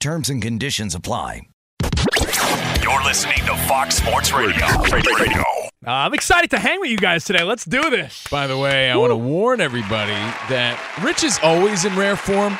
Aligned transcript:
Terms 0.00 0.30
and 0.30 0.40
conditions 0.40 0.94
apply. 0.94 1.42
You're 2.82 3.04
listening 3.04 3.36
to 3.44 3.54
Fox 3.68 3.96
Sports 3.96 4.32
Radio. 4.32 4.66
Radio. 4.90 5.42
Uh, 5.86 5.90
I'm 5.90 6.14
excited 6.14 6.48
to 6.52 6.58
hang 6.58 6.80
with 6.80 6.88
you 6.88 6.96
guys 6.96 7.22
today. 7.22 7.42
Let's 7.42 7.66
do 7.66 7.90
this. 7.90 8.26
By 8.30 8.46
the 8.46 8.56
way, 8.56 8.90
I 8.90 8.96
want 8.96 9.10
to 9.10 9.16
warn 9.16 9.60
everybody 9.60 10.12
that 10.48 10.80
Rich 11.02 11.22
is 11.22 11.38
always 11.42 11.84
in 11.84 11.94
rare 11.96 12.16
form. 12.16 12.58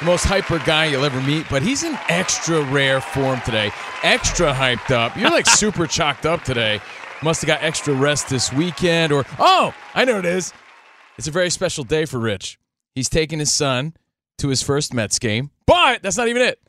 The 0.00 0.06
most 0.06 0.24
hyper 0.24 0.58
guy 0.60 0.86
you'll 0.86 1.04
ever 1.04 1.20
meet, 1.20 1.44
but 1.50 1.60
he's 1.60 1.82
in 1.82 1.98
extra 2.08 2.62
rare 2.62 3.02
form 3.02 3.42
today. 3.42 3.70
Extra 4.02 4.54
hyped 4.54 4.90
up. 4.90 5.14
You're 5.18 5.30
like 5.30 5.46
super 5.60 5.86
chalked 5.86 6.24
up 6.24 6.44
today. 6.44 6.80
Must 7.22 7.42
have 7.42 7.46
got 7.46 7.62
extra 7.62 7.92
rest 7.92 8.30
this 8.30 8.50
weekend, 8.54 9.12
or 9.12 9.26
oh, 9.38 9.74
I 9.94 10.06
know 10.06 10.18
it 10.18 10.24
is. 10.24 10.54
It's 11.18 11.28
a 11.28 11.30
very 11.30 11.50
special 11.50 11.84
day 11.84 12.06
for 12.06 12.18
Rich. 12.18 12.58
He's 12.94 13.10
taking 13.10 13.38
his 13.38 13.52
son 13.52 13.92
to 14.38 14.48
his 14.48 14.62
first 14.62 14.94
Mets 14.94 15.18
game, 15.18 15.50
but 15.66 16.02
that's 16.02 16.16
not 16.16 16.28
even 16.28 16.42
it. 16.42 16.60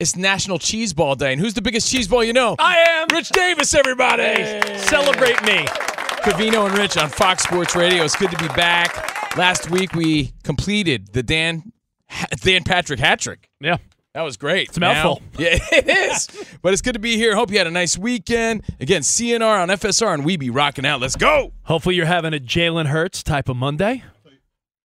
It's 0.00 0.16
National 0.16 0.58
Cheese 0.58 0.92
Ball 0.92 1.14
Day, 1.14 1.32
and 1.32 1.40
who's 1.40 1.54
the 1.54 1.62
biggest 1.62 1.90
cheese 1.90 2.08
ball 2.08 2.24
you 2.24 2.32
know? 2.32 2.56
I 2.58 2.76
am. 2.88 3.08
Rich 3.12 3.28
Davis, 3.30 3.72
everybody. 3.74 4.44
Celebrate 4.78 5.40
me. 5.44 5.64
Covino 6.24 6.66
and 6.68 6.76
Rich 6.76 6.96
on 6.96 7.08
Fox 7.08 7.44
Sports 7.44 7.76
Radio. 7.76 8.04
It's 8.04 8.16
good 8.16 8.30
to 8.30 8.36
be 8.38 8.48
back. 8.48 9.36
Last 9.36 9.70
week 9.70 9.94
we 9.94 10.32
completed 10.42 11.12
the 11.12 11.22
Dan 11.22 11.72
Dan 12.40 12.64
Patrick 12.64 12.98
hat 13.00 13.20
trick. 13.20 13.48
Yeah. 13.60 13.76
That 14.14 14.22
was 14.22 14.36
great. 14.36 14.68
It's 14.68 14.76
a 14.76 14.80
mouthful. 14.80 15.22
Now- 15.34 15.38
yeah, 15.44 15.58
it 15.72 15.88
is. 15.88 16.28
but 16.60 16.72
it's 16.74 16.82
good 16.82 16.92
to 16.92 16.98
be 16.98 17.16
here. 17.16 17.34
Hope 17.34 17.50
you 17.50 17.56
had 17.58 17.66
a 17.66 17.70
nice 17.70 17.96
weekend. 17.96 18.62
Again, 18.78 19.00
CNR 19.00 19.62
on 19.62 19.68
FSR 19.68 20.12
and 20.12 20.24
we 20.24 20.36
be 20.36 20.50
rocking 20.50 20.84
out. 20.84 21.00
Let's 21.00 21.16
go. 21.16 21.52
Hopefully, 21.62 21.94
you're 21.94 22.04
having 22.06 22.34
a 22.34 22.38
Jalen 22.38 22.86
Hurts 22.86 23.22
type 23.22 23.48
of 23.48 23.56
Monday. 23.56 24.04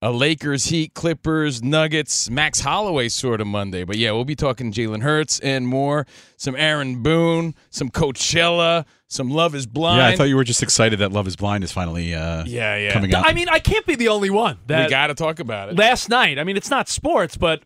A 0.03 0.11
Lakers, 0.11 0.65
Heat, 0.65 0.93
Clippers, 0.93 1.63
Nuggets, 1.63 2.29
Max 2.29 2.59
Holloway 2.59 3.09
sort 3.09 3.41
of 3.41 3.47
Monday. 3.47 3.83
But 3.83 3.97
yeah, 3.97 4.11
we'll 4.11 4.25
be 4.25 4.35
talking 4.35 4.71
Jalen 4.71 5.01
Hurts 5.01 5.39
and 5.39 5.67
more. 5.67 6.05
Some 6.37 6.55
Aaron 6.55 7.01
Boone, 7.01 7.55
some 7.71 7.89
Coachella, 7.89 8.85
some 9.07 9.31
Love 9.31 9.55
is 9.55 9.65
Blind. 9.65 9.97
Yeah, 9.97 10.07
I 10.09 10.15
thought 10.15 10.25
you 10.25 10.35
were 10.35 10.43
just 10.43 10.61
excited 10.61 10.99
that 10.99 11.11
Love 11.11 11.25
Is 11.25 11.35
Blind 11.35 11.63
is 11.63 11.71
finally 11.71 12.13
uh, 12.13 12.43
Yeah, 12.45 12.75
yeah. 12.77 12.93
coming 12.93 13.11
out. 13.15 13.25
I 13.25 13.33
mean, 13.33 13.49
I 13.49 13.57
can't 13.57 13.87
be 13.87 13.95
the 13.95 14.09
only 14.09 14.29
one. 14.29 14.59
That 14.67 14.85
we 14.85 14.89
got 14.91 15.07
to 15.07 15.15
talk 15.15 15.39
about 15.39 15.69
it. 15.69 15.77
last 15.77 16.09
night. 16.09 16.37
I 16.37 16.43
mean, 16.43 16.57
it's 16.57 16.69
not 16.69 16.87
sports, 16.89 17.35
but 17.35 17.63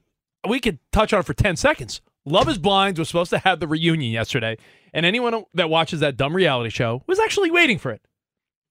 we 0.48 0.62
could 0.62 0.80
touch 0.94 1.12
on 1.12 1.20
it 1.20 1.26
for 1.26 1.34
10 1.34 1.58
seconds. 1.58 2.00
Love 2.24 2.48
is 2.48 2.58
Blind 2.58 2.98
was 2.98 3.10
supposed 3.10 3.32
to 3.32 3.40
have 3.40 3.60
the 3.60 3.68
reunion 3.68 4.12
yesterday, 4.12 4.56
and 4.94 5.06
anyone 5.06 5.44
that 5.56 5.70
watches 5.70 6.00
that 6.00 6.16
dumb 6.16 6.34
reality 6.36 6.70
show 6.70 7.04
was 7.08 7.20
actually 7.20 7.52
waiting 7.52 7.78
for 7.78 7.92
it. 7.92 8.02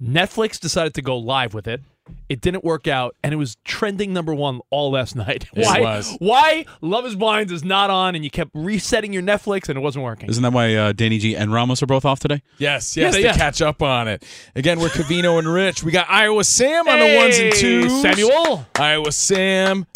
Netflix 0.03 0.59
decided 0.59 0.95
to 0.95 1.03
go 1.03 1.17
live 1.19 1.55
with 1.55 1.67
it. 1.69 1.81
It 2.29 2.41
didn't 2.41 2.65
work 2.65 2.89
out, 2.89 3.15
and 3.23 3.33
it 3.33 3.37
was 3.37 3.57
trending 3.65 4.13
number 4.13 4.35
one 4.35 4.61
all 4.71 4.91
last 4.91 5.15
night. 5.27 5.47
It 5.55 5.65
why? 5.65 5.81
was. 5.81 6.17
Why 6.19 6.67
Love 6.81 7.07
is 7.07 7.15
Blind 7.15 7.53
is 7.53 7.63
not 7.63 7.89
on, 7.91 8.15
and 8.17 8.25
you 8.25 8.31
kept 8.31 8.51
resetting 8.53 9.13
your 9.13 9.23
Netflix, 9.23 9.69
and 9.69 9.77
it 9.79 9.81
wasn't 9.81 10.05
working. 10.05 10.29
Isn't 10.29 10.43
that 10.43 10.53
why 10.53 10.75
uh, 10.75 10.93
Danny 10.93 11.19
G 11.19 11.37
and 11.37 11.53
Ramos 11.53 11.83
are 11.83 11.87
both 11.87 12.05
off 12.05 12.19
today? 12.19 12.43
Yes, 12.59 12.97
yes, 12.97 13.15
Yeah, 13.15 13.21
to 13.21 13.27
yeah. 13.27 13.37
catch 13.37 13.63
up 13.63 13.81
on 13.83 14.09
it. 14.09 14.25
Again, 14.57 14.81
we're 14.81 14.89
Covino 14.89 15.39
and 15.39 15.47
Rich. 15.47 15.85
We 15.85 15.93
got 15.93 16.11
Iowa 16.11 16.43
Sam 16.43 16.89
on 16.89 16.99
the 16.99 17.17
ones 17.17 17.39
and 17.39 17.53
twos. 17.55 18.03
Samuel. 18.03 18.67
Iowa 18.75 19.13
Sam. 19.13 19.87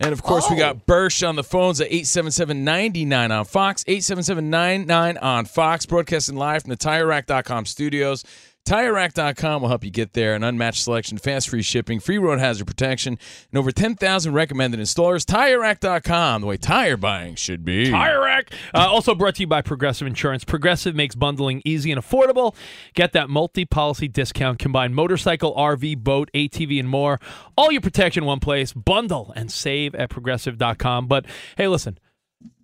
And 0.00 0.12
of 0.12 0.22
course, 0.22 0.48
we 0.48 0.54
got 0.54 0.86
Bursch 0.86 1.24
on 1.24 1.34
the 1.34 1.42
phones 1.42 1.80
at 1.80 1.90
877-99 1.90 3.36
on 3.36 3.44
Fox, 3.44 3.82
877-99 3.82 5.20
on 5.20 5.44
Fox, 5.44 5.86
broadcasting 5.86 6.36
live 6.36 6.62
from 6.62 6.70
the 6.70 6.76
TireRack.com 6.76 7.66
studios. 7.66 8.24
TireRack.com 8.66 9.62
will 9.62 9.68
help 9.68 9.82
you 9.82 9.90
get 9.90 10.12
there. 10.12 10.34
An 10.34 10.44
unmatched 10.44 10.82
selection, 10.82 11.16
fast 11.16 11.48
free 11.48 11.62
shipping, 11.62 12.00
free 12.00 12.18
road 12.18 12.38
hazard 12.38 12.66
protection, 12.66 13.18
and 13.50 13.58
over 13.58 13.72
10,000 13.72 14.32
recommended 14.34 14.78
installers. 14.78 15.24
TireRack.com, 15.24 16.42
the 16.42 16.46
way 16.46 16.56
tire 16.58 16.98
buying 16.98 17.34
should 17.34 17.64
be. 17.64 17.90
Tire 17.90 18.20
Rack. 18.20 18.52
Uh, 18.74 18.86
also 18.88 19.14
brought 19.14 19.36
to 19.36 19.40
you 19.40 19.46
by 19.46 19.62
Progressive 19.62 20.06
Insurance. 20.06 20.44
Progressive 20.44 20.94
makes 20.94 21.14
bundling 21.14 21.62
easy 21.64 21.90
and 21.90 22.00
affordable. 22.00 22.54
Get 22.94 23.12
that 23.12 23.30
multi 23.30 23.64
policy 23.64 24.06
discount. 24.06 24.58
Combine 24.58 24.92
motorcycle, 24.92 25.54
RV, 25.54 25.98
boat, 25.98 26.30
ATV, 26.34 26.78
and 26.78 26.88
more. 26.88 27.18
All 27.56 27.72
your 27.72 27.80
protection 27.80 28.24
in 28.24 28.26
one 28.26 28.40
place. 28.40 28.72
Bundle 28.74 29.32
and 29.34 29.50
save 29.50 29.94
at 29.94 30.10
progressive.com. 30.10 31.06
But 31.06 31.24
hey, 31.56 31.68
listen, 31.68 31.98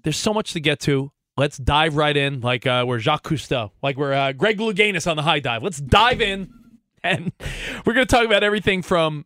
there's 0.02 0.18
so 0.18 0.34
much 0.34 0.52
to 0.52 0.60
get 0.60 0.80
to. 0.80 1.12
Let's 1.36 1.58
dive 1.58 1.96
right 1.96 2.16
in, 2.16 2.40
like 2.40 2.66
uh, 2.66 2.84
we're 2.86 3.00
Jacques 3.00 3.24
Cousteau, 3.24 3.72
like 3.82 3.96
we're 3.96 4.12
uh, 4.12 4.32
Greg 4.32 4.58
Louganis 4.58 5.10
on 5.10 5.16
the 5.16 5.22
high 5.22 5.40
dive. 5.40 5.62
Let's 5.64 5.78
dive 5.78 6.20
in, 6.20 6.52
and 7.02 7.32
we're 7.84 7.94
going 7.94 8.06
to 8.06 8.14
talk 8.14 8.24
about 8.24 8.44
everything 8.44 8.82
from 8.82 9.24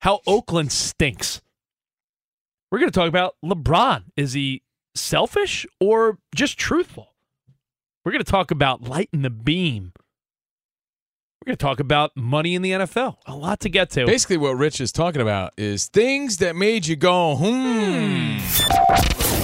how 0.00 0.20
Oakland 0.26 0.72
stinks. 0.72 1.40
We're 2.70 2.80
going 2.80 2.90
to 2.90 2.98
talk 2.98 3.08
about 3.08 3.36
LeBron. 3.42 4.04
Is 4.16 4.34
he 4.34 4.62
selfish 4.94 5.66
or 5.80 6.18
just 6.34 6.58
truthful? 6.58 7.14
We're 8.04 8.12
going 8.12 8.24
to 8.24 8.30
talk 8.30 8.50
about 8.50 8.82
lighting 8.82 9.22
the 9.22 9.30
beam. 9.30 9.92
We're 11.48 11.52
going 11.52 11.58
to 11.60 11.64
talk 11.64 11.80
about 11.80 12.14
money 12.14 12.54
in 12.54 12.60
the 12.60 12.72
NFL. 12.72 13.16
A 13.24 13.34
lot 13.34 13.60
to 13.60 13.70
get 13.70 13.88
to. 13.92 14.04
Basically, 14.04 14.36
what 14.36 14.50
Rich 14.58 14.82
is 14.82 14.92
talking 14.92 15.22
about 15.22 15.54
is 15.56 15.86
things 15.86 16.36
that 16.36 16.54
made 16.54 16.86
you 16.86 16.94
go, 16.94 17.36
hmm. 17.36 18.36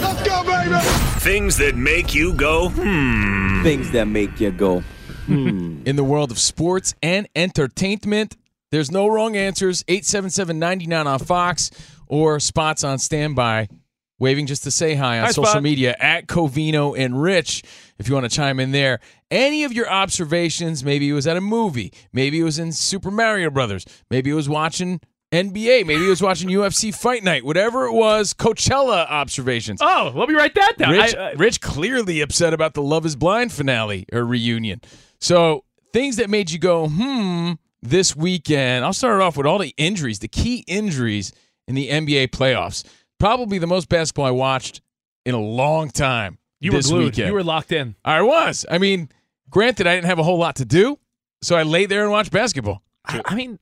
Let's 0.03 0.22
go, 0.22 0.44
baby. 0.44 0.78
Things 1.20 1.56
that 1.56 1.76
make 1.76 2.14
you 2.14 2.34
go, 2.34 2.69
hmm. 2.69 3.62
Things 3.62 3.90
that 3.93 4.05
make 4.05 4.38
you 4.38 4.50
go, 4.50 4.81
hmm. 5.25 5.81
In 5.87 5.96
the 5.96 6.05
world 6.05 6.31
of 6.31 6.38
sports 6.38 6.94
and 7.02 7.26
entertainment, 7.34 8.37
there's 8.70 8.90
no 8.90 9.08
wrong 9.08 9.34
answers. 9.34 9.82
877-99 9.84 11.06
on 11.06 11.19
Fox 11.20 11.70
or 12.06 12.38
spots 12.38 12.84
on 12.84 12.99
standby. 12.99 13.70
Waving 14.19 14.46
just 14.46 14.62
to 14.64 14.70
say 14.70 14.94
hi 14.94 15.20
on 15.20 15.25
Hi, 15.25 15.31
social 15.31 15.46
Spot. 15.46 15.62
media 15.62 15.96
at 15.99 16.26
Covino 16.26 16.96
and 16.99 17.20
Rich 17.20 17.62
if 17.99 18.08
you 18.08 18.14
want 18.14 18.31
to 18.31 18.37
chime 18.37 18.61
in 18.61 18.73
there. 18.73 19.00
Any 19.34 19.64
of 19.64 19.72
your 19.72 19.88
observations, 19.90 20.84
maybe 20.84 21.08
it 21.08 21.12
was 21.12 21.26
at 21.26 21.36
a 21.36 21.40
movie, 21.40 21.92
maybe 22.12 22.38
it 22.38 22.44
was 22.44 22.58
in 22.58 22.70
Super 22.72 23.10
Mario 23.10 23.50
Brothers, 23.50 23.84
maybe 24.08 24.31
it 24.31 24.34
was 24.34 24.48
watching 24.48 25.00
NBA, 25.32 25.84
maybe 25.84 26.06
it 26.06 26.08
was 26.08 26.22
watching 26.22 26.48
UFC 26.48 26.94
Fight 26.94 27.25
Night, 27.25 27.44
whatever 27.44 27.86
it 27.86 27.92
was, 27.92 28.32
Coachella 28.32 29.10
observations. 29.10 29.81
oh, 29.82 30.12
let 30.14 30.28
me 30.28 30.36
write 30.36 30.54
that 30.54 30.75
down. 30.78 30.92
Rich, 30.92 31.16
I- 31.16 31.31
I- 31.31 31.32
Rich 31.32 31.60
clearly 31.60 32.20
upset 32.20 32.54
about 32.54 32.75
the 32.75 32.82
Love 32.82 33.04
Is 33.04 33.16
Blind 33.16 33.50
finale 33.52 34.06
or 34.12 34.25
reunion. 34.25 34.81
So 35.20 35.64
things 35.92 36.14
that 36.16 36.30
made 36.30 36.52
you 36.52 36.60
go, 36.60 36.88
hmm, 36.88 37.52
this 37.82 38.14
weekend. 38.14 38.84
I'll 38.84 38.92
start 38.92 39.20
off 39.20 39.37
with 39.37 39.46
all 39.46 39.58
the 39.58 39.75
injuries, 39.76 40.20
the 40.20 40.28
key 40.28 40.64
injuries 40.69 41.32
in 41.66 41.75
the 41.75 41.88
NBA 41.90 42.28
playoffs. 42.28 42.84
Probably 43.19 43.58
the 43.58 43.66
most 43.66 43.88
basketball 43.88 44.26
I 44.26 44.30
watched 44.30 44.80
in 45.26 45.34
a 45.34 45.40
long 45.40 45.90
time. 45.90 46.38
You 46.60 46.72
were 46.72 46.80
glued. 46.80 47.04
weekend. 47.06 47.28
You 47.28 47.34
were 47.34 47.42
locked 47.42 47.72
in. 47.72 47.94
I 48.04 48.22
was. 48.22 48.64
I 48.70 48.78
mean, 48.78 49.10
granted, 49.54 49.86
I 49.86 49.94
didn't 49.94 50.08
have 50.08 50.18
a 50.18 50.24
whole 50.24 50.36
lot 50.36 50.56
to 50.56 50.64
do, 50.64 50.98
so 51.40 51.54
I 51.54 51.62
lay 51.62 51.86
there 51.86 52.02
and 52.02 52.10
watched 52.10 52.32
basketball. 52.32 52.82
I, 53.06 53.22
I 53.24 53.34
mean, 53.36 53.60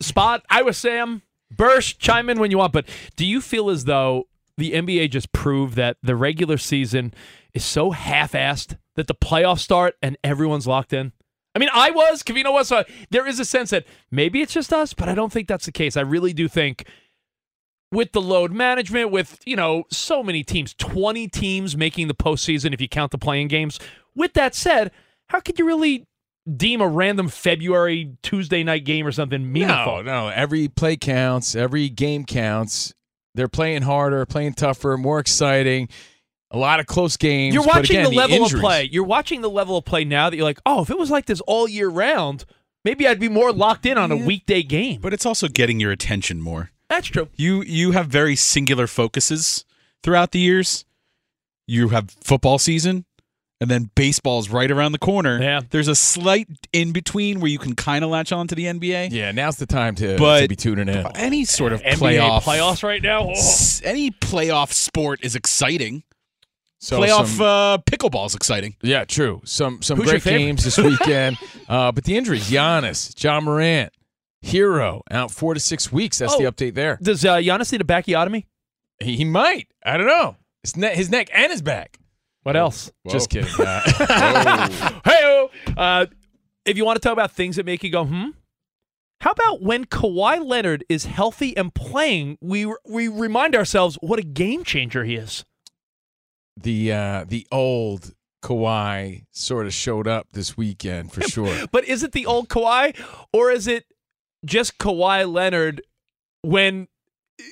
Spot, 0.00 0.44
I 0.48 0.62
was 0.62 0.78
Sam, 0.78 1.22
Bursch, 1.50 1.98
chime 1.98 2.30
in 2.30 2.38
when 2.38 2.52
you 2.52 2.58
want, 2.58 2.72
but 2.72 2.88
do 3.16 3.26
you 3.26 3.40
feel 3.40 3.68
as 3.68 3.84
though 3.84 4.28
the 4.56 4.72
NBA 4.72 5.10
just 5.10 5.32
proved 5.32 5.74
that 5.74 5.96
the 6.04 6.14
regular 6.14 6.56
season 6.56 7.12
is 7.52 7.64
so 7.64 7.90
half-assed 7.90 8.78
that 8.94 9.08
the 9.08 9.14
playoffs 9.14 9.58
start 9.58 9.96
and 10.00 10.16
everyone's 10.22 10.68
locked 10.68 10.92
in? 10.92 11.10
I 11.54 11.58
mean, 11.58 11.70
I 11.74 11.90
was, 11.90 12.22
Covino 12.22 12.52
was, 12.52 12.68
so 12.68 12.84
there 13.10 13.26
is 13.26 13.40
a 13.40 13.44
sense 13.44 13.70
that 13.70 13.84
maybe 14.12 14.40
it's 14.40 14.54
just 14.54 14.72
us, 14.72 14.94
but 14.94 15.08
I 15.08 15.16
don't 15.16 15.32
think 15.32 15.48
that's 15.48 15.66
the 15.66 15.72
case. 15.72 15.96
I 15.96 16.02
really 16.02 16.32
do 16.32 16.46
think 16.46 16.86
with 17.90 18.12
the 18.12 18.22
load 18.22 18.52
management, 18.52 19.10
with, 19.10 19.40
you 19.44 19.56
know, 19.56 19.84
so 19.90 20.22
many 20.22 20.44
teams, 20.44 20.74
20 20.74 21.26
teams 21.28 21.76
making 21.76 22.06
the 22.06 22.14
postseason 22.14 22.72
if 22.72 22.80
you 22.80 22.88
count 22.88 23.10
the 23.10 23.18
playing 23.18 23.48
games. 23.48 23.80
With 24.14 24.34
that 24.34 24.54
said, 24.54 24.90
how 25.28 25.40
could 25.40 25.58
you 25.58 25.66
really 25.66 26.06
deem 26.56 26.80
a 26.80 26.88
random 26.88 27.28
February 27.28 28.16
Tuesday 28.22 28.62
night 28.62 28.84
game 28.84 29.06
or 29.06 29.12
something 29.12 29.50
meaningful? 29.52 30.02
No, 30.02 30.26
no. 30.26 30.28
Every 30.28 30.68
play 30.68 30.96
counts. 30.96 31.54
Every 31.54 31.88
game 31.88 32.24
counts. 32.24 32.94
They're 33.34 33.48
playing 33.48 33.82
harder, 33.82 34.26
playing 34.26 34.54
tougher, 34.54 34.96
more 34.98 35.18
exciting. 35.18 35.88
A 36.50 36.58
lot 36.58 36.80
of 36.80 36.86
close 36.86 37.16
games. 37.16 37.54
You're 37.54 37.64
watching 37.64 37.96
again, 37.96 38.10
the 38.10 38.16
level 38.16 38.36
injuries. 38.36 38.54
of 38.54 38.60
play. 38.60 38.88
You're 38.92 39.04
watching 39.04 39.40
the 39.40 39.48
level 39.48 39.78
of 39.78 39.86
play 39.86 40.04
now 40.04 40.28
that 40.28 40.36
you're 40.36 40.44
like, 40.44 40.60
oh, 40.66 40.82
if 40.82 40.90
it 40.90 40.98
was 40.98 41.10
like 41.10 41.24
this 41.24 41.40
all 41.42 41.66
year 41.66 41.88
round, 41.88 42.44
maybe 42.84 43.08
I'd 43.08 43.18
be 43.18 43.30
more 43.30 43.52
locked 43.52 43.86
in 43.86 43.96
on 43.96 44.12
a 44.12 44.16
weekday 44.16 44.62
game. 44.62 45.00
But 45.00 45.14
it's 45.14 45.24
also 45.24 45.48
getting 45.48 45.80
your 45.80 45.92
attention 45.92 46.42
more. 46.42 46.70
That's 46.90 47.06
true. 47.06 47.28
You 47.36 47.62
you 47.62 47.92
have 47.92 48.08
very 48.08 48.36
singular 48.36 48.86
focuses 48.86 49.64
throughout 50.02 50.32
the 50.32 50.40
years. 50.40 50.84
You 51.66 51.88
have 51.88 52.10
football 52.22 52.58
season, 52.58 53.06
and 53.62 53.70
then 53.70 53.90
baseball's 53.94 54.48
right 54.50 54.70
around 54.72 54.90
the 54.90 54.98
corner. 54.98 55.40
Yeah. 55.40 55.60
There's 55.70 55.86
a 55.86 55.94
slight 55.94 56.48
in 56.72 56.90
between 56.90 57.38
where 57.38 57.48
you 57.48 57.60
can 57.60 57.76
kind 57.76 58.02
of 58.02 58.10
latch 58.10 58.32
on 58.32 58.48
to 58.48 58.56
the 58.56 58.64
NBA. 58.64 59.12
Yeah, 59.12 59.30
now's 59.30 59.56
the 59.56 59.66
time 59.66 59.94
to, 59.94 60.18
But- 60.18 60.40
to 60.40 60.48
be 60.48 60.56
tuning 60.56 60.88
in. 60.88 61.06
Any 61.14 61.44
sort 61.44 61.72
of 61.72 61.80
NBA 61.82 61.96
playoff 62.18 62.42
playoffs 62.42 62.82
right 62.82 63.00
now. 63.00 63.28
Oh. 63.32 63.78
Any 63.84 64.10
playoff 64.10 64.72
sport 64.72 65.20
is 65.22 65.36
exciting. 65.36 66.02
So 66.80 67.00
playoff 67.00 67.26
some- 67.28 67.46
uh, 67.46 67.78
pickleball 67.78 68.26
is 68.26 68.34
exciting. 68.34 68.74
Yeah, 68.82 69.04
true. 69.04 69.40
Some 69.44 69.80
some 69.80 69.98
Who's 69.98 70.10
great 70.10 70.24
games 70.24 70.64
this 70.64 70.76
weekend. 70.78 71.38
uh, 71.68 71.92
but 71.92 72.02
the 72.02 72.16
injuries: 72.16 72.50
Giannis, 72.50 73.14
Ja 73.22 73.40
Morant, 73.40 73.92
Herro 74.44 75.02
out 75.08 75.30
four 75.30 75.54
to 75.54 75.60
six 75.60 75.92
weeks. 75.92 76.18
That's 76.18 76.36
the 76.36 76.46
Oh. 76.46 76.50
update 76.50 76.74
there. 76.74 76.98
Does 77.00 77.24
uh, 77.24 77.36
Giannis 77.36 77.70
need 77.70 77.80
a 77.82 77.84
backiotomy? 77.84 78.46
He, 78.98 79.18
he 79.18 79.24
might. 79.24 79.68
I 79.86 79.96
don't 79.96 80.08
know. 80.08 80.34
His 80.64 80.76
neck, 80.76 80.94
his 80.96 81.08
neck, 81.08 81.28
and 81.32 81.52
his 81.52 81.62
back. 81.62 81.98
What 82.42 82.56
else? 82.56 82.90
Just 83.08 83.30
kidding. 83.30 83.50
Uh, 83.58 85.00
hey, 85.04 85.48
uh, 85.76 86.06
if 86.64 86.76
you 86.76 86.84
want 86.84 86.96
to 86.96 87.00
talk 87.00 87.12
about 87.12 87.30
things 87.32 87.56
that 87.56 87.66
make 87.66 87.82
you 87.84 87.90
go, 87.90 88.04
hmm. 88.04 88.30
How 89.20 89.30
about 89.30 89.62
when 89.62 89.84
Kawhi 89.84 90.44
Leonard 90.44 90.84
is 90.88 91.04
healthy 91.04 91.56
and 91.56 91.72
playing? 91.72 92.38
We 92.40 92.66
we 92.84 93.06
remind 93.06 93.54
ourselves 93.54 93.96
what 94.00 94.18
a 94.18 94.22
game 94.22 94.64
changer 94.64 95.04
he 95.04 95.14
is. 95.14 95.44
the 96.60 96.92
uh, 96.92 97.24
the 97.28 97.46
old 97.52 98.14
Kawhi 98.42 99.24
sort 99.30 99.66
of 99.66 99.72
showed 99.74 100.08
up 100.08 100.32
this 100.32 100.56
weekend 100.56 101.12
for 101.12 101.20
sure. 101.28 101.66
But 101.70 101.84
is 101.84 102.02
it 102.02 102.10
the 102.10 102.26
old 102.26 102.48
Kawhi, 102.48 102.96
or 103.32 103.52
is 103.52 103.68
it 103.68 103.84
just 104.44 104.78
Kawhi 104.78 105.32
Leonard 105.32 105.82
when 106.42 106.88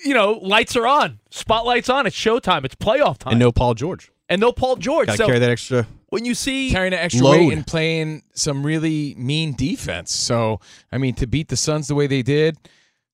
you 0.05 0.13
know 0.13 0.33
lights 0.43 0.75
are 0.75 0.89
on, 0.89 1.21
spotlights 1.31 1.89
on, 1.89 2.05
it's 2.05 2.17
showtime, 2.17 2.65
it's 2.65 2.75
playoff 2.75 3.19
time, 3.19 3.33
And 3.35 3.39
no 3.41 3.53
Paul 3.53 3.75
George. 3.75 4.11
And 4.31 4.41
no 4.41 4.51
Paul 4.53 4.77
George. 4.77 5.09
Got 5.09 5.13
to 5.13 5.19
So 5.19 5.27
carry 5.27 5.39
that 5.41 5.51
extra. 5.51 5.87
when 6.09 6.25
you 6.25 6.35
see 6.35 6.71
Carrying 6.71 6.95
an 6.95 7.01
extra 7.01 7.27
Load. 7.27 7.39
weight 7.41 7.53
and 7.53 7.67
playing 7.67 8.23
some 8.35 8.65
really 8.65 9.15
mean 9.19 9.53
defense. 9.53 10.13
So 10.15 10.61
I 10.91 10.97
mean, 10.97 11.15
to 11.17 11.27
beat 11.27 11.49
the 11.49 11.57
Suns 11.59 11.89
the 11.89 11.95
way 11.95 12.07
they 12.07 12.23
did, 12.23 12.57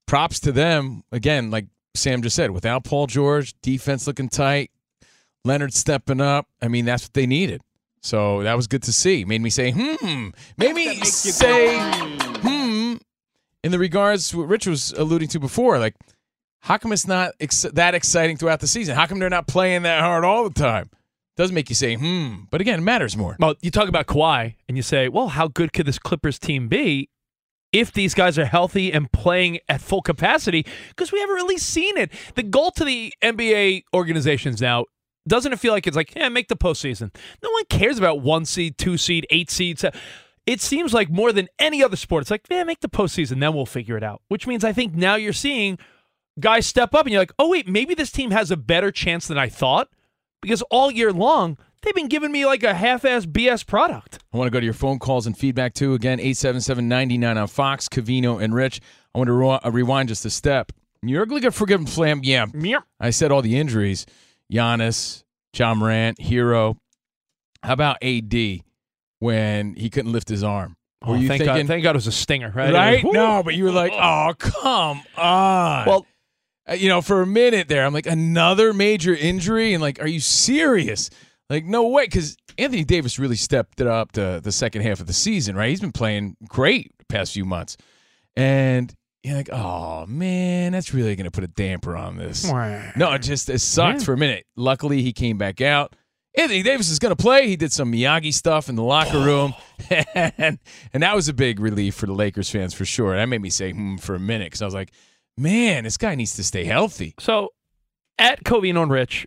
props 0.06 0.38
to 0.40 0.52
them. 0.52 1.02
Again, 1.10 1.50
like 1.50 1.66
Sam 1.96 2.22
just 2.22 2.36
said, 2.36 2.52
without 2.52 2.84
Paul 2.84 3.08
George, 3.08 3.54
defense 3.62 4.06
looking 4.06 4.28
tight, 4.28 4.70
Leonard 5.44 5.72
stepping 5.74 6.20
up. 6.20 6.46
I 6.62 6.68
mean, 6.68 6.84
that's 6.84 7.04
what 7.04 7.14
they 7.14 7.26
needed. 7.26 7.62
So 8.02 8.42
that 8.44 8.54
was 8.54 8.66
good 8.68 8.82
to 8.84 8.92
see. 8.92 9.24
Made 9.24 9.40
me 9.40 9.50
say, 9.50 9.72
hmm. 9.72 10.28
Made 10.58 10.74
me 10.74 10.94
say, 11.04 11.76
hmm. 11.80 12.96
In 13.64 13.72
the 13.72 13.78
regards 13.80 14.28
to 14.30 14.38
what 14.38 14.48
Rich 14.48 14.66
was 14.68 14.92
alluding 14.92 15.26
to 15.28 15.40
before, 15.40 15.78
like, 15.80 15.96
how 16.60 16.76
come 16.76 16.92
it's 16.92 17.06
not 17.06 17.32
ex- 17.40 17.62
that 17.72 17.94
exciting 17.94 18.36
throughout 18.36 18.60
the 18.60 18.68
season? 18.68 18.94
How 18.94 19.06
come 19.06 19.18
they're 19.18 19.28
not 19.30 19.48
playing 19.48 19.82
that 19.82 20.00
hard 20.02 20.24
all 20.24 20.44
the 20.48 20.54
time? 20.54 20.90
Does 21.36 21.52
make 21.52 21.68
you 21.68 21.74
say, 21.74 21.94
hmm. 21.94 22.44
But 22.50 22.60
again, 22.60 22.78
it 22.78 22.82
matters 22.82 23.16
more. 23.16 23.36
Well, 23.38 23.54
you 23.60 23.70
talk 23.70 23.88
about 23.88 24.06
Kawhi 24.06 24.54
and 24.68 24.76
you 24.76 24.82
say, 24.82 25.08
well, 25.08 25.28
how 25.28 25.48
good 25.48 25.72
could 25.72 25.86
this 25.86 25.98
Clippers 25.98 26.38
team 26.38 26.68
be 26.68 27.10
if 27.72 27.92
these 27.92 28.14
guys 28.14 28.38
are 28.38 28.46
healthy 28.46 28.90
and 28.92 29.12
playing 29.12 29.58
at 29.68 29.82
full 29.82 30.00
capacity? 30.00 30.64
Because 30.88 31.12
we 31.12 31.20
haven't 31.20 31.34
really 31.34 31.58
seen 31.58 31.98
it. 31.98 32.10
The 32.34 32.42
goal 32.42 32.70
to 32.72 32.84
the 32.84 33.12
NBA 33.22 33.84
organizations 33.94 34.62
now 34.62 34.86
doesn't 35.28 35.52
it 35.52 35.60
feel 35.60 35.72
like 35.72 35.86
it's 35.86 35.96
like, 35.96 36.14
yeah, 36.14 36.28
make 36.28 36.48
the 36.48 36.56
postseason. 36.56 37.14
No 37.42 37.50
one 37.50 37.64
cares 37.68 37.98
about 37.98 38.20
one 38.20 38.44
seed, 38.44 38.78
two 38.78 38.96
seed, 38.96 39.26
eight 39.30 39.50
seeds. 39.50 39.84
It 40.46 40.60
seems 40.60 40.94
like 40.94 41.10
more 41.10 41.32
than 41.32 41.48
any 41.58 41.82
other 41.82 41.96
sport, 41.96 42.22
it's 42.22 42.30
like, 42.30 42.46
yeah, 42.48 42.62
make 42.64 42.80
the 42.80 42.88
postseason, 42.88 43.40
then 43.40 43.52
we'll 43.52 43.66
figure 43.66 43.96
it 43.96 44.04
out. 44.04 44.22
Which 44.28 44.46
means 44.46 44.64
I 44.64 44.72
think 44.72 44.94
now 44.94 45.16
you're 45.16 45.32
seeing 45.32 45.78
guys 46.38 46.66
step 46.66 46.94
up 46.94 47.06
and 47.06 47.12
you're 47.12 47.20
like, 47.20 47.32
oh, 47.38 47.50
wait, 47.50 47.66
maybe 47.66 47.94
this 47.94 48.12
team 48.12 48.30
has 48.30 48.50
a 48.50 48.56
better 48.56 48.92
chance 48.92 49.26
than 49.26 49.36
I 49.36 49.48
thought. 49.48 49.88
Because 50.46 50.62
all 50.70 50.92
year 50.92 51.12
long, 51.12 51.58
they've 51.82 51.92
been 51.92 52.06
giving 52.06 52.30
me 52.30 52.46
like 52.46 52.62
a 52.62 52.72
half-ass 52.72 53.26
BS 53.26 53.66
product. 53.66 54.20
I 54.32 54.36
want 54.36 54.46
to 54.46 54.52
go 54.52 54.60
to 54.60 54.64
your 54.64 54.74
phone 54.74 55.00
calls 55.00 55.26
and 55.26 55.36
feedback 55.36 55.74
too. 55.74 55.92
Again, 55.94 56.20
877-99 56.20 57.40
on 57.40 57.48
Fox, 57.48 57.88
Covino, 57.88 58.40
and 58.40 58.54
Rich. 58.54 58.80
I 59.12 59.18
want 59.18 59.26
to 59.26 59.32
re- 59.32 59.58
uh, 59.64 59.70
rewind 59.72 60.08
just 60.08 60.24
a 60.24 60.30
step. 60.30 60.70
You're 61.02 61.26
going 61.26 61.42
to 61.42 61.50
forgive 61.50 61.88
Flam. 61.88 62.20
Yeah, 62.22 62.46
I 63.00 63.10
said 63.10 63.32
all 63.32 63.42
the 63.42 63.58
injuries. 63.58 64.06
Giannis, 64.52 65.24
Ja 65.52 65.74
Morant, 65.74 66.20
Herro. 66.20 66.76
How 67.64 67.72
about 67.72 67.96
AD 68.00 68.60
when 69.18 69.74
he 69.74 69.90
couldn't 69.90 70.12
lift 70.12 70.28
his 70.28 70.44
arm? 70.44 70.76
Oh, 71.02 71.14
you 71.14 71.26
thank 71.26 71.40
thinking, 71.40 71.62
God, 71.62 71.66
thank 71.66 71.82
God 71.82 71.90
it 71.90 71.98
was 71.98 72.06
a 72.06 72.12
stinger, 72.12 72.52
right? 72.54 72.72
right? 72.72 73.04
No, 73.04 73.42
but 73.42 73.56
you 73.56 73.64
were 73.64 73.72
like, 73.72 73.90
oh, 73.92 74.32
come 74.38 75.02
on. 75.16 75.86
Well, 75.86 76.06
you 76.74 76.88
know, 76.88 77.00
for 77.02 77.22
a 77.22 77.26
minute 77.26 77.68
there, 77.68 77.84
I'm 77.86 77.94
like, 77.94 78.06
another 78.06 78.72
major 78.72 79.14
injury? 79.14 79.72
And 79.74 79.82
like, 79.82 80.00
are 80.00 80.08
you 80.08 80.20
serious? 80.20 81.10
Like, 81.48 81.64
no 81.64 81.86
way. 81.88 82.04
Because 82.06 82.36
Anthony 82.58 82.84
Davis 82.84 83.18
really 83.18 83.36
stepped 83.36 83.80
it 83.80 83.86
up 83.86 84.12
to 84.12 84.40
the 84.42 84.50
second 84.52 84.82
half 84.82 85.00
of 85.00 85.06
the 85.06 85.12
season, 85.12 85.54
right? 85.56 85.70
He's 85.70 85.80
been 85.80 85.92
playing 85.92 86.36
great 86.48 86.90
the 86.98 87.04
past 87.04 87.32
few 87.32 87.44
months. 87.44 87.76
And 88.36 88.92
you're 89.22 89.36
like, 89.36 89.50
oh, 89.52 90.06
man, 90.06 90.72
that's 90.72 90.92
really 90.92 91.14
going 91.16 91.24
to 91.24 91.30
put 91.30 91.44
a 91.44 91.48
damper 91.48 91.96
on 91.96 92.16
this. 92.16 92.44
No, 92.96 93.12
it 93.12 93.22
just 93.22 93.48
it 93.48 93.60
sucked 93.60 94.00
Yeah. 94.00 94.04
for 94.04 94.12
a 94.14 94.16
minute. 94.18 94.46
Luckily, 94.56 95.02
he 95.02 95.12
came 95.12 95.38
back 95.38 95.60
out. 95.60 95.94
Anthony 96.38 96.62
Davis 96.62 96.90
is 96.90 96.98
going 96.98 97.14
to 97.16 97.20
play. 97.20 97.48
He 97.48 97.56
did 97.56 97.72
some 97.72 97.90
Miyagi 97.90 98.32
stuff 98.34 98.68
in 98.68 98.74
the 98.74 98.82
locker 98.82 99.18
room, 99.18 99.54
and 99.90 100.58
and 100.92 101.02
that 101.02 101.14
was 101.14 101.28
a 101.28 101.32
big 101.32 101.60
relief 101.60 101.94
for 101.94 102.04
the 102.04 102.12
Lakers 102.12 102.50
fans 102.50 102.74
for 102.74 102.84
sure. 102.84 103.16
That 103.16 103.24
made 103.26 103.40
me 103.40 103.48
say 103.48 103.72
hmm 103.72 103.96
for 103.96 104.14
a 104.14 104.18
minute 104.20 104.46
because 104.46 104.60
I 104.60 104.66
was 104.66 104.74
like, 104.74 104.90
man, 105.36 105.84
this 105.84 105.96
guy 105.96 106.14
needs 106.14 106.34
to 106.36 106.44
stay 106.44 106.64
healthy. 106.64 107.14
So 107.18 107.52
at 108.18 108.44
Covino 108.44 108.82
and 108.82 108.90
Rich, 108.90 109.26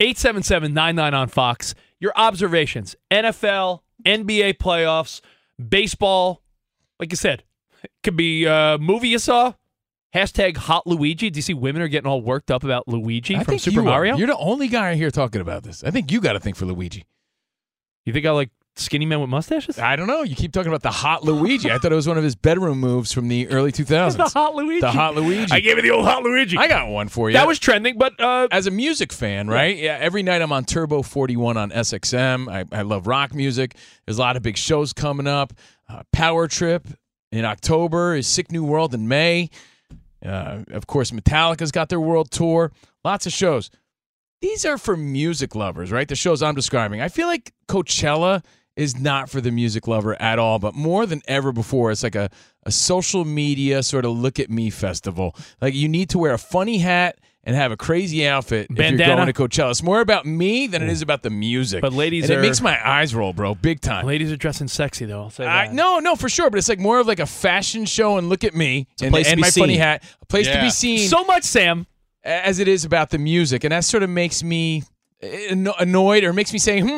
877-99 0.00 1.12
on 1.12 1.28
Fox, 1.28 1.74
your 1.98 2.12
observations, 2.16 2.94
NFL, 3.10 3.80
NBA 4.04 4.58
playoffs, 4.58 5.20
baseball, 5.68 6.42
like 7.00 7.10
you 7.12 7.16
said, 7.16 7.44
it 7.82 7.90
could 8.02 8.16
be 8.16 8.44
a 8.44 8.78
movie 8.78 9.08
you 9.08 9.18
saw. 9.18 9.54
Hashtag 10.14 10.56
hot 10.56 10.86
Luigi. 10.86 11.28
Do 11.30 11.38
you 11.38 11.42
see 11.42 11.52
women 11.52 11.82
are 11.82 11.88
getting 11.88 12.08
all 12.08 12.22
worked 12.22 12.50
up 12.50 12.64
about 12.64 12.88
Luigi 12.88 13.36
I 13.36 13.44
from 13.44 13.58
Super 13.58 13.74
you 13.74 13.80
are. 13.82 13.84
Mario? 13.84 14.16
You're 14.16 14.28
the 14.28 14.36
only 14.36 14.68
guy 14.68 14.94
here 14.94 15.10
talking 15.10 15.42
about 15.42 15.62
this. 15.62 15.84
I 15.84 15.90
think 15.90 16.10
you 16.10 16.20
got 16.20 16.34
to 16.34 16.40
think 16.40 16.56
for 16.56 16.64
Luigi. 16.64 17.04
You 18.06 18.14
think 18.14 18.24
I 18.24 18.30
like 18.30 18.50
skinny 18.76 19.06
men 19.06 19.20
with 19.20 19.30
mustaches? 19.30 19.78
I 19.78 19.96
don't 19.96 20.06
know. 20.06 20.22
You 20.22 20.36
keep 20.36 20.52
talking 20.52 20.68
about 20.68 20.82
the 20.82 20.90
hot 20.90 21.24
Luigi. 21.24 21.70
I 21.70 21.78
thought 21.78 21.92
it 21.92 21.96
was 21.96 22.06
one 22.08 22.18
of 22.18 22.24
his 22.24 22.34
bedroom 22.36 22.78
moves 22.78 23.12
from 23.12 23.28
the 23.28 23.48
early 23.48 23.72
2000s. 23.72 24.16
the 24.16 24.24
hot 24.24 24.54
Luigi. 24.54 24.80
The 24.80 24.90
hot 24.90 25.14
Luigi. 25.14 25.52
I 25.52 25.60
gave 25.60 25.76
you 25.76 25.82
the 25.82 25.90
old 25.90 26.04
hot 26.04 26.22
Luigi. 26.22 26.56
I 26.56 26.68
got 26.68 26.88
one 26.88 27.08
for 27.08 27.28
you. 27.30 27.34
that 27.34 27.46
was 27.46 27.58
trending, 27.58 27.98
but 27.98 28.20
uh, 28.20 28.48
as 28.50 28.66
a 28.66 28.70
music 28.70 29.12
fan, 29.12 29.48
right? 29.48 29.76
Yeah, 29.76 29.96
every 30.00 30.22
night 30.22 30.42
I'm 30.42 30.52
on 30.52 30.64
Turbo 30.64 31.02
41 31.02 31.56
on 31.56 31.70
SXM. 31.70 32.50
I, 32.50 32.64
I 32.76 32.82
love 32.82 33.06
rock 33.06 33.34
music. 33.34 33.76
There's 34.04 34.18
a 34.18 34.20
lot 34.20 34.36
of 34.36 34.42
big 34.42 34.56
shows 34.56 34.92
coming 34.92 35.26
up. 35.26 35.52
Uh, 35.88 36.02
Power 36.12 36.48
Trip 36.48 36.86
in 37.32 37.44
October 37.44 38.16
is 38.16 38.26
Sick 38.26 38.50
New 38.50 38.64
World 38.64 38.94
in 38.94 39.08
May. 39.08 39.50
Uh, 40.24 40.62
of 40.72 40.86
course, 40.86 41.10
Metallica's 41.10 41.70
got 41.70 41.88
their 41.88 42.00
world 42.00 42.30
tour. 42.30 42.72
Lots 43.04 43.26
of 43.26 43.32
shows. 43.32 43.70
These 44.42 44.64
are 44.64 44.78
for 44.78 44.96
music 44.96 45.54
lovers, 45.54 45.90
right? 45.90 46.08
The 46.08 46.16
shows 46.16 46.42
I'm 46.42 46.54
describing. 46.54 47.00
I 47.00 47.08
feel 47.08 47.26
like 47.26 47.52
Coachella 47.68 48.44
is 48.76 48.98
not 48.98 49.30
for 49.30 49.40
the 49.40 49.50
music 49.50 49.88
lover 49.88 50.20
at 50.20 50.38
all, 50.38 50.58
but 50.58 50.74
more 50.74 51.06
than 51.06 51.22
ever 51.26 51.50
before, 51.50 51.90
it's 51.90 52.02
like 52.02 52.14
a, 52.14 52.28
a 52.64 52.70
social 52.70 53.24
media 53.24 53.82
sort 53.82 54.04
of 54.04 54.12
look 54.12 54.38
at 54.38 54.50
me 54.50 54.68
festival. 54.70 55.34
Like 55.60 55.74
you 55.74 55.88
need 55.88 56.10
to 56.10 56.18
wear 56.18 56.34
a 56.34 56.38
funny 56.38 56.78
hat 56.78 57.18
and 57.42 57.54
have 57.54 57.70
a 57.72 57.76
crazy 57.76 58.26
outfit 58.26 58.66
if 58.70 58.76
you're 58.76 58.98
going 58.98 59.26
to 59.26 59.32
Coachella. 59.32 59.70
It's 59.70 59.82
more 59.82 60.00
about 60.00 60.26
me 60.26 60.66
than 60.66 60.82
it 60.82 60.90
is 60.90 61.00
about 61.00 61.22
the 61.22 61.30
music. 61.30 61.80
But 61.80 61.92
ladies 61.92 62.24
and 62.24 62.32
are- 62.34 62.38
it 62.40 62.42
makes 62.42 62.60
my 62.60 62.76
eyes 62.86 63.14
roll, 63.14 63.32
bro, 63.32 63.54
big 63.54 63.80
time. 63.80 64.04
Ladies 64.04 64.32
are 64.32 64.36
dressing 64.36 64.68
sexy 64.68 65.04
though. 65.04 65.22
I'll 65.22 65.30
say 65.30 65.46
I, 65.46 65.66
that. 65.68 65.74
no, 65.74 66.00
no, 66.00 66.16
for 66.16 66.28
sure. 66.28 66.50
But 66.50 66.58
it's 66.58 66.68
like 66.68 66.80
more 66.80 66.98
of 66.98 67.06
like 67.06 67.20
a 67.20 67.26
fashion 67.26 67.84
show 67.86 68.18
and 68.18 68.28
look 68.28 68.42
at 68.44 68.54
me 68.54 68.88
and, 69.00 69.12
place 69.12 69.26
to 69.26 69.32
and 69.32 69.40
my 69.40 69.50
funny 69.50 69.76
hat, 69.76 70.02
a 70.20 70.26
place 70.26 70.48
to 70.48 70.60
be 70.60 70.70
seen 70.70 71.08
So 71.08 71.24
much, 71.24 71.44
Sam. 71.44 71.86
as 72.24 72.58
it 72.58 72.66
is 72.68 72.84
about 72.84 73.10
the 73.10 73.18
music, 73.18 73.62
and 73.64 73.70
that 73.72 73.84
sort 73.84 74.02
of 74.02 74.10
makes 74.10 74.42
me 74.42 74.82
annoyed 75.78 76.24
or 76.24 76.32
makes 76.32 76.52
me 76.52 76.58
say, 76.58 76.80
"Hmm," 76.80 76.88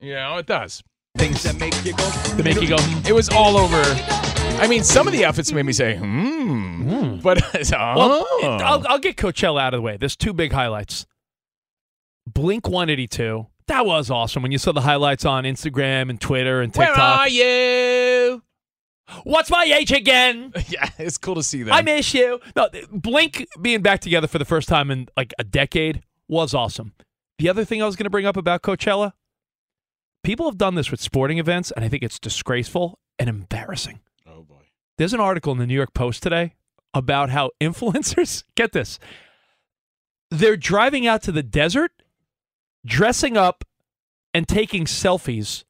you 0.00 0.14
know, 0.14 0.36
it 0.38 0.46
does. 0.46 0.82
Things 1.16 1.42
that 1.42 1.58
make 1.58 1.74
you 1.84 1.92
go. 1.94 2.10
To 2.36 2.42
make 2.42 2.60
you 2.60 2.68
go. 2.68 2.76
"Hmm." 2.78 3.06
It 3.06 3.12
was 3.12 3.28
all 3.30 3.56
over. 3.56 3.80
I 4.62 4.66
mean, 4.68 4.82
some 4.84 5.06
of 5.06 5.12
the 5.12 5.24
outfits 5.24 5.52
made 5.52 5.64
me 5.66 5.72
say, 5.72 5.96
"Hmm," 5.96 7.18
but 7.20 7.40
Well, 7.70 8.26
oh. 8.30 8.58
I'll, 8.62 8.86
I'll 8.88 8.98
get 8.98 9.16
Coachella 9.16 9.60
out 9.60 9.74
of 9.74 9.78
the 9.78 9.82
way. 9.82 9.96
There's 9.96 10.16
two 10.16 10.32
big 10.32 10.52
highlights. 10.52 11.06
Blink 12.26 12.68
182. 12.68 13.46
That 13.66 13.86
was 13.86 14.10
awesome 14.10 14.42
when 14.42 14.52
you 14.52 14.58
saw 14.58 14.72
the 14.72 14.80
highlights 14.80 15.24
on 15.24 15.44
Instagram 15.44 16.10
and 16.10 16.20
Twitter 16.20 16.60
and 16.60 16.72
TikTok. 16.72 16.88
where 16.88 16.94
TikTok. 16.94 17.20
are 17.20 17.28
you? 17.28 18.42
What's 19.24 19.50
my 19.50 19.64
age 19.64 19.92
again? 19.92 20.52
Yeah, 20.68 20.88
it's 20.98 21.18
cool 21.18 21.34
to 21.34 21.42
see 21.42 21.64
that. 21.64 21.74
I 21.74 21.82
miss 21.82 22.14
you. 22.14 22.38
No, 22.54 22.68
Blink 22.92 23.46
being 23.60 23.82
back 23.82 24.00
together 24.00 24.26
for 24.28 24.38
the 24.38 24.44
first 24.44 24.68
time 24.68 24.90
in 24.90 25.08
like 25.16 25.32
a 25.38 25.44
decade 25.44 26.02
was 26.28 26.54
awesome. 26.54 26.92
The 27.38 27.48
other 27.48 27.64
thing 27.64 27.82
I 27.82 27.86
was 27.86 27.96
going 27.96 28.04
to 28.04 28.10
bring 28.10 28.26
up 28.26 28.36
about 28.36 28.62
Coachella, 28.62 29.12
people 30.22 30.46
have 30.46 30.58
done 30.58 30.74
this 30.74 30.90
with 30.90 31.00
sporting 31.00 31.38
events, 31.38 31.70
and 31.70 31.84
I 31.84 31.88
think 31.88 32.02
it's 32.02 32.18
disgraceful 32.18 32.98
and 33.18 33.28
embarrassing. 33.28 34.00
Oh 34.26 34.42
boy. 34.42 34.62
There's 34.98 35.14
an 35.14 35.20
article 35.20 35.52
in 35.52 35.58
the 35.58 35.66
New 35.66 35.74
York 35.74 35.94
Post 35.94 36.22
today 36.22 36.54
about 36.94 37.30
how 37.30 37.50
influencers 37.60 38.44
get 38.54 38.72
this. 38.72 38.98
They're 40.30 40.56
driving 40.56 41.06
out 41.06 41.22
to 41.22 41.32
the 41.32 41.42
desert, 41.42 41.90
dressing 42.84 43.36
up, 43.36 43.64
and 44.32 44.46
taking 44.46 44.84
selfies, 44.84 45.64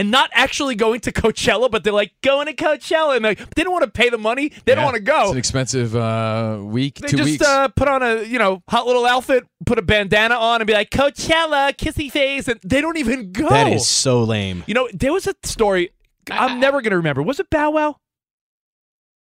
and 0.00 0.10
not 0.10 0.30
actually 0.32 0.74
going 0.74 1.00
to 1.00 1.12
Coachella, 1.12 1.70
but 1.70 1.84
they're 1.84 1.92
like 1.92 2.12
going 2.22 2.46
to 2.46 2.54
Coachella, 2.54 3.16
and 3.16 3.24
like, 3.24 3.54
they 3.54 3.62
don't 3.62 3.72
want 3.72 3.84
to 3.84 3.90
pay 3.90 4.08
the 4.08 4.16
money. 4.18 4.50
They 4.64 4.74
don't 4.74 4.84
want 4.84 4.96
to 4.96 5.02
go. 5.02 5.22
It's 5.24 5.32
an 5.32 5.38
expensive 5.38 5.94
uh, 5.94 6.58
week, 6.62 6.94
They 6.96 7.08
two 7.08 7.18
just 7.18 7.30
weeks. 7.30 7.46
uh, 7.46 7.68
put 7.68 7.86
on 7.88 8.02
a 8.02 8.22
you 8.22 8.38
know 8.38 8.62
hot 8.68 8.86
little 8.86 9.04
outfit, 9.04 9.46
put 9.66 9.78
a 9.78 9.82
bandana 9.82 10.34
on, 10.36 10.60
and 10.62 10.66
be 10.66 10.72
like 10.72 10.90
Coachella, 10.90 11.74
kissy 11.76 12.10
face, 12.10 12.48
and 12.48 12.58
they 12.64 12.80
don't 12.80 12.96
even 12.96 13.30
go. 13.32 13.48
That 13.50 13.72
is 13.72 13.86
so 13.86 14.24
lame. 14.24 14.64
You 14.66 14.74
know, 14.74 14.88
there 14.94 15.12
was 15.12 15.26
a 15.26 15.34
story 15.44 15.90
I'm 16.30 16.60
never 16.60 16.80
gonna 16.82 16.96
remember. 16.96 17.22
Was 17.22 17.38
it 17.40 17.50
Bow 17.50 17.70
Wow? 17.72 17.96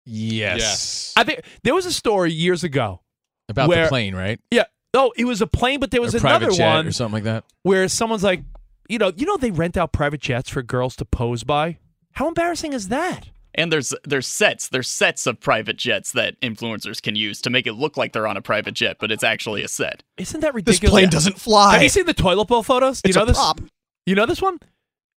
yes. 0.05 0.59
Yes. 0.61 1.13
I 1.17 1.25
think 1.25 1.41
there 1.63 1.75
was 1.75 1.87
a 1.87 1.93
story 1.93 2.33
years 2.33 2.65
ago. 2.65 3.01
About 3.49 3.69
Where- 3.69 3.85
the 3.85 3.89
plane, 3.89 4.15
right? 4.15 4.41
Yeah. 4.51 4.65
No, 4.95 5.13
it 5.17 5.25
was 5.25 5.43
a 5.43 5.47
plane, 5.47 5.79
but 5.79 5.91
there 5.91 6.01
was 6.01 6.15
Or 6.15 6.19
another 6.19 6.51
one 6.53 6.87
or 6.87 6.93
something 6.93 7.13
like 7.15 7.25
that. 7.25 7.45
where 7.65 7.87
someone's 7.87 8.25
like, 8.25 8.43
you 8.89 8.99
know, 8.99 9.13
you 9.17 9.27
know, 9.27 9.37
they 9.37 9.51
rent 9.51 9.77
out 9.77 9.93
private 9.93 10.21
jets 10.21 10.49
for 10.51 10.63
girls 10.63 10.97
to 10.97 11.05
pose 11.05 11.45
by. 11.45 11.79
How 12.13 12.29
embarrassing 12.29 12.73
is 12.73 12.89
that? 12.89 13.29
And 13.55 13.73
there's 13.73 13.95
there's 14.05 14.27
sets 14.27 14.69
there's 14.69 14.89
sets 14.89 15.27
of 15.27 15.41
private 15.41 15.79
jets 15.79 16.13
that 16.13 16.39
influencers 16.43 17.01
can 17.01 17.17
use 17.17 17.41
to 17.41 17.49
make 17.51 17.67
it 17.67 17.73
look 17.73 17.97
like 17.97 18.13
they're 18.13 18.27
on 18.27 18.37
a 18.37 18.43
private 18.43 18.75
jet, 18.75 18.99
but 19.01 19.11
it's 19.11 19.25
actually 19.25 19.63
a 19.63 19.69
set. 19.69 20.03
Isn't 20.19 20.41
that 20.41 20.53
ridiculous? 20.55 20.81
This 20.81 20.91
plane 20.91 21.09
doesn't 21.09 21.39
fly. 21.41 21.73
Have 21.75 21.83
you 21.83 21.89
seen 21.89 22.05
the 22.07 22.13
toilet 22.15 22.49
bowl 22.49 22.63
photos? 22.63 23.01
Do 23.01 23.09
It's 23.09 23.17
you 23.17 23.21
know 23.21 23.25
a 23.25 23.27
this? 23.29 23.37
prop. 23.39 23.61
You 24.05 24.15
know 24.15 24.27
this 24.27 24.43
one? 24.43 24.59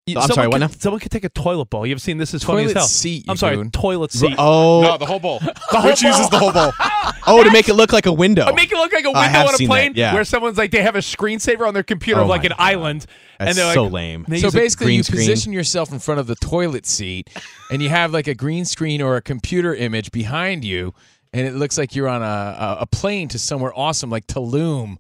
You- 0.07 0.19
I'm 0.19 0.23
sorry, 0.29 0.35
someone 0.35 0.61
what 0.61 0.69
could, 0.71 0.77
now? 0.77 0.81
Someone 0.81 1.01
could 1.01 1.11
take 1.13 1.25
a 1.25 1.29
toilet 1.31 1.71
bowl. 1.71 1.87
You've 1.87 2.01
seen 2.03 2.19
this? 2.19 2.33
Is 2.35 2.45
funny 2.45 2.65
as 2.65 2.73
Toilet 2.73 2.77
hell. 2.79 2.87
seat, 2.87 3.25
you 3.27 3.31
I'm 3.31 3.37
sorry, 3.39 3.57
goon. 3.57 3.71
toilet 3.71 4.13
seat. 4.13 4.35
Oh, 4.39 4.83
No, 4.83 4.99
the 4.99 5.07
whole 5.07 5.19
bowl. 5.19 5.41
Rich 5.85 6.03
uses 6.03 6.29
the 6.31 6.39
whole 6.39 6.53
bowl. 6.53 6.73
Oh, 7.27 7.43
to 7.43 7.49
oh, 7.49 7.53
make 7.53 7.69
it 7.69 7.75
look 7.75 7.93
like 7.93 8.07
a 8.07 8.13
window. 8.13 8.45
I 8.45 8.53
make 8.53 8.71
it 8.71 8.77
look 8.77 8.93
like 8.93 9.05
a 9.05 9.09
window 9.09 9.21
have 9.21 9.49
on 9.49 9.55
a 9.55 9.57
seen 9.57 9.69
plane 9.69 9.93
that, 9.93 9.99
yeah. 9.99 10.15
where 10.15 10.25
someone's 10.25 10.57
like 10.59 10.71
they 10.71 10.83
have 10.83 10.97
a 10.97 11.01
screensaver 11.01 11.67
on 11.67 11.75
their 11.75 11.83
computer 11.83 12.21
of 12.21 12.27
Oh 12.27 12.31
like 12.31 12.43
my 12.43 12.47
an 12.47 12.53
island, 12.59 13.07
That's 13.39 13.51
and 13.51 13.59
they're 13.59 13.67
like, 13.67 13.75
so 13.75 13.87
lame. 13.87 14.25
they 14.29 14.39
So 14.39 14.47
use 14.47 14.55
a 14.55 14.59
basically, 14.59 14.87
green 14.87 14.97
you 14.99 15.03
screen. 15.03 15.19
position 15.21 15.53
yourself 15.53 15.93
in 15.93 15.99
front 15.99 16.21
of 16.21 16.27
the 16.27 16.37
toilet 16.37 16.87
seat, 16.87 17.29
and 17.71 17.83
you 17.83 17.89
have 17.89 18.13
like 18.13 18.27
a 18.27 18.35
green 18.35 18.65
screen 18.65 19.03
or 19.03 19.17
a 19.17 19.23
computer 19.23 19.75
image 19.75 20.11
behind 20.13 20.65
you, 20.65 20.95
and 21.33 21.47
it 21.47 21.55
looks 21.55 21.77
like 21.77 21.95
you're 21.95 22.09
on 22.09 22.23
a, 22.23 22.25
a, 22.25 22.77
a 22.83 22.87
plane 22.87 23.29
to 23.29 23.39
somewhere 23.39 23.73
awesome 23.77 24.11
like 24.11 24.27
Tulum, 24.27 24.97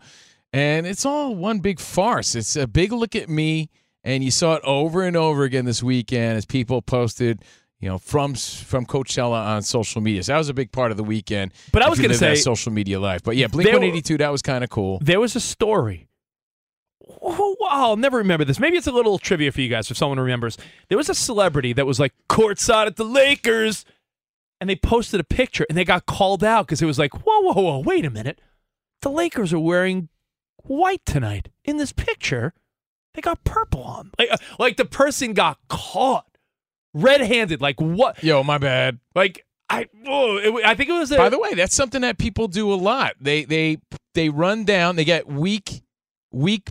and 0.52 0.87
it's 0.87 1.06
all 1.06 1.35
one 1.35 1.61
big 1.61 1.78
farce. 1.80 2.35
It's 2.35 2.56
a 2.56 2.66
big 2.66 2.92
look 2.92 3.14
at 3.14 3.28
me, 3.28 3.71
and 4.04 4.25
you 4.25 4.30
saw 4.30 4.54
it 4.54 4.62
over 4.64 5.02
and 5.02 5.16
over 5.16 5.45
again 5.45 5.64
this 5.64 5.83
weekend 5.83 6.37
as 6.37 6.45
people 6.45 6.83
posted. 6.83 7.42
You 7.80 7.90
know, 7.90 7.99
from 7.99 8.35
from 8.35 8.87
Coachella 8.87 9.45
on 9.47 9.62
social 9.62 10.00
media. 10.00 10.23
So 10.23 10.33
that 10.33 10.38
was 10.38 10.49
a 10.49 10.54
big 10.54 10.73
part 10.73 10.90
of 10.90 10.97
the 10.97 11.04
weekend. 11.04 11.52
But 11.73 11.83
I 11.83 11.88
was 11.90 12.00
gonna 12.00 12.14
say- 12.14 12.35
social 12.37 12.73
media 12.73 12.99
life. 12.99 13.23
But 13.23 13.37
yeah, 13.37 13.49
Blink 13.49 13.68
182, 13.68 14.18
that 14.18 14.33
was 14.33 14.40
kind 14.42 14.64
of 14.64 14.71
cool. 14.71 14.99
there 15.02 15.21
was 15.21 15.37
a 15.37 15.40
story. 15.40 16.09
Oh, 17.23 17.56
I'll 17.68 17.97
never 17.97 18.18
remember 18.18 18.45
this. 18.45 18.59
Maybe 18.59 18.76
it's 18.76 18.87
a 18.87 18.92
little 18.92 19.18
trivia 19.18 19.52
for 19.52 19.61
you 19.61 19.68
guys 19.68 19.90
if 19.90 19.97
someone 19.97 20.18
remembers. 20.18 20.56
There 20.88 20.99
was 20.99 21.09
a 21.09 21.14
celebrity 21.14 21.73
that 21.75 21.87
was 21.87 22.00
like 22.00 22.14
courtside 22.28 22.87
at 22.87 22.97
the 22.97 23.04
Lakers, 23.04 23.85
and 24.61 24.68
they 24.68 24.76
posted 24.76 25.21
a 25.21 25.25
picture 25.25 25.66
and 25.68 25.76
they 25.76 25.85
got 25.85 26.06
called 26.06 26.42
out 26.42 26.66
because 26.66 26.83
it 26.83 26.87
was 26.87 26.99
like, 26.99 27.14
whoa, 27.26 27.40
whoa, 27.40 27.52
whoa, 27.62 27.78
wait 27.80 28.04
a 28.04 28.11
minute. 28.11 28.40
The 29.02 29.11
Lakers 29.11 29.52
are 29.52 29.61
wearing 29.61 30.09
white 30.64 31.04
tonight. 31.04 31.50
In 31.64 31.76
this 31.76 31.92
picture, 31.92 32.54
they 33.14 33.21
got 33.23 33.45
purple 33.45 33.83
on. 33.85 34.11
Like, 34.18 34.28
uh, 34.33 34.37
like 34.59 34.76
the 34.76 34.85
person 34.85 35.33
got 35.33 35.59
caught 35.68 36.25
red 36.96 37.20
handed. 37.20 37.60
Like, 37.60 37.80
what? 37.80 38.22
Yo, 38.22 38.42
my 38.42 38.58
bad. 38.58 38.98
Like, 39.14 39.44
I, 39.68 39.86
oh, 40.06 40.36
it, 40.36 40.64
I 40.64 40.74
think 40.74 40.90
it 40.90 40.94
was 40.94 41.10
a. 41.10 41.16
By 41.16 41.28
the 41.28 41.38
way, 41.38 41.54
that's 41.54 41.74
something 41.74 42.02
that 42.02 42.18
people 42.18 42.48
do 42.48 42.72
a 42.72 42.76
lot. 42.76 43.14
They 43.20 43.44
they 43.44 43.78
they 44.14 44.28
run 44.28 44.64
down. 44.64 44.96
They 44.96 45.04
get 45.04 45.26
weak 45.26 45.82
weak 46.32 46.70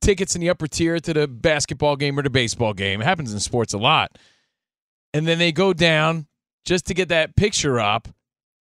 tickets 0.00 0.34
in 0.34 0.40
the 0.40 0.50
upper 0.50 0.66
tier 0.66 0.98
to 1.00 1.12
the 1.12 1.28
basketball 1.28 1.96
game 1.96 2.18
or 2.18 2.22
the 2.22 2.30
baseball 2.30 2.72
game. 2.72 3.00
It 3.00 3.04
happens 3.04 3.32
in 3.32 3.40
sports 3.40 3.74
a 3.74 3.78
lot. 3.78 4.16
And 5.12 5.26
then 5.26 5.38
they 5.38 5.52
go 5.52 5.72
down 5.72 6.26
just 6.64 6.86
to 6.86 6.94
get 6.94 7.08
that 7.08 7.34
picture 7.34 7.80
up, 7.80 8.08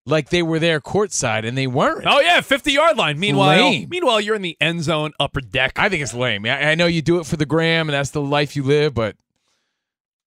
like 0.05 0.29
they 0.29 0.41
were 0.41 0.59
there 0.59 0.79
courtside, 0.79 1.45
and 1.45 1.57
they 1.57 1.67
weren't. 1.67 2.05
Oh 2.07 2.19
yeah, 2.19 2.41
fifty 2.41 2.71
yard 2.71 2.97
line. 2.97 3.19
Meanwhile, 3.19 3.69
Lame. 3.69 3.89
meanwhile, 3.89 4.21
you're 4.21 4.35
in 4.35 4.41
the 4.41 4.57
end 4.59 4.83
zone, 4.83 5.11
upper 5.19 5.41
deck. 5.41 5.73
I 5.77 5.89
think 5.89 6.01
it's 6.01 6.13
lame. 6.13 6.45
I, 6.45 6.71
I 6.71 6.75
know 6.75 6.85
you 6.85 7.01
do 7.01 7.19
it 7.19 7.25
for 7.25 7.37
the 7.37 7.45
gram, 7.45 7.89
and 7.89 7.93
that's 7.93 8.11
the 8.11 8.21
life 8.21 8.55
you 8.55 8.63
live, 8.63 8.93
but 8.93 9.15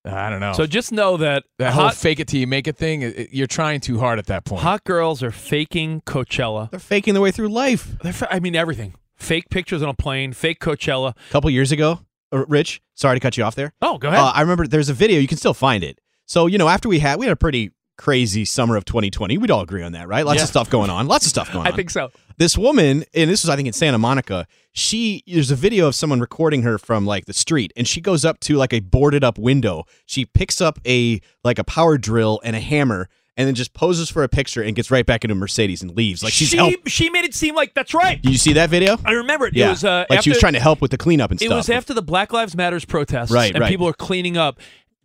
I 0.05 0.29
don't 0.29 0.39
know. 0.39 0.53
So 0.53 0.65
just 0.65 0.91
know 0.91 1.17
that, 1.17 1.43
that 1.59 1.73
whole 1.73 1.83
hot, 1.85 1.95
fake 1.95 2.19
it 2.19 2.27
till 2.27 2.39
you 2.39 2.47
make 2.47 2.67
it 2.67 2.75
thing, 2.77 3.01
it- 3.03 3.17
it- 3.19 3.29
you're 3.31 3.45
trying 3.47 3.79
too 3.81 3.99
hard 3.99 4.17
at 4.19 4.25
that 4.27 4.45
point. 4.45 4.61
hot 4.63 4.83
girls 4.83 5.21
are 5.21 5.31
faking 5.31 6.01
Coachella. 6.01 6.69
They're 6.71 6.79
faking 6.79 7.13
their 7.13 7.21
way 7.21 7.31
through 7.31 7.49
life. 7.49 7.97
They're 8.01 8.13
fa- 8.13 8.33
I 8.33 8.39
mean 8.39 8.55
everything. 8.55 8.95
Fake 9.15 9.49
pictures 9.51 9.83
on 9.83 9.89
a 9.89 9.93
plane. 9.93 10.33
Fake 10.33 10.59
Coachella. 10.59 11.11
A 11.11 11.31
couple 11.31 11.49
years 11.51 11.71
ago, 11.71 11.99
uh, 12.33 12.45
Rich, 12.47 12.81
sorry 12.95 13.15
to 13.15 13.19
cut 13.19 13.37
you 13.37 13.43
off 13.43 13.53
there. 13.55 13.73
Oh, 13.81 13.97
go 13.99 14.07
ahead. 14.07 14.19
Uh, 14.19 14.31
I 14.33 14.41
remember 14.41 14.65
there's 14.65 14.89
a 14.89 14.93
video. 14.93 15.19
You 15.19 15.27
can 15.27 15.37
still 15.37 15.53
find 15.53 15.83
it. 15.83 15.99
So 16.25 16.47
you 16.47 16.57
know, 16.57 16.67
after 16.67 16.89
we 16.89 16.97
had 16.99 17.19
we 17.19 17.25
had 17.27 17.33
a 17.33 17.35
pretty 17.37 17.71
crazy 17.97 18.43
summer 18.45 18.75
of 18.77 18.85
2020. 18.85 19.37
We'd 19.37 19.51
all 19.51 19.61
agree 19.61 19.83
on 19.83 19.91
that, 19.91 20.07
right? 20.07 20.25
Lots 20.25 20.37
Yeah. 20.37 20.43
of 20.43 20.49
stuff 20.49 20.69
going 20.71 20.89
on. 20.89 21.05
Lots 21.07 21.25
of 21.25 21.29
stuff 21.29 21.47
going 21.53 21.67
on. 21.67 21.71
I 21.71 21.75
think 21.75 21.91
so. 21.91 22.09
this 22.39 22.57
woman, 22.57 23.03
and 23.13 23.29
this 23.29 23.43
was 23.43 23.49
I 23.49 23.55
think 23.55 23.67
in 23.67 23.73
Santa 23.73 23.99
Monica. 23.99 24.47
She 24.73 25.23
there's 25.27 25.51
a 25.51 25.55
video 25.55 25.87
of 25.87 25.95
someone 25.95 26.19
recording 26.21 26.61
her 26.63 26.77
from 26.77 27.05
like 27.05 27.25
the 27.25 27.33
street, 27.33 27.73
and 27.75 27.87
she 27.87 27.99
goes 28.01 28.23
up 28.23 28.39
to 28.41 28.55
like 28.55 28.73
a 28.73 28.79
boarded 28.79 29.23
up 29.23 29.37
window. 29.37 29.83
She 30.05 30.25
picks 30.25 30.61
up 30.61 30.79
a 30.87 31.19
like 31.43 31.59
a 31.59 31.63
power 31.63 31.97
drill 31.97 32.39
and 32.43 32.55
a 32.55 32.59
hammer, 32.61 33.09
and 33.35 33.47
then 33.47 33.53
just 33.55 33.73
poses 33.73 34.09
for 34.09 34.23
a 34.23 34.29
picture 34.29 34.61
and 34.61 34.73
gets 34.73 34.89
right 34.89 35.05
back 35.05 35.25
into 35.25 35.35
Mercedes 35.35 35.81
and 35.81 35.95
leaves. 35.97 36.23
Like 36.23 36.31
she's 36.31 36.47
she 36.49 36.57
help. 36.57 36.73
she 36.87 37.09
made 37.09 37.25
it 37.25 37.33
seem 37.33 37.53
like 37.53 37.73
that's 37.73 37.93
right. 37.93 38.21
Did 38.21 38.31
you 38.31 38.37
see 38.37 38.53
that 38.53 38.69
video? 38.69 38.97
I 39.03 39.11
remember 39.11 39.47
it. 39.47 39.55
yeah, 39.57 39.67
It 39.67 39.69
was 39.71 39.83
uh, 39.83 40.05
like 40.09 40.19
after, 40.19 40.23
she 40.23 40.29
was 40.29 40.39
trying 40.39 40.53
to 40.53 40.59
help 40.61 40.81
with 40.81 40.91
the 40.91 40.97
cleanup 40.97 41.31
and 41.31 41.41
It 41.41 41.45
stuff. 41.45 41.57
was 41.57 41.69
after 41.69 41.93
the 41.93 42.01
Black 42.01 42.31
Lives 42.31 42.55
Matters 42.55 42.85
protests, 42.85 43.31
Right, 43.31 43.51
and 43.53 43.61
right. 43.61 43.69
people 43.69 43.87
are 43.89 43.93
cleaning 43.93 44.37
up. 44.37 44.59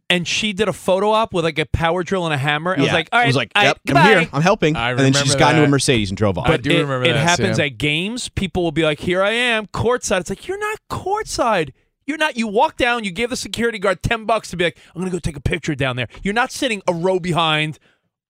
And 0.09 0.27
she 0.27 0.53
did 0.53 0.69
a 0.69 0.73
photo 0.73 1.11
op 1.11 1.35
with 1.35 1.45
like 1.45 1.59
a 1.59 1.67
power 1.67 2.05
drill 2.05 2.27
and 2.27 2.35
a 2.35 2.39
hammer. 2.39 2.73
And 2.73 2.83
yeah. 2.83 2.91
was 2.91 2.95
like, 2.95 3.09
all 3.11 3.19
right, 3.19 3.25
I 3.25 3.27
was 3.27 3.37
like, 3.37 3.51
all 3.57 3.63
right, 3.65 3.77
yep, 3.85 3.97
I'm 3.97 4.07
here, 4.07 4.29
I'm 4.33 4.43
helping. 4.43 4.77
I 4.77 4.91
and 4.91 5.01
then 5.01 5.13
she 5.13 5.25
just 5.25 5.35
remember 5.35 5.39
got 5.39 5.55
into 5.57 5.67
a. 5.67 5.69
Mercedes 5.69 6.11
and 6.11 6.17
drove 6.17 6.39
off. 6.39 6.49
I 6.49 6.59
do 6.59 6.71
it, 6.71 6.75
remember 6.75 7.03
it 7.03 7.15
that, 7.15 7.17
happens 7.17 7.57
Sam. 7.57 7.67
at 7.67 7.79
games. 7.79 8.29
People 8.29 8.63
will 8.63 8.73
be 8.73 8.85
like, 8.85 9.01
"Here 9.01 9.21
I 9.23 9.31
am, 9.31 9.67
courtside." 9.67 10.21
It's 10.21 10.31
like 10.31 10.47
you're 10.47 10.61
not 10.61 10.79
courtside. 10.89 11.73
You're 12.07 12.19
not. 12.19 12.37
You 12.37 12.47
walk 12.47 12.77
down. 12.77 13.03
You 13.03 13.11
gave 13.11 13.31
the 13.31 13.37
security 13.37 13.81
guard 13.81 14.01
ten 14.03 14.27
bucks 14.27 14.49
to 14.51 14.57
be 14.57 14.63
like, 14.63 14.79
"I'm 14.95 15.01
gonna 15.01 15.11
go 15.11 15.19
take 15.19 15.37
a 15.37 15.41
picture 15.41 15.75
down 15.75 15.97
there." 15.97 16.07
You're 16.23 16.35
not 16.35 16.53
sitting 16.53 16.83
a 16.87 16.95
row 16.95 17.19
behind 17.19 17.81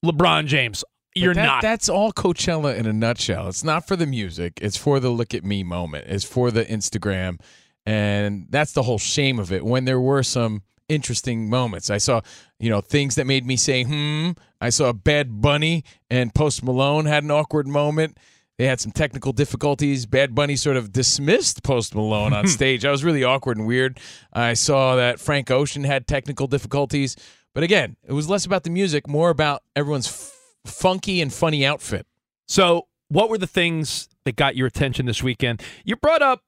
LeBron 0.02 0.46
James. 0.46 0.82
You're 1.14 1.34
that- 1.34 1.44
not. 1.44 1.62
That's 1.62 1.90
all 1.90 2.10
Coachella 2.10 2.74
in 2.74 2.86
a 2.86 2.92
nutshell. 2.92 3.48
It's 3.48 3.64
not 3.64 3.86
for 3.86 3.96
the 3.96 4.06
music. 4.06 4.58
It's 4.62 4.78
for 4.78 4.98
the 4.98 5.10
look 5.10 5.34
at 5.34 5.44
me 5.44 5.62
moment. 5.62 6.06
It's 6.08 6.24
for 6.24 6.50
the 6.50 6.64
Instagram, 6.64 7.38
and 7.84 8.46
that's 8.48 8.72
the 8.72 8.84
whole 8.84 8.98
shame 8.98 9.38
of 9.38 9.52
it. 9.52 9.64
When 9.64 9.84
there 9.84 10.00
were 10.00 10.22
some 10.22 10.62
interesting 10.88 11.48
moments, 11.50 11.90
I 11.90 11.98
saw, 11.98 12.20
you 12.58 12.70
know, 12.70 12.80
things 12.80 13.14
that 13.16 13.26
made 13.26 13.46
me 13.46 13.56
say, 13.56 13.84
"Hmm." 13.84 14.30
I 14.60 14.70
saw 14.70 14.92
Bad 14.92 15.40
Bunny 15.40 15.84
and 16.10 16.34
Post 16.34 16.62
Malone 16.62 17.06
had 17.06 17.24
an 17.24 17.30
awkward 17.30 17.66
moment. 17.66 18.16
They 18.58 18.64
had 18.66 18.80
some 18.80 18.92
technical 18.92 19.32
difficulties. 19.34 20.06
Bad 20.06 20.34
Bunny 20.34 20.56
sort 20.56 20.78
of 20.78 20.90
dismissed 20.90 21.62
Post 21.62 21.94
Malone 21.94 22.32
on 22.32 22.46
stage. 22.58 22.84
I 22.86 22.90
was 22.90 23.04
really 23.04 23.22
awkward 23.22 23.58
and 23.58 23.66
weird. 23.66 24.00
I 24.32 24.54
saw 24.54 24.96
that 24.96 25.20
Frank 25.20 25.50
Ocean 25.50 25.84
had 25.84 26.06
technical 26.06 26.46
difficulties. 26.46 27.16
But 27.52 27.64
again, 27.64 27.96
it 28.06 28.12
was 28.12 28.30
less 28.30 28.46
about 28.46 28.64
the 28.64 28.70
music, 28.70 29.06
more 29.08 29.28
about 29.28 29.62
everyone's 29.74 30.08
f- 30.08 30.32
funky 30.64 31.20
and 31.20 31.32
funny 31.32 31.66
outfit. 31.66 32.06
so 32.48 32.86
what 33.08 33.30
were 33.30 33.38
the 33.38 33.46
things 33.46 34.08
that 34.24 34.34
got 34.34 34.56
your 34.56 34.66
attention 34.66 35.06
this 35.06 35.22
weekend? 35.22 35.62
You 35.84 35.94
brought 35.94 36.22
up 36.22 36.42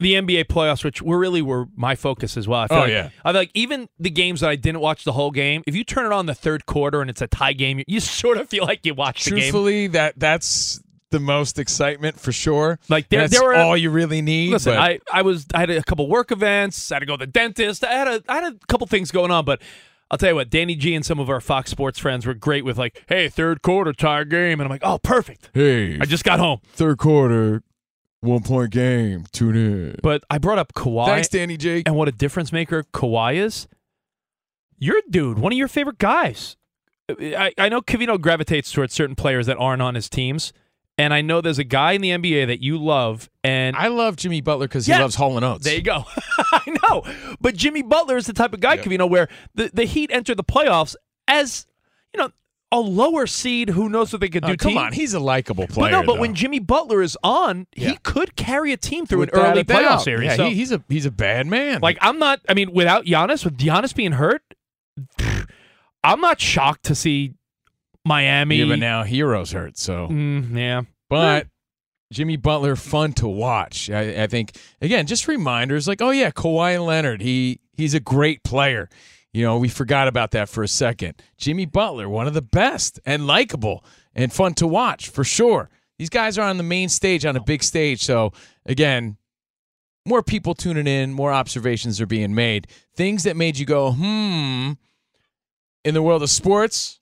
the 0.00 0.14
NBA 0.14 0.44
playoffs, 0.44 0.84
which 0.84 1.02
were 1.02 1.18
really 1.18 1.42
were 1.42 1.66
my 1.76 1.94
focus 1.94 2.36
as 2.36 2.46
well. 2.46 2.60
I 2.60 2.68
feel 2.68 2.76
Oh, 2.78 2.80
like, 2.82 2.90
yeah. 2.90 3.10
I 3.24 3.32
feel 3.32 3.40
like 3.40 3.50
even 3.54 3.88
the 3.98 4.10
games 4.10 4.40
that 4.40 4.50
I 4.50 4.56
didn't 4.56 4.80
watch 4.80 5.04
the 5.04 5.12
whole 5.12 5.30
game, 5.30 5.62
if 5.66 5.74
you 5.74 5.82
turn 5.84 6.06
it 6.06 6.12
on 6.12 6.26
the 6.26 6.34
third 6.34 6.66
quarter 6.66 7.00
and 7.00 7.10
it's 7.10 7.20
a 7.22 7.26
tie 7.26 7.52
game, 7.52 7.82
you 7.86 8.00
sort 8.00 8.38
of 8.38 8.48
feel 8.48 8.64
like 8.64 8.86
you 8.86 8.94
watched 8.94 9.24
the 9.24 9.30
game. 9.32 9.38
Truthfully, 9.40 9.86
that 9.88 10.14
that's 10.18 10.80
the 11.10 11.18
most 11.18 11.58
excitement 11.58 12.20
for 12.20 12.32
sure. 12.32 12.78
Like, 12.88 13.08
there- 13.08 13.20
that's 13.22 13.32
there 13.32 13.42
were- 13.48 13.56
all 13.56 13.76
you 13.76 13.90
really 13.90 14.20
need. 14.22 14.50
Listen, 14.52 14.74
but 14.74 14.78
I, 14.80 15.00
I 15.12 15.22
was 15.22 15.46
I 15.54 15.60
had 15.60 15.70
a 15.70 15.82
couple 15.82 16.06
work 16.08 16.30
events. 16.30 16.92
I 16.92 16.96
had 16.96 17.00
to 17.00 17.06
go 17.06 17.16
to 17.16 17.24
the 17.26 17.32
dentist. 17.32 17.82
I 17.82 17.92
had 17.92 18.06
a 18.08 18.22
I 18.28 18.34
had 18.42 18.52
a 18.52 18.56
couple 18.68 18.86
things 18.86 19.10
going 19.10 19.30
on, 19.30 19.44
but 19.44 19.60
I'll 20.10 20.16
tell 20.18 20.30
you 20.30 20.34
what, 20.36 20.48
Danny 20.48 20.74
G 20.74 20.94
and 20.94 21.04
some 21.04 21.18
of 21.18 21.28
our 21.28 21.40
Fox 21.40 21.70
Sports 21.70 21.98
friends 21.98 22.24
were 22.24 22.32
great 22.34 22.64
with 22.64 22.78
like, 22.78 23.04
hey, 23.08 23.28
third 23.28 23.60
quarter 23.62 23.92
tie 23.92 24.24
game, 24.24 24.60
and 24.60 24.62
I'm 24.62 24.68
like, 24.70 24.80
oh, 24.84 24.98
perfect. 24.98 25.50
hey, 25.54 25.98
I 26.00 26.04
just 26.06 26.24
got 26.24 26.38
home, 26.38 26.60
third 26.72 26.96
quarter, 26.98 27.62
one 28.20 28.42
point 28.42 28.70
game. 28.72 29.24
Tune 29.32 29.56
in. 29.56 29.96
but 30.02 30.24
I 30.30 30.38
brought 30.38 30.58
up 30.58 30.72
Kawhi 30.74 31.06
Thanks, 31.06 31.28
Danny 31.28 31.56
G. 31.56 31.82
and 31.86 31.94
what 31.96 32.08
a 32.08 32.12
difference 32.12 32.52
maker 32.52 32.84
Kawhi 32.92 33.36
is. 33.36 33.68
You're 34.78 34.98
a 34.98 35.02
dude, 35.10 35.38
one 35.38 35.52
of 35.52 35.58
your 35.58 35.68
favorite 35.68 35.98
guys. 35.98 36.56
I, 37.10 37.52
I 37.58 37.68
know 37.68 37.80
Covino 37.80 38.20
gravitates 38.20 38.70
towards 38.70 38.92
certain 38.94 39.16
players 39.16 39.46
that 39.46 39.56
aren't 39.56 39.82
on 39.82 39.94
his 39.94 40.08
teams, 40.08 40.52
and 40.98 41.14
I 41.14 41.20
know 41.22 41.40
there's 41.40 41.58
a 41.58 41.64
guy 41.64 41.92
in 41.92 42.00
the 42.00 42.10
NBA 42.10 42.46
that 42.48 42.62
you 42.62 42.76
love, 42.76 43.30
and 43.42 43.74
I 43.74 43.88
love 43.88 44.16
Jimmy 44.16 44.40
Butler 44.40 44.68
because 44.68 44.86
he 44.86 44.92
Yeah. 44.92 45.00
loves 45.00 45.14
Hall 45.14 45.36
and 45.36 45.44
Oates. 45.44 45.64
There 45.64 45.74
you 45.74 45.82
go. 45.82 46.04
I 46.52 46.76
know. 46.82 47.02
But 47.40 47.56
Jimmy 47.56 47.82
Butler 47.82 48.16
is 48.18 48.26
the 48.26 48.32
type 48.34 48.52
of 48.52 48.60
guy, 48.60 48.74
Yeah. 48.74 48.82
Covino, 48.82 49.08
where 49.10 49.28
the, 49.54 49.70
the 49.72 49.84
Heat 49.84 50.10
enter 50.12 50.34
the 50.34 50.44
playoffs 50.44 50.94
as, 51.26 51.66
you 52.14 52.20
know, 52.20 52.30
a 52.70 52.78
lower 52.80 53.26
seed 53.26 53.70
who 53.70 53.88
knows 53.88 54.12
what 54.12 54.20
they 54.20 54.28
could 54.28 54.44
Oh, 54.44 54.48
do. 54.48 54.56
come 54.58 54.72
team. 54.72 54.78
on, 54.78 54.92
he's 54.92 55.14
a 55.14 55.20
likable 55.20 55.66
But 55.66 55.74
player. 55.74 55.92
no, 55.92 56.02
but 56.02 56.14
though. 56.16 56.20
when 56.20 56.34
Jimmy 56.34 56.58
Butler 56.58 57.00
is 57.00 57.16
on, 57.22 57.66
Yeah. 57.74 57.90
he 57.90 57.96
could 58.02 58.36
carry 58.36 58.72
a 58.72 58.76
team 58.76 59.06
through 59.06 59.20
Without 59.20 59.40
an 59.44 59.50
early 59.52 59.60
a 59.60 59.64
doubt. 59.64 59.82
playoff 59.82 60.00
series. 60.02 60.26
Yeah, 60.26 60.36
So, 60.36 60.48
he, 60.48 60.54
he's 60.54 60.72
a 60.72 60.82
he's 60.88 61.06
a 61.06 61.10
bad 61.10 61.46
man. 61.46 61.80
like, 61.80 61.96
I'm 62.02 62.18
not, 62.18 62.40
I 62.48 62.52
mean, 62.54 62.72
without 62.72 63.06
Giannis, 63.06 63.42
with 63.44 63.56
Giannis 63.56 63.94
being 63.94 64.12
hurt, 64.12 64.42
I'm 66.04 66.20
not 66.20 66.40
shocked 66.40 66.84
to 66.84 66.94
see 66.94 67.34
Miami. 68.04 68.56
yeah, 68.56 68.64
but 68.66 68.78
now 68.78 69.02
Herro's 69.02 69.52
hurt. 69.52 69.76
So, 69.78 70.08
Mm, 70.08 70.56
yeah. 70.56 70.82
but 71.08 71.46
Jimmy 72.12 72.36
Butler, 72.36 72.76
fun 72.76 73.12
to 73.14 73.28
watch. 73.28 73.90
I, 73.90 74.22
I 74.24 74.26
think 74.26 74.52
again, 74.80 75.06
just 75.06 75.28
reminders 75.28 75.86
like, 75.88 76.00
oh 76.00 76.10
yeah, 76.10 76.30
Kawhi 76.30 76.84
Leonard. 76.84 77.20
He 77.20 77.60
he's 77.76 77.94
a 77.94 78.00
great 78.00 78.42
player. 78.44 78.88
You 79.38 79.44
know, 79.44 79.56
we 79.56 79.68
forgot 79.68 80.08
about 80.08 80.32
that 80.32 80.48
for 80.48 80.64
a 80.64 80.68
second. 80.68 81.14
Jimmy 81.36 81.64
Butler, 81.64 82.08
one 82.08 82.26
of 82.26 82.34
the 82.34 82.42
best 82.42 82.98
and 83.06 83.24
likable 83.24 83.84
and 84.12 84.32
fun 84.32 84.52
to 84.54 84.66
watch 84.66 85.10
for 85.10 85.22
sure. 85.22 85.70
These 85.96 86.08
guys 86.08 86.38
are 86.38 86.48
on 86.48 86.56
the 86.56 86.64
main 86.64 86.88
stage, 86.88 87.24
on 87.24 87.36
a 87.36 87.40
big 87.40 87.62
stage. 87.62 88.02
So 88.02 88.32
again, 88.66 89.16
more 90.04 90.24
people 90.24 90.56
tuning 90.56 90.88
in, 90.88 91.12
more 91.12 91.32
observations 91.32 92.00
are 92.00 92.06
being 92.06 92.34
made. 92.34 92.66
Things 92.96 93.22
that 93.22 93.36
made 93.36 93.58
you 93.58 93.64
go, 93.64 93.92
hmm, 93.92 94.72
in 95.84 95.94
the 95.94 96.02
world 96.02 96.24
of 96.24 96.30
sports, 96.30 96.98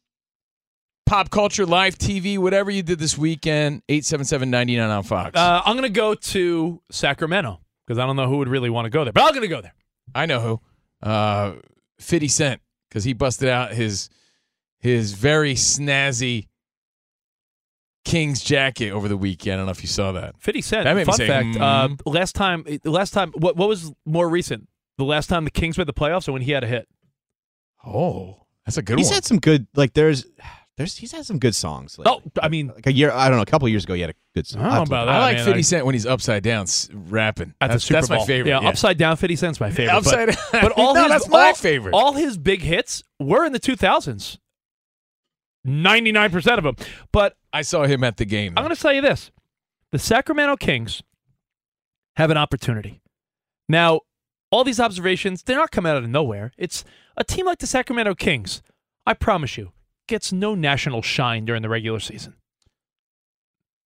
pop 1.07 1.31
culture, 1.31 1.65
live 1.65 1.97
TV, 1.97 2.37
whatever 2.37 2.71
you 2.71 2.83
did 2.83 2.99
this 2.99 3.17
weekend, 3.17 3.81
877-99 3.89 4.95
on 4.95 5.03
Fox. 5.05 5.31
Uh, 5.35 5.63
I'm 5.65 5.75
going 5.75 5.85
to 5.85 5.89
go 5.89 6.15
to 6.15 6.83
Sacramento 6.91 7.61
because 7.87 7.99
I 7.99 8.05
don't 8.05 8.17
know 8.17 8.29
who 8.29 8.37
would 8.37 8.49
really 8.49 8.69
want 8.69 8.85
to 8.85 8.91
go 8.91 9.05
there, 9.05 9.15
but 9.15 9.23
I'm 9.23 9.31
going 9.31 9.41
to 9.41 9.49
go 9.49 9.63
there. 9.63 9.75
I 10.15 10.27
know 10.27 10.41
who. 10.41 10.61
Uh, 11.03 11.53
50 11.99 12.29
Cent, 12.29 12.61
because 12.89 13.05
he 13.05 13.13
busted 13.13 13.49
out 13.49 13.73
his 13.73 14.09
his 14.79 15.13
very 15.13 15.55
snazzy 15.55 16.49
King's 18.05 18.43
jacket 18.43 18.93
over 18.93 19.09
the 19.09 19.17
weekend. 19.17 19.55
I 19.55 19.57
don't 19.57 19.67
know 19.67 19.73
if 19.73 19.83
you 19.83 19.89
saw 19.89 20.13
that. 20.13 20.37
50 20.39 20.61
Cent. 20.63 20.85
That 20.85 20.95
made 20.95 21.01
me 21.01 21.05
fun 21.07 21.17
say, 21.17 21.27
fact. 21.27 21.57
Uh, 21.57 21.89
mm. 21.89 22.01
last 22.07 22.35
time, 22.35 22.65
last 22.85 23.13
time, 23.13 23.33
what 23.33 23.57
what 23.57 23.69
was 23.69 23.93
more 24.05 24.29
recent? 24.29 24.69
The 24.99 25.05
last 25.05 25.27
time 25.27 25.45
the 25.45 25.51
Kings 25.51 25.77
made 25.77 25.89
the 25.89 25.93
playoffs, 25.93 26.29
or 26.29 26.33
when 26.33 26.43
he 26.43 26.53
had 26.53 26.65
a 26.65 26.69
hit? 26.69 26.89
Oh, 27.85 28.47
that's 28.65 28.77
a 28.77 28.83
good 28.83 28.99
He's 28.99 29.09
one. 29.09 29.15
had 29.15 29.25
some 29.25 29.39
good 29.39 29.67
like 29.75 29.93
there's 29.93 30.27
there's 30.77 30.97
he's 30.97 31.13
had 31.13 31.25
some 31.25 31.39
good 31.39 31.55
songs. 31.55 31.99
Like, 31.99 32.07
Oh, 32.09 32.23
I 32.43 32.49
mean, 32.49 32.69
like 32.69 32.87
a 32.87 32.93
year 32.93 33.11
I 33.11 33.29
don't 33.29 33.37
know, 33.39 33.43
a 33.43 33.47
couple 33.47 33.69
years 33.69 33.85
ago 33.85 33.95
he 33.95 34.01
had 34.03 34.11
a 34.11 34.15
good 34.35 34.47
song. 34.47 34.63
I 34.63 34.65
don't 34.65 34.75
know 34.77 34.83
about 34.83 35.05
that. 35.07 35.15
I 35.15 35.19
like 35.21 35.37
man, 35.37 35.45
50 35.47 35.59
I- 35.59 35.63
Cent 35.63 35.87
when 35.87 35.95
he's 35.95 36.07
upside 36.07 36.43
down 36.43 36.67
rapping. 36.93 37.55
at 37.61 37.69
the 37.69 37.75
that's, 37.75 37.85
Super 37.85 37.95
that's 38.01 38.09
Bowl. 38.09 38.19
my 38.19 38.27
favorite. 38.27 38.51
Yeah, 38.51 38.61
yeah. 38.61 38.69
upside 38.69 38.99
down. 38.99 39.17
50 39.17 39.37
Cent's 39.37 39.61
my 39.61 39.71
favorite. 39.71 39.95
Upside 39.95 40.29
but, 40.29 40.39
down. 40.53 40.63
but 40.63 40.73
all 40.73 40.95
No, 40.95 41.03
his 41.05 41.11
that's 41.13 41.29
my 41.29 41.47
all- 41.49 41.55
favorite. 41.55 41.95
All 41.95 42.13
his 42.13 42.37
big 42.37 42.61
hits 42.63 43.03
were 43.19 43.45
in 43.45 43.53
the 43.53 43.61
2000s. 43.61 44.39
99 45.65 46.31
percent 46.31 46.59
of 46.59 46.65
them. 46.65 46.77
But 47.13 47.37
I 47.53 47.63
saw 47.63 47.85
him 47.87 48.05
at 48.05 48.17
the 48.19 48.25
game. 48.25 48.53
I'm 48.57 48.65
going 48.65 48.75
to 48.75 48.81
tell 48.81 48.93
you 48.93 49.01
this: 49.01 49.31
the 49.93 49.99
Sacramento 49.99 50.57
Kings 50.57 51.03
have 52.17 52.31
an 52.31 52.37
opportunity. 52.37 53.01
Now, 53.69 54.01
all 54.53 54.63
these 54.63 54.79
observations, 54.79 55.43
they're 55.43 55.57
not 55.57 55.73
coming 55.73 55.91
out 55.91 55.97
of 55.99 56.09
nowhere. 56.09 56.53
It's 56.57 56.85
a 57.17 57.25
team 57.25 57.47
like 57.47 57.59
the 57.59 57.67
Sacramento 57.67 58.15
Kings, 58.15 58.63
I 59.07 59.15
promise 59.15 59.57
you, 59.59 59.73
gets 60.07 60.33
no 60.33 60.55
national 60.55 61.03
shine 61.03 61.45
during 61.45 61.63
the 61.63 61.69
regular 61.69 62.01
season. 62.01 62.35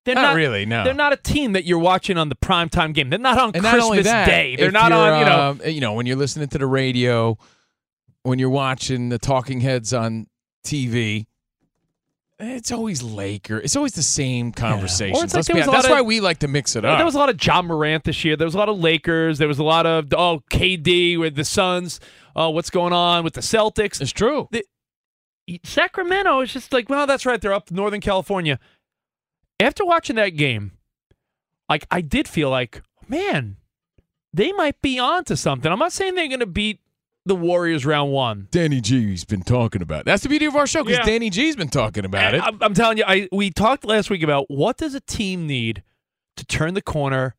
They're 0.06 0.14
Not 0.14 0.22
not, 0.22 0.36
really, 0.36 0.64
no. 0.64 0.82
They're 0.82 0.94
not 0.94 1.12
a 1.12 1.16
team 1.16 1.52
that 1.52 1.64
you're 1.64 1.78
watching 1.78 2.16
on 2.16 2.30
the 2.30 2.34
primetime 2.34 2.94
game. 2.94 3.10
They're 3.10 3.18
not 3.18 3.38
on 3.38 3.50
and 3.54 3.62
Christmas 3.62 3.84
only 3.84 4.02
that, 4.02 4.24
Day. 4.26 4.56
They're 4.56 4.70
not 4.70 4.92
on, 4.92 5.18
you 5.18 5.24
know. 5.26 5.58
uh, 5.62 5.68
you 5.68 5.80
know, 5.80 5.92
when 5.92 6.06
you're 6.06 6.16
listening 6.16 6.48
to 6.48 6.58
the 6.58 6.66
radio, 6.66 7.36
when 8.22 8.38
you're 8.38 8.48
watching 8.48 9.10
the 9.10 9.18
talking 9.18 9.60
heads 9.60 9.92
on 9.92 10.26
TV, 10.64 11.26
it's 12.38 12.72
always 12.72 13.02
Laker. 13.02 13.58
It's 13.58 13.76
always 13.76 13.92
the 13.92 14.02
same 14.02 14.52
conversation. 14.52 15.22
It's 15.22 15.34
like 15.34 15.40
Let's 15.40 15.48
there 15.48 15.54
be 15.56 15.60
was 15.60 15.66
a 15.66 15.70
honest. 15.70 15.82
That's 15.82 15.90
lot 15.92 15.96
why 15.96 16.08
we 16.08 16.20
like 16.20 16.38
to 16.38 16.48
mix 16.48 16.74
it 16.74 16.86
up. 16.86 16.96
There 16.96 17.04
was 17.04 17.14
a 17.14 17.18
lot 17.18 17.28
of 17.28 17.44
Ja 17.44 17.60
Morant 17.60 18.04
this 18.04 18.24
year. 18.24 18.36
There 18.36 18.46
was 18.46 18.54
a 18.54 18.58
lot 18.58 18.70
of 18.70 18.78
Lakers. 18.78 19.36
There 19.36 19.48
was 19.48 19.58
a 19.58 19.64
lot 19.64 19.84
of 19.84 20.06
oh 20.14 20.42
KD 20.50 21.18
with 21.18 21.34
the 21.34 21.44
Suns. 21.44 22.00
Oh, 22.34 22.48
what's 22.48 22.70
going 22.70 22.94
on 22.94 23.24
with 23.24 23.34
the 23.34 23.42
Celtics? 23.42 24.00
it's 24.00 24.12
true. 24.12 24.48
Sacramento 25.64 26.40
is 26.40 26.52
just 26.52 26.72
like, 26.72 26.88
well, 26.88 27.06
that's 27.06 27.26
right. 27.26 27.40
They're 27.40 27.52
up 27.52 27.70
Northern 27.70 28.00
California. 28.00 28.58
After 29.58 29.84
watching 29.84 30.16
that 30.16 30.30
game, 30.30 30.72
like 31.68 31.86
I 31.90 32.00
did 32.00 32.28
feel 32.28 32.50
like, 32.50 32.82
man, 33.08 33.56
they 34.32 34.52
might 34.52 34.80
be 34.80 34.98
on 34.98 35.24
to 35.24 35.36
something. 35.36 35.70
I'm 35.70 35.78
not 35.78 35.92
saying 35.92 36.14
they're 36.14 36.28
going 36.28 36.40
to 36.40 36.46
beat 36.46 36.80
the 37.26 37.36
Warriors 37.36 37.84
round 37.84 38.12
one. 38.12 38.48
Danny 38.50 38.80
G's 38.80 39.24
been 39.24 39.42
talking 39.42 39.82
about. 39.82 40.04
That's 40.06 40.22
the 40.22 40.28
beauty 40.28 40.46
of 40.46 40.56
our 40.56 40.66
show 40.66 40.82
because 40.82 40.98
Yeah. 40.98 41.04
Danny 41.04 41.30
G's 41.30 41.56
been 41.56 41.68
talking 41.68 42.04
about 42.04 42.34
it. 42.34 42.42
I'm, 42.42 42.58
I'm 42.62 42.74
telling 42.74 42.96
you, 42.98 43.04
I 43.06 43.28
we 43.30 43.50
talked 43.50 43.84
last 43.84 44.08
week 44.10 44.22
about 44.22 44.46
what 44.48 44.78
does 44.78 44.94
a 44.94 45.00
team 45.00 45.46
need 45.46 45.82
to 46.36 46.46
turn 46.46 46.74
the 46.74 46.82
corner 46.82 47.34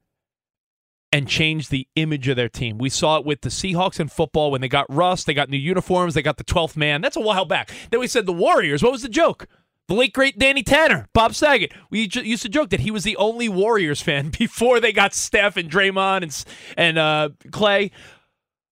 and 1.11 1.27
change 1.27 1.69
the 1.69 1.87
image 1.95 2.27
of 2.27 2.35
their 2.37 2.49
team. 2.49 2.77
We 2.77 2.89
saw 2.89 3.17
it 3.17 3.25
with 3.25 3.41
the 3.41 3.49
Seahawks 3.49 3.99
in 3.99 4.07
football 4.07 4.51
when 4.51 4.61
they 4.61 4.69
got 4.69 4.85
Russ, 4.93 5.23
they 5.23 5.33
got 5.33 5.49
new 5.49 5.57
uniforms, 5.57 6.13
they 6.13 6.21
got 6.21 6.37
the 6.37 6.43
12th 6.43 6.77
man. 6.77 7.01
That's 7.01 7.17
a 7.17 7.21
while 7.21 7.45
back. 7.45 7.71
Then 7.89 7.99
we 7.99 8.07
said 8.07 8.25
the 8.25 8.33
Warriors. 8.33 8.81
What 8.81 8.91
was 8.93 9.01
the 9.01 9.09
joke? 9.09 9.47
The 9.87 9.93
late 9.95 10.13
great 10.13 10.39
Danny 10.39 10.63
Tanner, 10.63 11.09
Bob 11.13 11.35
Saget. 11.35 11.73
We 11.89 12.09
used 12.13 12.43
to 12.43 12.49
joke 12.49 12.69
that 12.69 12.79
he 12.79 12.91
was 12.91 13.03
the 13.03 13.17
only 13.17 13.49
Warriors 13.49 14.01
fan 14.01 14.29
before 14.39 14.79
they 14.79 14.93
got 14.93 15.13
Steph 15.13 15.57
and 15.57 15.69
Draymond 15.69 16.23
and 16.23 16.45
and 16.77 16.97
uh, 16.97 17.29
Clay. 17.51 17.91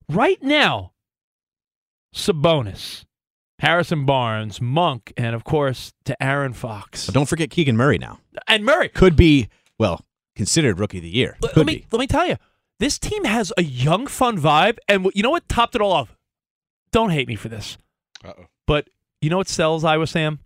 Right 0.08 0.42
now, 0.42 0.94
Sabonis, 2.16 3.06
Harrison 3.60 4.06
Barnes, 4.06 4.62
Monk, 4.62 5.14
and 5.18 5.36
of 5.36 5.44
course 5.44 5.94
De'Aaron 6.06 6.56
Fox 6.56 7.06
But 7.06 7.16
don't 7.16 7.28
forget 7.28 7.50
Keegan 7.50 7.76
Murray 7.78 7.98
now. 7.98 8.20
and 8.48 8.64
Murray. 8.64 8.90
Could 8.90 9.16
be 9.16 9.50
well 9.78 10.06
considered 10.40 10.80
rookie 10.80 10.98
of 11.00 11.04
the 11.04 11.10
year. 11.10 11.38
Let, 11.42 11.52
Could 11.54 11.58
let 11.58 11.66
me 11.68 11.76
be. 11.80 11.86
let 11.92 12.00
me 12.00 12.08
tell 12.08 12.26
you, 12.28 12.38
this 12.80 12.98
team 12.98 13.26
has 13.26 13.52
a 13.58 13.62
young, 13.64 14.08
fun 14.08 14.40
vibe, 14.40 14.78
and 14.88 15.04
what- 15.04 15.16
you 15.16 15.22
know 15.24 15.30
what 15.32 15.48
topped 15.50 15.76
it 15.76 15.82
all 15.82 15.92
off? 15.92 16.16
Don't 16.92 17.10
hate 17.12 17.28
me 17.28 17.36
for 17.36 17.50
this, 17.50 17.78
Uh-oh. 18.24 18.46
but 18.66 18.90
you 19.22 19.30
know 19.30 19.38
what 19.38 19.48
sells 19.50 19.84
Iowa 19.84 20.08
Sam? 20.08 20.40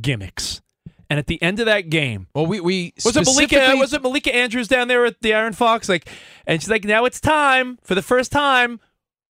Gimmicks. 0.00 0.60
And 1.08 1.18
at 1.20 1.26
the 1.28 1.40
end 1.40 1.60
of 1.60 1.66
that 1.66 1.88
game, 1.90 2.26
Well, 2.34 2.46
we 2.46 2.60
we 2.60 2.92
was 3.04 3.16
it 3.16 3.24
Malika? 3.26 3.74
Was 3.76 3.92
it 3.92 4.02
Malika 4.02 4.34
Andrews 4.34 4.66
down 4.68 4.88
there 4.88 5.04
at 5.06 5.20
the 5.20 5.34
Iron 5.34 5.52
Fox? 5.52 5.88
Like, 5.88 6.08
and 6.46 6.60
she's 6.60 6.68
like, 6.70 6.84
"Now 6.84 7.04
it's 7.04 7.20
time 7.20 7.78
for 7.82 7.94
the 7.94 8.02
first 8.02 8.32
time 8.32 8.80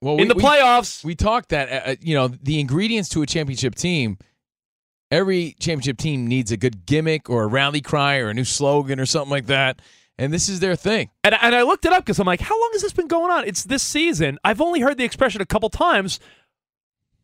well, 0.00 0.16
in 0.16 0.28
the 0.28 0.35
we- 0.35 0.42
playoffs." 0.42 1.04
we 1.04 1.14
talked 1.14 1.50
that 1.50 1.68
uh, 1.70 1.90
uh, 1.90 1.96
you 2.00 2.14
know 2.14 2.28
the 2.28 2.61
ingredients 2.61 3.11
to 3.11 3.20
a 3.22 3.26
championship 3.26 3.74
team 3.74 4.16
every 5.11 5.55
championship 5.61 5.99
team 5.99 6.27
needs 6.27 6.51
a 6.51 6.57
good 6.57 6.87
gimmick 6.87 7.31
or 7.31 7.45
a 7.45 7.47
rally 7.47 7.81
cry 7.81 8.19
or 8.19 8.29
a 8.29 8.35
new 8.35 8.45
slogan 8.45 8.99
or 8.99 9.07
something 9.07 9.31
like 9.31 9.47
that 9.47 9.81
and 10.19 10.33
this 10.33 10.49
is 10.49 10.61
their 10.61 10.77
thing 10.77 11.11
And, 11.25 11.37
and 11.40 11.55
I 11.55 11.62
looked 11.62 11.85
it 11.85 11.92
up 11.92 12.05
because 12.05 12.19
I'm 12.19 12.27
like, 12.27 12.40
how 12.40 12.59
long 12.59 12.71
has 12.73 12.83
this 12.83 12.92
been 12.92 13.07
going 13.09 13.31
on? 13.31 13.45
It's 13.45 13.64
this 13.64 13.83
season. 13.83 14.38
I've 14.45 14.61
only 14.61 14.81
heard 14.81 14.97
the 14.97 15.05
expression 15.05 15.40
a 15.42 15.47
couple 15.47 15.69
times, 15.69 16.21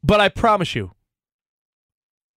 but 0.03 0.21
I 0.21 0.29
promise 0.29 0.75
you, 0.75 0.93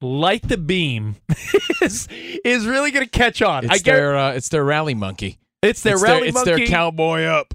light 0.01 0.43
the 0.47 0.57
beam 0.57 1.17
is, 1.81 2.07
is 2.43 2.65
really 2.65 2.91
going 2.91 3.05
to 3.05 3.11
catch 3.11 3.41
on. 3.41 3.65
it's 3.65 3.73
I 3.73 3.77
get 3.77 3.95
their 3.95 4.17
uh, 4.17 4.31
it's 4.33 4.49
their 4.49 4.63
rally 4.63 4.93
monkey 4.93 5.39
it's 5.61 5.81
their 5.81 5.93
it's 5.95 6.03
rally 6.03 6.31
their, 6.31 6.41
it's 6.41 6.43
their 6.43 6.67
cowboy 6.67 7.23
up 7.23 7.53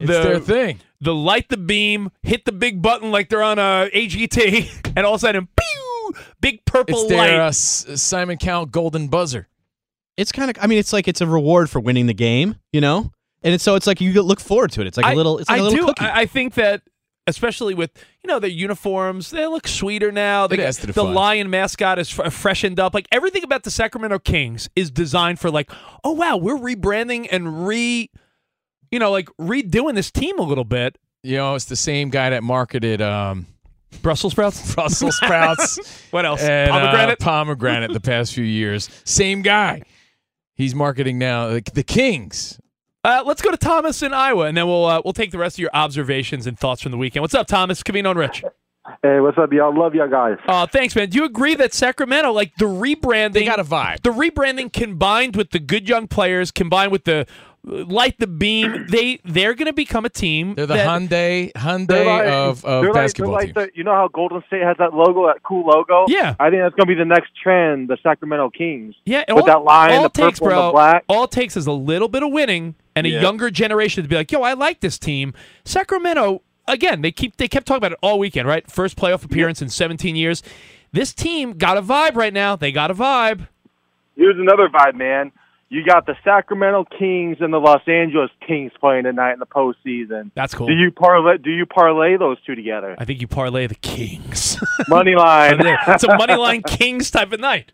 it's 0.00 0.08
The- 0.10 0.22
their 0.22 0.40
thing 0.40 0.80
the 1.02 1.14
light 1.14 1.48
the 1.48 1.56
beam, 1.56 2.12
hit 2.22 2.44
the 2.44 2.52
big 2.52 2.80
button 2.80 3.10
like 3.10 3.28
they're 3.28 3.42
on 3.42 3.58
a 3.58 3.90
AGT, 3.92 4.92
and 4.96 5.04
all 5.04 5.14
of 5.14 5.18
a 5.18 5.20
sudden, 5.20 5.48
big 6.42 6.62
purple 6.66 7.04
it's 7.04 7.10
light. 7.12 7.30
uh, 7.30 7.50
simon 7.96 8.36
cowell 8.36 8.66
golden 8.66 9.08
buzzer 9.08 9.48
it's 10.18 10.30
kind 10.30 10.50
of. 10.50 10.62
I 10.62 10.66
mean, 10.66 10.78
it's 10.78 10.92
like 10.92 11.08
it's 11.08 11.22
a 11.22 11.26
reward 11.26 11.70
for 11.70 11.80
winning 11.80 12.04
the 12.06 12.12
game, 12.12 12.56
you 12.70 12.82
know. 12.82 13.10
And 13.42 13.54
it's, 13.54 13.64
so 13.64 13.76
it's 13.76 13.86
like 13.86 13.98
you 14.02 14.20
look 14.22 14.40
forward 14.40 14.70
to 14.72 14.82
it. 14.82 14.86
It's 14.86 14.98
like 14.98 15.06
I- 15.06 15.12
a 15.14 15.16
little. 15.16 15.38
It's 15.38 15.48
like 15.48 15.56
I 15.56 15.60
a 15.60 15.64
little 15.64 15.78
do. 15.78 15.86
cookie. 15.86 16.04
I, 16.04 16.20
I 16.20 16.26
think 16.26 16.52
that, 16.54 16.82
especially 17.26 17.72
with 17.72 17.92
you 18.22 18.28
know 18.28 18.38
their 18.38 18.50
uniforms, 18.50 19.30
they 19.30 19.46
look 19.46 19.66
sweeter 19.66 20.12
now. 20.12 20.44
It 20.44 20.48
The, 20.58 20.66
adds 20.66 20.76
to 20.80 20.86
the 20.88 20.92
the 20.92 21.02
fun. 21.04 21.14
lion 21.14 21.48
mascot 21.48 21.98
is 21.98 22.16
f- 22.20 22.30
freshened 22.30 22.78
up. 22.78 22.92
Like 22.92 23.08
everything 23.10 23.42
about 23.42 23.62
the 23.62 23.70
Sacramento 23.70 24.18
Kings 24.18 24.68
is 24.76 24.90
designed 24.90 25.40
for 25.40 25.50
like, 25.50 25.70
oh 26.04 26.12
wow, 26.12 26.36
we're 26.36 26.58
rebranding 26.58 27.26
and 27.32 27.66
re, 27.66 28.10
you 28.90 28.98
know, 28.98 29.10
like 29.10 29.30
redoing 29.40 29.94
this 29.94 30.10
team 30.10 30.38
a 30.38 30.42
little 30.42 30.64
bit. 30.64 30.98
You 31.22 31.38
know, 31.38 31.54
it's 31.54 31.64
the 31.64 31.74
same 31.74 32.10
guy 32.10 32.28
that 32.28 32.42
marketed 32.42 33.00
um, 33.00 33.46
Brussels 34.00 34.32
sprouts. 34.32 34.74
Brussels 34.74 35.16
sprouts 35.16 36.06
What 36.10 36.24
else? 36.24 36.42
and 36.42 36.70
uh, 36.70 36.74
Pomegranate. 36.80 37.18
pomegranate 37.18 37.92
the 37.92 38.00
past 38.00 38.34
few 38.34 38.44
years. 38.44 38.88
Same 39.04 39.42
guy. 39.42 39.82
He's 40.54 40.74
marketing 40.74 41.18
now 41.18 41.48
the, 41.48 41.62
the 41.74 41.82
Kings. 41.82 42.58
Uh, 43.04 43.22
let's 43.26 43.42
go 43.42 43.50
to 43.50 43.56
Thomas 43.56 44.00
in 44.02 44.12
Iowa, 44.14 44.44
and 44.46 44.56
then 44.56 44.66
we'll 44.66 44.84
uh, 44.84 45.00
we'll 45.04 45.12
take 45.12 45.32
the 45.32 45.38
rest 45.38 45.56
of 45.56 45.60
your 45.60 45.70
observations 45.74 46.46
and 46.46 46.56
thoughts 46.58 46.82
from 46.82 46.92
the 46.92 46.98
weekend. 46.98 47.22
What's 47.22 47.34
up, 47.34 47.48
Thomas? 47.48 47.82
Covino 47.82 48.10
and 48.10 48.18
Rich. 48.18 48.44
Hey, 49.02 49.20
what's 49.20 49.38
up, 49.38 49.52
y'all? 49.52 49.76
Love 49.76 49.94
y'all 49.94 50.08
guys. 50.08 50.38
Uh, 50.46 50.66
thanks, 50.66 50.94
man. 50.94 51.08
Do 51.08 51.18
you 51.18 51.24
agree 51.24 51.54
that 51.56 51.72
Sacramento, 51.72 52.32
like 52.32 52.54
the 52.56 52.64
rebranding, 52.64 53.32
They 53.32 53.44
got 53.44 53.60
a 53.60 53.64
vibe. 53.64 54.02
the 54.02 54.10
rebranding 54.10 54.72
combined 54.72 55.34
with 55.36 55.50
the 55.50 55.58
good 55.60 55.88
young 55.88 56.06
players, 56.08 56.50
combined 56.50 56.90
with 56.92 57.04
the 57.04 57.20
uh, 57.20 57.24
light 57.64 58.18
the 58.18 58.26
beam, 58.26 58.86
they 58.88 59.20
they're 59.24 59.54
going 59.54 59.66
to 59.66 59.72
become 59.72 60.04
a 60.04 60.08
team. 60.08 60.54
They're 60.54 60.66
the 60.66 60.74
that, 60.74 60.86
Hyundai 60.88 61.52
Hyundai 61.52 62.06
like- 62.06 62.26
of, 62.26 62.64
of 62.64 62.82
they're 62.82 62.92
like- 62.92 63.02
basketball 63.02 63.38
they're 63.38 63.46
like 63.46 63.54
the- 63.54 63.70
you 63.74 63.84
know 63.84 63.94
how 63.94 64.08
Golden 64.08 64.42
State 64.48 64.62
has 64.62 64.76
that 64.78 64.94
logo, 64.94 65.26
that 65.26 65.42
cool 65.42 65.66
logo? 65.66 66.06
Yeah. 66.08 66.34
I 66.40 66.50
think 66.50 66.62
that's 66.62 66.74
going 66.74 66.86
to 66.88 66.94
be 66.94 66.94
the 66.94 67.04
next 67.04 67.30
trend, 67.40 67.88
the 67.88 67.96
Sacramento 68.02 68.50
Kings. 68.50 68.94
Yeah, 69.04 69.24
With 69.32 69.46
that 69.46 69.62
line, 69.64 69.92
all 69.92 70.00
the 70.02 70.06
it 70.06 70.14
takes, 70.14 70.40
purple 70.40 70.48
and 70.48 70.56
bro, 70.60 70.66
the 70.66 70.72
black. 70.72 71.04
all 71.08 71.24
it 71.24 71.30
takes 71.30 71.56
is 71.56 71.66
a 71.66 71.72
little 71.72 72.08
bit 72.08 72.22
of 72.22 72.32
winning 72.32 72.74
and 72.96 73.06
a 73.06 73.10
younger 73.10 73.50
generation 73.50 74.02
to 74.02 74.08
be 74.08 74.16
like, 74.16 74.30
"Yo, 74.32 74.42
I 74.42 74.52
like 74.54 74.80
this 74.80 74.98
team." 74.98 75.32
Sacramento, 75.64 76.42
again, 76.68 77.00
they 77.00 77.10
keep 77.12 77.36
they 77.36 77.48
kept 77.48 77.66
talking 77.66 77.78
about 77.78 77.92
it 77.92 77.98
all 78.02 78.18
weekend, 78.18 78.46
right? 78.46 78.70
First 78.70 78.96
playoff 78.98 79.24
appearance 79.24 79.62
in 79.62 79.68
17 79.68 80.14
years. 80.16 80.42
This 80.92 81.14
team 81.14 81.54
got 81.54 81.78
a 81.78 81.82
vibe 81.82 82.16
right 82.16 82.32
now. 82.34 82.54
They 82.56 82.70
got 82.70 82.90
a 82.90 82.94
vibe. 82.94 83.48
Here's 84.14 84.38
another 84.38 84.68
vibe, 84.68 84.94
man. 84.94 85.32
You 85.72 85.82
got 85.82 86.04
the 86.04 86.14
Sacramento 86.22 86.84
Kings 86.98 87.38
and 87.40 87.50
the 87.50 87.56
Los 87.58 87.80
Angeles 87.86 88.28
Kings 88.46 88.72
playing 88.78 89.04
tonight 89.04 89.32
in 89.32 89.38
the 89.38 89.46
postseason. 89.46 90.30
That's 90.34 90.52
cool. 90.52 90.66
Do 90.66 90.74
you 90.74 90.90
parlay? 90.90 91.38
Do 91.38 91.48
you 91.50 91.64
parlay 91.64 92.18
those 92.18 92.36
two 92.44 92.54
together? 92.54 92.94
I 92.98 93.06
think 93.06 93.22
you 93.22 93.26
parlay 93.26 93.66
the 93.68 93.74
Kings. 93.76 94.58
Money 94.88 95.14
line. 95.14 95.60
it's 95.62 96.04
a 96.04 96.14
money 96.18 96.34
line 96.34 96.62
Kings 96.66 97.10
type 97.10 97.32
of 97.32 97.40
night. 97.40 97.72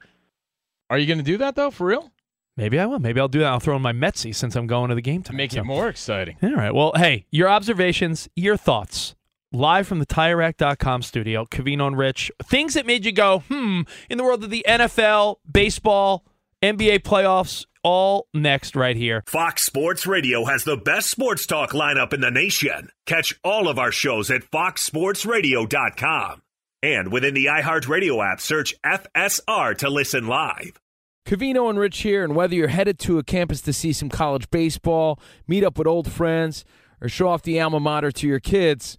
Are 0.88 0.96
you 0.96 1.08
going 1.08 1.18
to 1.18 1.24
do 1.24 1.38
that 1.38 1.56
though, 1.56 1.72
for 1.72 1.88
real? 1.88 2.12
Maybe 2.56 2.78
I 2.78 2.87
will. 2.87 3.00
Maybe 3.00 3.18
I'll 3.18 3.26
do 3.26 3.40
that. 3.40 3.46
I'll 3.52 3.58
throw 3.58 3.74
in 3.74 3.82
my 3.82 3.92
Metsy 3.92 4.32
since 4.32 4.54
I'm 4.54 4.68
going 4.68 4.90
to 4.90 4.94
the 4.94 5.02
game 5.02 5.24
tonight. 5.24 5.37
make 5.37 5.50
So- 5.50 5.61
it 5.62 5.64
more 5.64 5.88
exciting. 5.88 6.37
All 6.40 6.54
right. 6.54 6.72
Well, 6.72 6.92
hey, 6.94 7.26
your 7.32 7.48
observations, 7.48 8.28
your 8.37 8.56
thoughts. 8.56 9.16
Live 9.50 9.88
from 9.88 9.98
the 9.98 10.06
TireRack.com 10.06 11.02
studio, 11.02 11.46
Covino 11.46 11.88
and 11.88 11.98
Rich. 11.98 12.30
Things 12.44 12.74
that 12.74 12.87
made 12.87 13.04
you 13.04 13.11
go, 13.12 13.40
hmm, 13.48 13.80
in 14.08 14.18
the 14.18 14.22
world 14.24 14.44
of 14.44 14.50
the 14.50 14.64
NFL, 14.68 15.38
baseball, 15.50 16.24
NBA 16.62 17.05
playoffs, 17.05 17.66
all 17.85 18.27
next 18.35 18.75
right 18.75 18.97
here. 18.97 19.23
Fox 19.29 19.62
Sports 19.62 20.09
Radio 20.09 20.44
has 20.44 20.64
the 20.64 20.77
best 20.77 21.09
sports 21.09 21.47
talk 21.47 21.71
lineup 21.71 22.12
in 22.12 22.21
the 22.21 22.33
nation. 22.33 22.90
Catch 23.07 23.38
all 23.44 23.68
of 23.68 23.79
our 23.79 23.92
shows 23.92 24.29
at 24.29 24.42
foxsportsradio.com. 24.42 26.42
And 26.83 27.12
within 27.12 27.35
the 27.35 27.47
iHeartRadio 27.47 28.33
app, 28.33 28.40
search 28.40 28.75
FSR 28.85 29.79
to 29.79 29.88
listen 29.88 30.27
live. 30.27 30.81
Covino 31.25 31.71
and 31.71 31.79
Rich 31.79 32.01
here, 32.01 32.25
and 32.25 32.35
whether 32.35 32.57
you're 32.57 32.66
headed 32.66 32.99
to 33.01 33.18
a 33.18 33.23
campus 33.23 33.61
to 33.62 33.73
see 33.73 33.92
some 33.92 34.09
college 34.09 34.51
baseball, 34.51 35.21
meet 35.47 35.62
up 35.62 35.79
with 35.79 35.87
old 35.87 36.11
friends, 36.11 36.64
or 37.01 37.09
show 37.09 37.29
off 37.29 37.42
the 37.42 37.61
alma 37.61 37.79
mater 37.79 38.11
to 38.11 38.27
your 38.27 38.40
kids, 38.40 38.99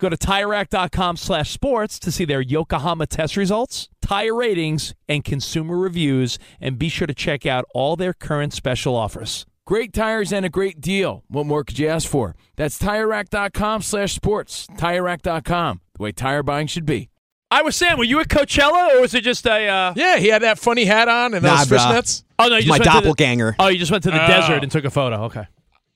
Go 0.00 0.08
to 0.08 0.16
TireRack.com 0.16 1.16
slash 1.16 1.50
sports 1.50 1.98
to 2.00 2.12
see 2.12 2.24
their 2.24 2.40
Yokohama 2.40 3.06
test 3.06 3.36
results, 3.36 3.88
tire 4.00 4.34
ratings, 4.34 4.94
and 5.08 5.24
consumer 5.24 5.76
reviews, 5.76 6.38
and 6.60 6.78
be 6.78 6.88
sure 6.88 7.06
to 7.08 7.14
check 7.14 7.46
out 7.46 7.64
all 7.74 7.96
their 7.96 8.12
current 8.14 8.52
special 8.52 8.94
offers. 8.94 9.44
Great 9.66 9.92
tires 9.92 10.32
and 10.32 10.46
a 10.46 10.48
great 10.48 10.80
deal. 10.80 11.24
What 11.28 11.46
more 11.46 11.64
could 11.64 11.78
you 11.80 11.88
ask 11.88 12.08
for? 12.08 12.36
That's 12.56 12.78
TireRack.com 12.78 13.82
slash 13.82 14.14
sports. 14.14 14.66
TireRack.com, 14.76 15.80
the 15.96 16.02
way 16.02 16.12
tire 16.12 16.42
buying 16.44 16.68
should 16.68 16.86
be. 16.86 17.10
I 17.50 17.62
was 17.62 17.74
Sam. 17.74 17.98
Were 17.98 18.04
you 18.04 18.20
at 18.20 18.28
Coachella 18.28 18.94
or 18.94 19.00
was 19.00 19.14
it 19.14 19.22
just 19.24 19.46
a? 19.46 19.66
Uh... 19.68 19.92
Yeah, 19.96 20.18
he 20.18 20.28
had 20.28 20.42
that 20.42 20.58
funny 20.58 20.84
hat 20.84 21.08
on 21.08 21.34
and 21.34 21.42
Nah, 21.42 21.64
those 21.64 21.66
bruh. 21.68 21.78
fishnets. 21.78 22.22
Oh 22.38 22.48
no, 22.48 22.56
you 22.56 22.58
It's 22.58 22.66
just 22.66 22.68
my 22.68 22.72
went 22.74 22.84
to 22.84 22.90
the- 22.90 23.00
doppelganger. 23.00 23.56
oh, 23.58 23.68
you 23.68 23.78
just 23.78 23.90
went 23.90 24.04
to 24.04 24.10
the 24.10 24.22
Oh. 24.22 24.26
desert 24.28 24.62
and 24.62 24.70
took 24.70 24.84
a 24.84 24.90
photo. 24.90 25.24
Okay. 25.24 25.46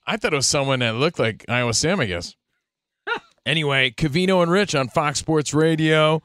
I 0.07 0.17
thought 0.17 0.33
it 0.33 0.37
was 0.37 0.47
someone 0.49 0.81
that 0.81 0.95
looked 0.97 1.19
like 1.19 1.45
Iowa 1.49 1.75
Sam, 1.75 2.01
I 2.01 2.07
guess. 2.07 2.35
Anyway, 3.44 3.90
Covino 3.90 4.42
and 4.42 4.52
Rich 4.52 4.74
on 4.74 4.88
Fox 4.88 5.18
Sports 5.18 5.52
Radio. 5.52 6.22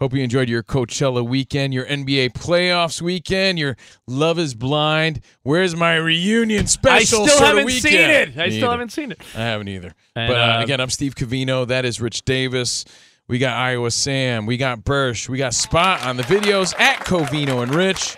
Hope 0.00 0.14
you 0.14 0.22
enjoyed 0.22 0.48
your 0.48 0.62
Coachella 0.62 1.26
weekend, 1.26 1.74
your 1.74 1.84
NBA 1.84 2.32
playoffs 2.32 3.02
weekend, 3.02 3.58
your 3.58 3.76
Love 4.06 4.38
is 4.38 4.54
Blind. 4.54 5.20
Where's 5.42 5.74
my 5.74 5.96
reunion 5.96 6.68
special? 6.68 7.22
I 7.24 7.26
still 7.26 7.44
haven't 7.44 7.70
seen 7.70 7.92
it. 7.94 8.28
I 8.38 8.46
Me 8.46 8.50
still 8.50 8.64
either. 8.64 8.70
haven't 8.70 8.92
seen 8.92 9.10
it. 9.12 9.20
I 9.34 9.40
haven't 9.40 9.68
either. 9.68 9.94
And, 10.14 10.28
but 10.28 10.36
uh, 10.36 10.58
uh, 10.58 10.62
again, 10.62 10.80
I'm 10.80 10.90
Steve 10.90 11.16
Covino. 11.16 11.66
That 11.66 11.84
is 11.84 12.00
Rich 12.00 12.24
Davis. 12.24 12.84
We 13.26 13.38
got 13.38 13.56
Iowa 13.56 13.90
Sam. 13.90 14.46
We 14.46 14.56
got 14.56 14.84
Bursch. 14.84 15.28
We 15.28 15.36
got 15.36 15.52
Spot 15.52 16.04
on 16.06 16.16
the 16.16 16.22
videos 16.24 16.78
at 16.78 17.00
Covino 17.04 17.62
and 17.62 17.74
Rich. 17.74 18.16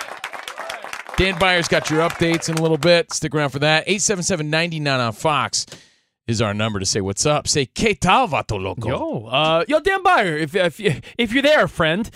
Dan 1.16 1.38
Beyer's 1.38 1.68
got 1.68 1.90
your 1.90 2.06
updates 2.06 2.48
in 2.48 2.56
a 2.58 2.62
little 2.62 2.78
bit. 2.78 3.12
Stick 3.12 3.34
around 3.34 3.50
for 3.50 3.58
that. 3.60 3.86
877-99 3.86 4.98
on 4.98 5.12
Fox 5.12 5.66
is 6.30 6.40
our 6.40 6.54
number 6.54 6.78
to 6.78 6.86
say 6.86 7.00
what's 7.00 7.26
up. 7.26 7.46
Say, 7.48 7.66
que 7.66 7.94
tal, 7.94 8.28
vato 8.28 8.60
loco? 8.60 8.88
Yo, 8.88 9.26
uh, 9.26 9.64
yo, 9.68 9.80
Dan 9.80 10.02
Beyer, 10.02 10.36
if 10.36 10.54
if 10.54 10.80
you- 10.80 11.00
if 11.18 11.32
you're 11.32 11.42
there, 11.42 11.68
friend, 11.68 12.08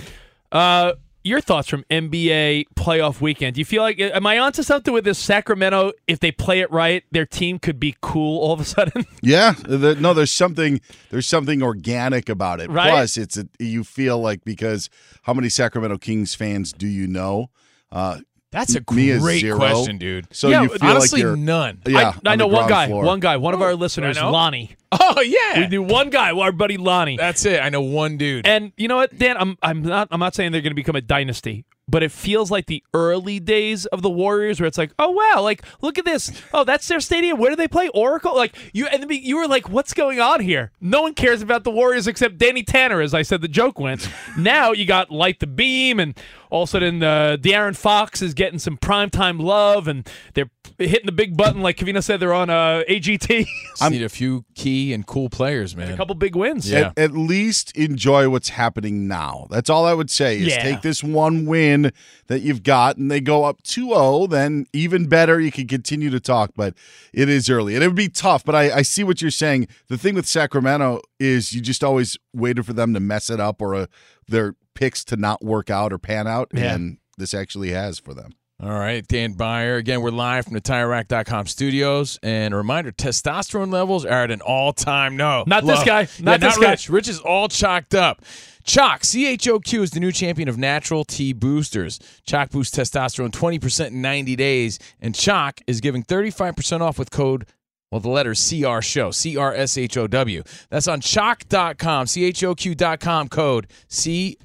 uh, 0.52 0.92
your 1.26 1.40
thoughts 1.40 1.68
from 1.68 1.84
NBA 1.90 2.64
playoff 2.76 3.20
weekend? 3.22 3.54
Do 3.54 3.60
you 3.60 3.64
feel 3.64 3.82
like 3.82 3.98
am 3.98 4.26
I 4.26 4.38
onto 4.38 4.62
something 4.62 4.92
with 4.92 5.04
this 5.04 5.18
Sacramento? 5.18 5.92
If 6.06 6.20
they 6.20 6.30
play 6.30 6.60
it 6.60 6.70
right, 6.70 7.02
their 7.12 7.24
team 7.24 7.58
could 7.58 7.80
be 7.80 7.96
cool 8.02 8.40
all 8.42 8.52
of 8.52 8.60
a 8.60 8.64
sudden. 8.64 9.04
Yeah, 9.22 9.54
there, 9.66 9.94
no, 9.94 10.12
there's 10.12 10.30
something 10.32 10.82
there's 11.10 11.26
something 11.26 11.62
organic 11.62 12.28
about 12.28 12.60
it. 12.60 12.70
Right. 12.70 12.90
Plus, 12.90 13.16
it's 13.16 13.38
a, 13.38 13.48
you 13.58 13.84
feel 13.84 14.18
like 14.20 14.44
because 14.44 14.90
how 15.22 15.32
many 15.32 15.48
Sacramento 15.48 15.96
Kings 15.96 16.34
fans 16.34 16.74
do 16.74 16.86
you 16.86 17.06
know? 17.06 17.48
Uh, 17.90 18.18
That's 18.54 18.74
a 18.76 18.80
me 18.94 19.18
great 19.18 19.40
zero. 19.40 19.58
question, 19.58 19.98
dude. 19.98 20.26
So 20.34 20.48
Yeah, 20.48 20.62
you 20.62 20.68
feel 20.70 20.88
Honestly, 20.88 21.18
like 21.18 21.22
you're 21.24 21.36
none. 21.36 21.82
yeah. 21.86 22.14
I, 22.24 22.30
I 22.32 22.36
know 22.36 22.46
one 22.46 22.68
guy. 22.68 22.86
floor. 22.86 23.04
One 23.04 23.20
guy. 23.20 23.36
One 23.36 23.52
of 23.52 23.60
our 23.60 23.74
listeners. 23.74 24.16
Lonnie. 24.16 24.76
Oh, 24.92 25.20
yeah. 25.20 25.58
We 25.58 25.66
do 25.66 25.82
one 25.82 26.08
guy, 26.08 26.30
our 26.30 26.52
buddy 26.52 26.76
Lonnie. 26.76 27.16
That's 27.16 27.44
it. 27.44 27.60
I 27.60 27.68
know 27.68 27.80
one 27.80 28.16
dude. 28.16 28.46
And 28.46 28.72
you 28.76 28.86
know 28.86 28.94
what, 28.96 29.18
Dan? 29.18 29.36
I'm 29.36 29.58
I'm 29.60 29.82
not 29.82 30.06
I'm 30.12 30.20
not 30.20 30.36
saying 30.36 30.52
they're 30.52 30.60
going 30.60 30.70
to 30.70 30.76
become 30.76 30.94
a 30.94 31.00
dynasty, 31.00 31.64
but 31.88 32.04
it 32.04 32.12
feels 32.12 32.48
like 32.48 32.66
the 32.66 32.80
early 32.94 33.40
days 33.40 33.86
of 33.86 34.02
the 34.02 34.08
Warriors, 34.10 34.60
where 34.60 34.68
it's 34.68 34.78
like, 34.78 34.92
oh 35.00 35.10
wow, 35.10 35.42
like 35.42 35.64
look 35.82 35.98
at 35.98 36.04
this. 36.04 36.30
Oh, 36.52 36.62
that's 36.62 36.86
their 36.86 37.00
stadium. 37.00 37.38
Where 37.38 37.50
do 37.50 37.56
they 37.56 37.66
play? 37.66 37.88
Oracle. 37.88 38.36
Like 38.36 38.56
you 38.72 38.86
and 38.86 39.08
the, 39.10 39.16
you 39.16 39.36
were 39.36 39.48
like, 39.48 39.68
what's 39.68 39.94
going 39.94 40.20
on 40.20 40.38
here? 40.38 40.70
No 40.80 41.02
one 41.02 41.14
cares 41.14 41.42
about 41.42 41.64
the 41.64 41.72
Warriors 41.72 42.06
except 42.06 42.38
Danny 42.38 42.62
Tanner, 42.62 43.00
as 43.00 43.14
I 43.14 43.22
said. 43.22 43.40
The 43.40 43.48
joke 43.48 43.80
went. 43.80 44.08
now 44.38 44.70
you 44.70 44.84
got 44.86 45.10
light 45.10 45.40
the 45.40 45.48
beam, 45.48 45.98
and 45.98 46.16
all 46.54 46.62
of 46.62 46.68
a 46.68 46.70
sudden, 46.70 47.02
uh, 47.02 47.36
De'Aaron 47.40 47.74
Fox 47.74 48.22
is 48.22 48.32
getting 48.32 48.60
some 48.60 48.76
primetime 48.76 49.40
love, 49.42 49.88
and 49.88 50.08
they're 50.34 50.50
hitting 50.78 51.06
the 51.06 51.10
big 51.10 51.36
button, 51.36 51.62
like 51.62 51.76
Covino 51.78 52.00
said, 52.00 52.20
they're 52.20 52.32
on 52.32 52.48
uh, 52.48 52.84
AGT. 52.88 53.44
I 53.80 53.88
need 53.88 54.04
a 54.04 54.08
few 54.08 54.44
key 54.54 54.92
and 54.92 55.04
cool 55.04 55.28
players, 55.28 55.74
man. 55.74 55.90
a 55.90 55.96
couple 55.96 56.14
big 56.14 56.36
wins. 56.36 56.70
Yeah. 56.70 56.92
At, 56.96 56.98
at 56.98 57.10
least 57.10 57.76
enjoy 57.76 58.28
what's 58.28 58.50
happening 58.50 59.08
now. 59.08 59.48
That's 59.50 59.68
all 59.68 59.84
I 59.84 59.94
would 59.94 60.10
say 60.10 60.38
is 60.38 60.46
Yeah. 60.46 60.62
take 60.62 60.82
this 60.82 61.02
one 61.02 61.44
win 61.44 61.90
that 62.28 62.42
you've 62.42 62.62
got 62.62 62.98
and 62.98 63.10
they 63.10 63.20
go 63.20 63.42
up 63.42 63.64
2-0, 63.64 64.30
then 64.30 64.66
even 64.72 65.08
better 65.08 65.40
you 65.40 65.50
can 65.50 65.66
continue 65.66 66.08
to 66.10 66.20
talk, 66.20 66.52
but 66.54 66.74
it 67.12 67.28
is 67.28 67.50
early. 67.50 67.74
And 67.74 67.82
it 67.82 67.88
would 67.88 67.96
be 67.96 68.08
tough, 68.08 68.44
but 68.44 68.54
I, 68.54 68.76
I 68.76 68.82
see 68.82 69.02
what 69.02 69.20
you're 69.20 69.32
saying. 69.32 69.66
The 69.88 69.98
thing 69.98 70.14
with 70.14 70.26
Sacramento 70.26 71.00
is 71.18 71.52
you 71.52 71.60
just 71.60 71.82
always 71.82 72.16
waited 72.32 72.64
for 72.64 72.74
them 72.74 72.94
to 72.94 73.00
mess 73.00 73.28
it 73.28 73.40
up 73.40 73.60
or 73.60 73.74
uh 73.74 73.86
their 74.28 74.54
picks 74.74 75.04
to 75.06 75.16
not 75.16 75.42
work 75.44 75.70
out 75.70 75.92
or 75.92 75.98
pan 75.98 76.26
out, 76.26 76.50
Yeah. 76.52 76.74
and 76.74 76.98
this 77.16 77.32
actually 77.34 77.70
has 77.70 77.98
for 77.98 78.14
them. 78.14 78.32
All 78.62 78.70
right, 78.70 79.06
Dan 79.06 79.32
Beyer. 79.32 79.76
Again, 79.76 80.00
we're 80.00 80.10
live 80.10 80.44
from 80.44 80.54
the 80.54 80.60
TireRack.com 80.60 81.46
studios. 81.46 82.20
And 82.22 82.54
a 82.54 82.56
reminder, 82.56 82.92
testosterone 82.92 83.72
levels 83.72 84.04
are 84.04 84.22
at 84.22 84.30
an 84.30 84.40
all-time 84.40 85.16
no. 85.16 85.42
Not 85.46 85.64
this 85.66 85.80
Low. 85.80 85.84
guy. 85.84 86.00
Yeah, 86.02 86.06
Not 86.20 86.40
this 86.40 86.56
guy. 86.56 86.70
Rich. 86.70 86.88
Rich 86.88 87.08
is 87.08 87.18
all 87.18 87.48
chalked 87.48 87.94
up. 87.96 88.22
Choq, 88.64 89.04
C-H-O-Q, 89.04 89.82
is 89.82 89.90
the 89.90 90.00
new 90.00 90.12
champion 90.12 90.48
of 90.48 90.56
natural 90.56 91.04
T 91.04 91.32
boosters. 91.32 91.98
Choq 92.26 92.50
boosts 92.50 92.76
testosterone 92.78 93.30
20% 93.32 93.88
in 93.88 94.00
90 94.00 94.36
days. 94.36 94.78
And 95.00 95.14
Choq 95.14 95.60
is 95.66 95.80
giving 95.80 96.04
35% 96.04 96.80
off 96.80 96.98
with 96.98 97.10
code, 97.10 97.46
well, 97.90 98.00
the 98.00 98.08
letters 98.08 98.48
CR 98.48 98.80
Show, 98.80 99.10
C-R-S-H-O-W. 99.10 100.42
That's 100.68 100.88
on 100.88 101.00
choq.com, 101.00 102.06
C-H-O-Q.com, 102.06 103.28
code 103.28 103.66
C-R-S-H-O-W. 103.88 104.38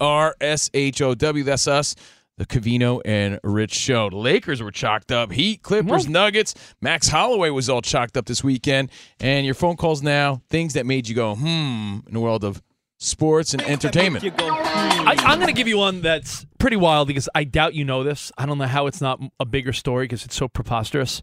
That's 1.44 1.66
us. 1.66 1.96
The 2.36 2.46
Covino 2.46 3.02
and 3.04 3.38
Rich 3.44 3.74
show. 3.74 4.08
The 4.08 4.16
Lakers 4.16 4.62
were 4.62 4.70
chalked 4.70 5.12
up. 5.12 5.30
Heat, 5.30 5.62
Clippers, 5.62 6.08
Nuggets. 6.08 6.54
Max 6.80 7.08
Holloway 7.08 7.50
was 7.50 7.68
all 7.68 7.82
chalked 7.82 8.16
up 8.16 8.24
this 8.24 8.42
weekend. 8.42 8.90
And 9.20 9.44
your 9.44 9.54
phone 9.54 9.76
calls 9.76 10.02
now, 10.02 10.40
things 10.48 10.72
that 10.72 10.86
made 10.86 11.06
you 11.06 11.14
go, 11.14 11.34
hmm, 11.34 11.98
in 12.06 12.12
the 12.14 12.20
world 12.20 12.42
of 12.42 12.62
sports 12.96 13.52
and 13.52 13.62
entertainment. 13.62 14.24
I, 14.38 15.16
I'm 15.18 15.38
going 15.38 15.48
to 15.48 15.52
give 15.52 15.68
you 15.68 15.78
one 15.78 16.02
that's 16.02 16.46
pretty 16.58 16.76
wild 16.76 17.08
because 17.08 17.28
I 17.34 17.44
doubt 17.44 17.74
you 17.74 17.84
know 17.84 18.04
this. 18.04 18.30
I 18.38 18.46
don't 18.46 18.58
know 18.58 18.66
how 18.66 18.86
it's 18.86 19.00
not 19.00 19.20
a 19.38 19.44
bigger 19.44 19.72
story 19.72 20.04
because 20.04 20.24
it's 20.24 20.36
so 20.36 20.48
preposterous. 20.48 21.22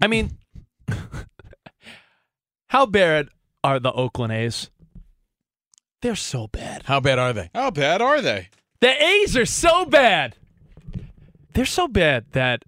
I 0.00 0.06
mean, 0.06 0.38
how 2.68 2.86
bad 2.86 3.28
are 3.64 3.78
the 3.80 3.92
Oakland 3.92 4.32
A's? 4.32 4.70
They're 6.02 6.16
so 6.16 6.46
bad. 6.46 6.82
How 6.84 7.00
bad 7.00 7.18
are 7.18 7.32
they? 7.32 7.50
How 7.54 7.70
bad 7.70 8.00
are 8.00 8.20
they? 8.20 8.48
The 8.80 9.02
A's 9.04 9.36
are 9.36 9.46
so 9.46 9.84
bad. 9.84 10.36
They're 11.54 11.64
so 11.66 11.88
bad 11.88 12.26
that 12.32 12.62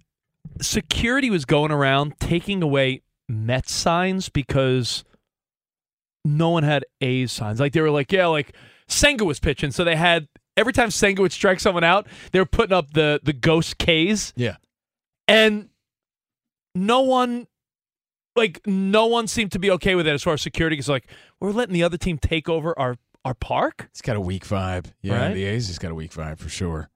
security 0.61 1.29
was 1.29 1.45
going 1.45 1.71
around 1.71 2.19
taking 2.19 2.61
away 2.61 3.01
Mets 3.29 3.71
signs 3.73 4.27
because 4.27 5.05
no 6.25 6.49
one 6.49 6.63
had 6.63 6.83
A's 6.99 7.31
signs. 7.31 7.59
Like 7.61 7.71
they 7.71 7.79
were 7.81 7.89
like, 7.89 8.11
yeah, 8.11 8.27
like 8.27 8.53
Senga 8.89 9.23
was 9.23 9.39
pitching, 9.39 9.71
so 9.71 9.85
they 9.85 9.95
had 9.95 10.27
every 10.57 10.73
time 10.73 10.91
Senga 10.91 11.21
would 11.21 11.31
strike 11.31 11.61
someone 11.61 11.85
out, 11.85 12.05
they 12.33 12.39
were 12.39 12.45
putting 12.45 12.73
up 12.73 12.91
the 12.91 13.21
the 13.23 13.31
ghost 13.33 13.77
K's, 13.77 14.33
Yeah. 14.35 14.57
and 15.29 15.69
no 16.75 16.99
one. 17.01 17.47
Like 18.35 18.61
no 18.65 19.07
one 19.07 19.27
seemed 19.27 19.51
to 19.53 19.59
be 19.59 19.69
okay 19.71 19.95
with 19.95 20.07
it 20.07 20.13
as 20.13 20.23
far 20.23 20.33
as 20.33 20.41
security 20.41 20.77
is 20.77 20.87
like 20.87 21.07
we're 21.39 21.51
letting 21.51 21.73
the 21.73 21.83
other 21.83 21.97
team 21.97 22.17
take 22.17 22.47
over 22.47 22.77
our 22.79 22.97
our 23.25 23.33
park. 23.33 23.87
It's 23.91 24.01
got 24.01 24.15
a 24.15 24.21
weak 24.21 24.45
vibe. 24.45 24.85
Yeah, 25.01 25.27
Right? 25.27 25.33
the 25.33 25.43
A's 25.45 25.67
has 25.67 25.77
got 25.79 25.91
a 25.91 25.95
weak 25.95 26.11
vibe 26.11 26.39
for 26.39 26.49
sure. 26.49 26.89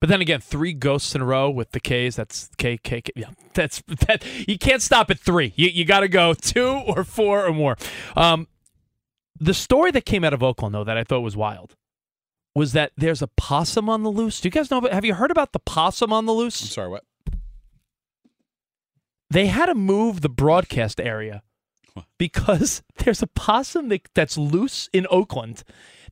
But 0.00 0.08
then 0.08 0.22
again, 0.22 0.40
three 0.40 0.72
ghosts 0.72 1.14
in 1.14 1.20
a 1.20 1.26
row 1.26 1.50
with 1.50 1.72
the 1.72 1.80
K's. 1.80 2.16
That's 2.16 2.48
K 2.56 2.78
K 2.78 3.02
K. 3.02 3.12
Yeah, 3.16 3.30
that's 3.52 3.82
that. 4.06 4.24
You 4.48 4.56
can't 4.58 4.80
stop 4.80 5.10
at 5.10 5.18
three. 5.18 5.52
You 5.56 5.68
you 5.68 5.84
got 5.84 6.00
to 6.00 6.08
go 6.08 6.32
two 6.32 6.68
or 6.86 7.04
four 7.04 7.44
or 7.46 7.52
more. 7.52 7.76
Um, 8.16 8.46
the 9.38 9.52
story 9.54 9.90
that 9.90 10.06
came 10.06 10.22
out 10.24 10.32
of 10.32 10.42
Oakland, 10.42 10.74
though, 10.74 10.84
that 10.84 10.96
I 10.96 11.04
thought 11.04 11.20
was 11.20 11.36
wild, 11.36 11.74
was 12.54 12.72
that 12.72 12.92
there's 12.96 13.20
a 13.22 13.26
possum 13.26 13.88
on 13.90 14.02
the 14.02 14.10
loose. 14.10 14.40
Do 14.40 14.46
you 14.48 14.50
guys 14.52 14.70
know? 14.70 14.80
Have 14.90 15.04
you 15.04 15.14
heard 15.14 15.30
about 15.30 15.52
the 15.52 15.58
possum 15.58 16.12
on 16.12 16.24
the 16.26 16.32
loose? 16.32 16.60
I'm 16.62 16.64
loose? 16.64 16.72
sorry, 16.72 16.88
what? 16.88 17.04
They 19.30 19.46
had 19.46 19.66
to 19.66 19.74
move 19.74 20.20
the 20.20 20.28
broadcast 20.28 21.00
area 21.00 21.42
because 22.18 22.82
there's 22.98 23.22
a 23.22 23.28
possum 23.28 23.88
that, 23.88 24.08
that's 24.14 24.36
loose 24.36 24.88
in 24.92 25.06
Oakland 25.10 25.62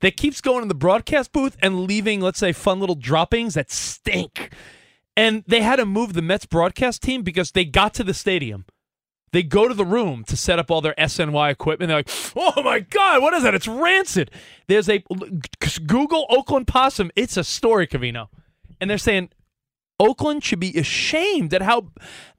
that 0.01 0.17
keeps 0.17 0.41
going 0.41 0.63
in 0.63 0.69
the 0.69 0.75
broadcast 0.75 1.33
booth 1.33 1.57
and 1.61 1.83
leaving, 1.83 2.21
let's 2.21 2.39
say, 2.39 2.53
fun 2.53 2.79
little 2.79 2.95
droppings 2.95 3.55
that 3.55 3.71
stink. 3.71 4.53
And 5.17 5.43
they 5.49 5.63
had 5.63 5.77
to 5.77 5.85
move 5.85 6.13
the 6.13 6.23
Mets 6.23 6.47
broadcast 6.47 7.03
team 7.03 7.23
because 7.23 7.51
they 7.51 7.65
got 7.65 7.93
to 7.95 8.05
the 8.05 8.15
stadium. 8.15 8.67
They 9.33 9.43
go 9.43 9.69
to 9.69 9.75
the 9.75 9.85
room 9.85 10.25
to 10.25 10.37
set 10.37 10.59
up 10.59 10.71
all 10.71 10.81
their 10.81 10.95
SNY 10.95 11.51
equipment. 11.51 11.89
They're 11.89 11.99
like, 11.99 12.11
"Oh 12.35 12.63
my 12.63 12.81
god, 12.81 13.21
what 13.21 13.35
is 13.35 13.43
that? 13.43 13.55
It's 13.55 13.69
rancid." 13.69 14.31
There's 14.69 14.89
a 14.89 15.03
Google 15.87 16.25
Oakland 16.31 16.67
possum. 16.67 17.11
It's 17.15 17.37
a 17.37 17.45
story, 17.45 17.87
Covino, 17.87 18.29
and 18.81 18.89
they're 18.89 18.97
saying 18.97 19.29
Oakland 20.01 20.45
should 20.45 20.61
be 20.61 20.77
ashamed 20.77 21.53
at 21.55 21.63
how 21.63 21.89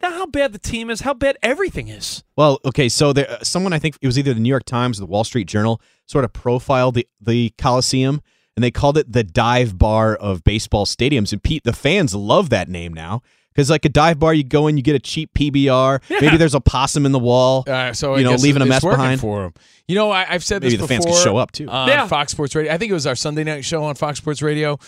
at 0.01 0.11
how 0.13 0.25
bad 0.25 0.53
the 0.53 0.59
team 0.59 0.89
is, 0.89 1.01
how 1.01 1.13
bad 1.13 1.37
everything 1.43 1.87
is. 1.87 2.23
Well, 2.35 2.59
okay, 2.65 2.87
so 2.89 3.11
there, 3.13 3.29
uh, 3.29 3.43
someone 3.43 3.73
I 3.73 3.79
think 3.79 3.97
it 4.01 4.07
was 4.07 4.17
either 4.17 4.33
the 4.33 4.39
New 4.39 4.49
York 4.49 4.65
Times 4.65 4.99
or 4.99 5.01
the 5.01 5.07
Wall 5.07 5.23
Street 5.23 5.47
Journal 5.47 5.81
sort 6.05 6.23
of 6.25 6.33
profiled 6.33 6.95
the 6.95 7.07
the 7.19 7.53
Coliseum, 7.57 8.21
and 8.55 8.63
they 8.63 8.71
called 8.71 8.97
it 8.97 9.11
the 9.11 9.23
dive 9.23 9.77
bar 9.77 10.15
of 10.15 10.43
baseball 10.43 10.85
stadiums. 10.85 11.31
And 11.33 11.43
Pete, 11.43 11.63
the 11.63 11.73
fans 11.73 12.15
love 12.15 12.49
that 12.49 12.69
name 12.69 12.93
now 12.93 13.21
because 13.53 13.69
like 13.69 13.83
a 13.83 13.89
dive 13.89 14.19
bar, 14.19 14.33
you 14.33 14.43
go 14.45 14.67
in, 14.67 14.77
you 14.77 14.83
get 14.83 14.95
a 14.95 14.99
cheap 14.99 15.33
PBR. 15.33 16.01
Maybe 16.21 16.37
there's 16.37 16.55
a 16.55 16.61
possum 16.61 17.05
in 17.05 17.11
the 17.11 17.19
wall. 17.19 17.65
Uh, 17.67 17.91
so 17.91 18.15
you 18.15 18.23
know, 18.23 18.35
leaving 18.35 18.61
a 18.61 18.65
mess 18.65 18.83
behind. 18.83 19.19
for 19.19 19.41
them. 19.41 19.53
You 19.87 19.95
know, 19.95 20.11
I, 20.11 20.25
I've 20.33 20.43
said 20.43 20.61
this. 20.61 20.71
Maybe 20.73 20.77
this 20.77 20.87
the 20.87 20.93
fans 20.93 21.05
before 21.05 21.17
could 21.17 21.23
show 21.25 21.37
up, 21.37 21.51
too. 21.51 21.67
on 21.67 21.87
Yeah. 21.89 22.07
Fox 22.07 22.31
Sports 22.31 22.55
Radio. 22.55 22.71
I 22.71 22.77
think 22.77 22.91
it 22.91 22.93
was 22.93 23.05
our 23.07 23.15
Sunday 23.15 23.43
night 23.43 23.65
show 23.65 23.83
on 23.83 23.95
Fox 23.95 24.19
Sports 24.19 24.41
Radio, 24.41 24.79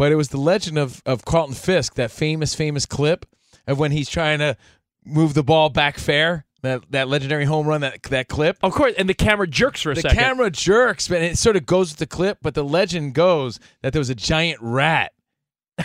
but 0.00 0.10
it 0.10 0.14
was 0.14 0.28
the 0.28 0.40
legend 0.40 0.78
of 0.78 1.02
of 1.04 1.26
Carlton 1.26 1.54
Fisk, 1.54 1.96
that 1.96 2.10
famous 2.10 2.54
famous 2.54 2.86
clip 2.86 3.26
of 3.66 3.78
when 3.78 3.92
he's 3.92 4.08
trying 4.08 4.38
to 4.38 4.56
move 5.04 5.34
the 5.34 5.42
ball 5.42 5.68
back 5.68 5.98
fair 5.98 6.46
That 6.62 6.90
that 6.92 7.06
legendary 7.08 7.44
home 7.44 7.66
run, 7.66 7.82
that 7.82 8.02
that 8.04 8.28
clip. 8.28 8.56
Of 8.62 8.72
course, 8.72 8.94
and 8.96 9.10
the 9.10 9.14
camera 9.14 9.46
jerks 9.46 9.82
for 9.82 9.92
a 9.92 9.94
the 9.94 10.00
second. 10.00 10.18
camera 10.18 10.50
jerks, 10.50 11.06
but 11.06 11.20
it 11.20 11.36
sort 11.36 11.56
of 11.56 11.66
goes 11.66 11.90
with 11.90 11.98
the 11.98 12.06
clip. 12.06 12.38
But 12.40 12.54
the 12.54 12.64
legend 12.64 13.12
goes 13.14 13.60
that 13.82 13.92
there 13.92 14.00
was 14.00 14.08
a 14.08 14.14
giant 14.14 14.58
rat 14.62 15.12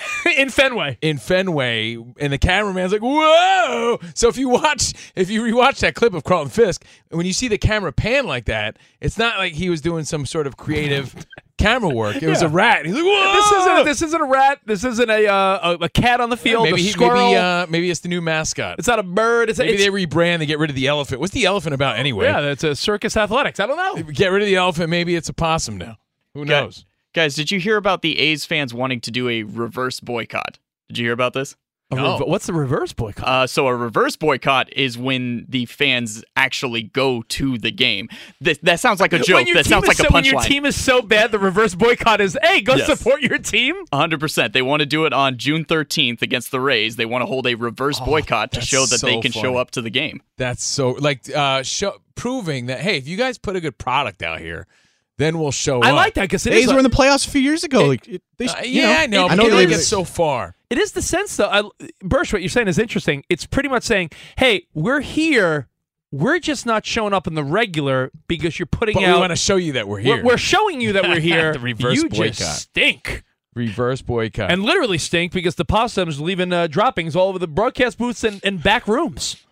in 0.38 0.49
Fenway. 0.49 0.97
in 1.01 1.17
Fenway, 1.17 1.95
and 2.19 2.34
the 2.34 2.38
cameraman's 2.38 2.91
like, 2.91 3.01
"Whoa!" 3.01 3.99
So 4.13 4.27
if 4.27 4.38
you 4.38 4.49
watch, 4.49 4.93
if 5.15 5.29
you 5.29 5.41
rewatch 5.41 5.79
that 5.79 5.95
clip 5.95 6.13
of 6.13 6.23
Carlton 6.23 6.49
Fisk, 6.49 6.86
when 7.10 7.25
you 7.25 7.34
see 7.34 7.47
the 7.47 7.58
camera 7.58 7.91
pan 7.91 8.25
like 8.27 8.45
that, 8.45 8.77
it's 9.01 9.17
not 9.17 9.38
like 9.38 9.53
he 9.53 9.69
was 9.69 9.81
doing 9.81 10.03
some 10.03 10.25
sort 10.25 10.47
of 10.47 10.58
creative 10.58 11.25
camera 11.58 11.89
work. 11.89 12.21
It 12.21 12.27
was 12.27 12.41
a 12.41 12.49
rat. 12.49 12.86
He's 12.86 12.95
like, 12.95 13.03
"Whoa!" 13.03 13.34
This 13.34 13.51
isn't 13.51 13.86
this 13.86 14.01
isn't 14.01 14.21
a 14.21 14.25
rat. 14.25 14.60
This 14.65 14.84
isn't 14.84 15.10
a 15.10 15.27
uh, 15.27 15.77
a, 15.79 15.86
a 15.86 15.89
cat 15.89 16.21
on 16.21 16.29
the 16.29 16.38
field. 16.38 16.63
maybe 16.63 16.81
a 16.81 16.84
he, 16.84 16.95
maybe 16.97 17.36
uh, 17.36 17.67
maybe 17.67 17.89
it's 17.89 18.01
the 18.01 18.10
new 18.10 18.21
mascot. 18.21 18.79
it's 18.79 18.88
not 18.88 18.99
a 18.99 19.03
bird. 19.03 19.49
It's, 19.49 19.60
maybe 19.60 19.73
it's 19.73 19.84
they 19.84 19.89
rebrand. 19.89 20.39
They 20.39 20.45
get 20.45 20.60
rid 20.60 20.69
of 20.69 20.75
the 20.75 20.88
elephant. 20.88 21.19
What's 21.19 21.34
the 21.34 21.45
elephant 21.45 21.73
about 21.73 21.97
anyway? 21.97 22.25
yeah, 22.25 22.41
that's 22.41 22.63
a 22.63 22.75
circus 22.75 23.15
athletics. 23.17 23.60
I 23.60 23.67
don't 23.67 23.77
know. 23.77 24.12
Get 24.12 24.27
rid 24.27 24.41
of 24.41 24.47
the 24.47 24.55
elephant. 24.55 24.89
Maybe 24.89 25.15
it's 25.15 25.29
a 25.29 25.34
possum 25.34 25.77
now. 25.77 25.97
Who 26.34 26.45
knows? 26.45 26.86
Guys, 27.15 27.34
did 27.34 27.49
you 27.49 27.60
hear 27.60 27.78
about 27.78 28.01
the 28.01 28.19
A's 28.19 28.45
fans 28.45 28.73
wanting 28.73 28.99
to 29.01 29.10
do 29.10 29.30
a 29.30 29.43
reverse 29.43 29.99
boycott? 30.01 30.60
Did 30.89 30.97
you 30.97 31.06
hear 31.06 31.13
about 31.13 31.32
this? 31.34 31.56
A 31.91 31.95
No. 31.95 32.17
rev- 32.19 32.28
what's 32.28 32.45
the 32.47 32.51
reverse 32.54 32.91
boycott? 32.93 33.25
Uh, 33.28 33.47
so 33.47 33.67
a 33.67 33.75
reverse 33.75 34.15
boycott 34.17 34.73
is 34.73 34.97
when 34.97 35.45
the 35.47 35.65
fans 35.67 36.23
actually 36.36 36.82
go 36.84 37.21
to 37.30 37.58
the 37.58 37.71
game. 37.71 38.10
That, 38.41 38.60
that 38.63 38.80
sounds 38.82 38.99
like 38.99 39.13
a 39.13 39.19
joke. 39.19 39.36
When 39.38 39.47
your 39.47 39.56
That 39.56 39.63
team 39.65 39.69
sounds 39.69 39.84
is 39.84 39.88
like 39.88 39.99
a 39.99 40.10
so, 40.10 40.13
when 40.13 40.25
your 40.25 40.41
team 40.41 40.65
is 40.65 40.75
so 40.84 41.01
bad, 41.01 41.32
the 41.32 41.39
reverse 41.39 41.73
boycott 41.75 42.19
is, 42.21 42.36
hey, 42.43 42.60
go 42.60 42.75
Yes. 42.75 42.88
support 42.88 43.21
your 43.21 43.38
team. 43.38 43.75
100%. 43.93 44.51
They 44.54 44.63
want 44.63 44.80
to 44.82 44.86
do 44.88 45.06
it 45.06 45.13
on 45.13 45.38
June 45.38 45.63
13th 45.63 46.21
against 46.23 46.49
the 46.51 46.60
Rays. 46.60 46.95
They 46.97 47.06
want 47.06 47.21
to 47.21 47.28
hold 47.28 47.45
a 47.47 47.54
reverse 47.56 47.99
boycott 47.99 48.51
to 48.54 48.60
Oh, 48.60 48.63
show 48.63 48.86
that 48.88 49.01
they 49.01 49.13
so 49.13 49.21
can 49.21 49.32
show 49.32 49.56
up 49.58 49.71
to 49.71 49.82
the 49.82 49.91
game. 49.91 50.21
That's 50.38 50.63
so 50.65 50.89
like 50.99 51.30
uh 51.34 51.62
show, 51.63 51.99
proving 52.15 52.65
that 52.65 52.80
hey, 52.82 52.97
if 52.97 53.08
you 53.08 53.15
guys 53.15 53.38
put 53.38 53.56
a 53.56 53.62
good 53.62 53.78
product 53.78 54.21
out 54.23 54.39
here, 54.39 54.65
then 55.17 55.39
we'll 55.39 55.51
show 55.51 55.80
up. 55.80 55.86
I 55.86 55.89
up. 55.91 55.95
like 55.95 56.13
that 56.15 56.23
because 56.23 56.45
it 56.45 56.54
A's 56.54 56.65
is 56.65 56.71
were 56.73 56.78
in 56.80 56.84
the 56.84 56.89
playoffs 56.89 57.28
a 57.28 57.32
few 57.32 57.41
years 57.41 57.63
ago. 57.63 57.88
like, 57.88 58.08
it, 58.08 58.21
they, 58.38 58.47
Uh, 58.47 58.62
you 58.63 58.82
yeah, 58.82 58.97
I 59.01 59.08
know. 59.08 59.25
it- 59.28 59.32
I 59.32 59.36
know 59.36 59.43
they 59.45 59.49
they 59.51 59.56
didn't 59.62 59.69
get 59.71 59.80
so 59.82 60.04
far. 60.04 60.56
It 60.69 60.78
is 60.78 60.91
the 60.93 61.01
sense, 61.01 61.38
though. 61.38 61.47
I, 61.49 61.63
Bursch, 62.01 62.34
what 62.34 62.41
you're 62.41 62.49
saying 62.49 62.67
is 62.67 62.80
interesting. 62.80 63.23
It's 63.30 63.45
pretty 63.45 63.69
much 63.69 63.84
saying, 63.84 64.10
hey, 64.38 64.67
we're 64.73 65.01
here. 65.01 65.67
We're 66.12 66.39
just 66.39 66.65
not 66.65 66.86
showing 66.86 67.13
up 67.13 67.28
in 67.28 67.34
the 67.36 67.43
regular 67.43 68.12
because 68.28 68.58
you're 68.58 68.65
putting 68.65 68.95
But 68.95 69.04
we 69.04 69.13
want 69.13 69.32
to 69.32 69.36
show 69.36 69.58
you 69.58 69.73
that 69.73 69.88
we're 69.88 69.99
here. 69.99 70.17
we're, 70.17 70.23
we're 70.23 70.38
showing 70.38 70.80
you 70.82 70.93
that 70.93 71.04
we're 71.04 71.19
here. 71.32 71.54
The 71.54 71.60
reverse 71.60 71.95
you 71.95 72.10
boycott. 72.10 72.34
just 72.36 72.62
stink. 72.63 73.23
reverse 73.54 74.01
boycott. 74.01 74.51
And 74.51 74.63
literally 74.63 74.97
stink 74.97 75.32
because 75.34 75.56
the 75.56 75.65
possums 75.65 76.19
leaving 76.21 76.51
uh, 76.54 76.67
droppings 76.67 77.15
all 77.15 77.30
over 77.30 77.39
the 77.39 77.47
broadcast 77.47 77.97
booths 77.97 78.23
and, 78.23 78.39
and 78.43 78.62
back 78.63 78.88
rooms. 78.88 79.44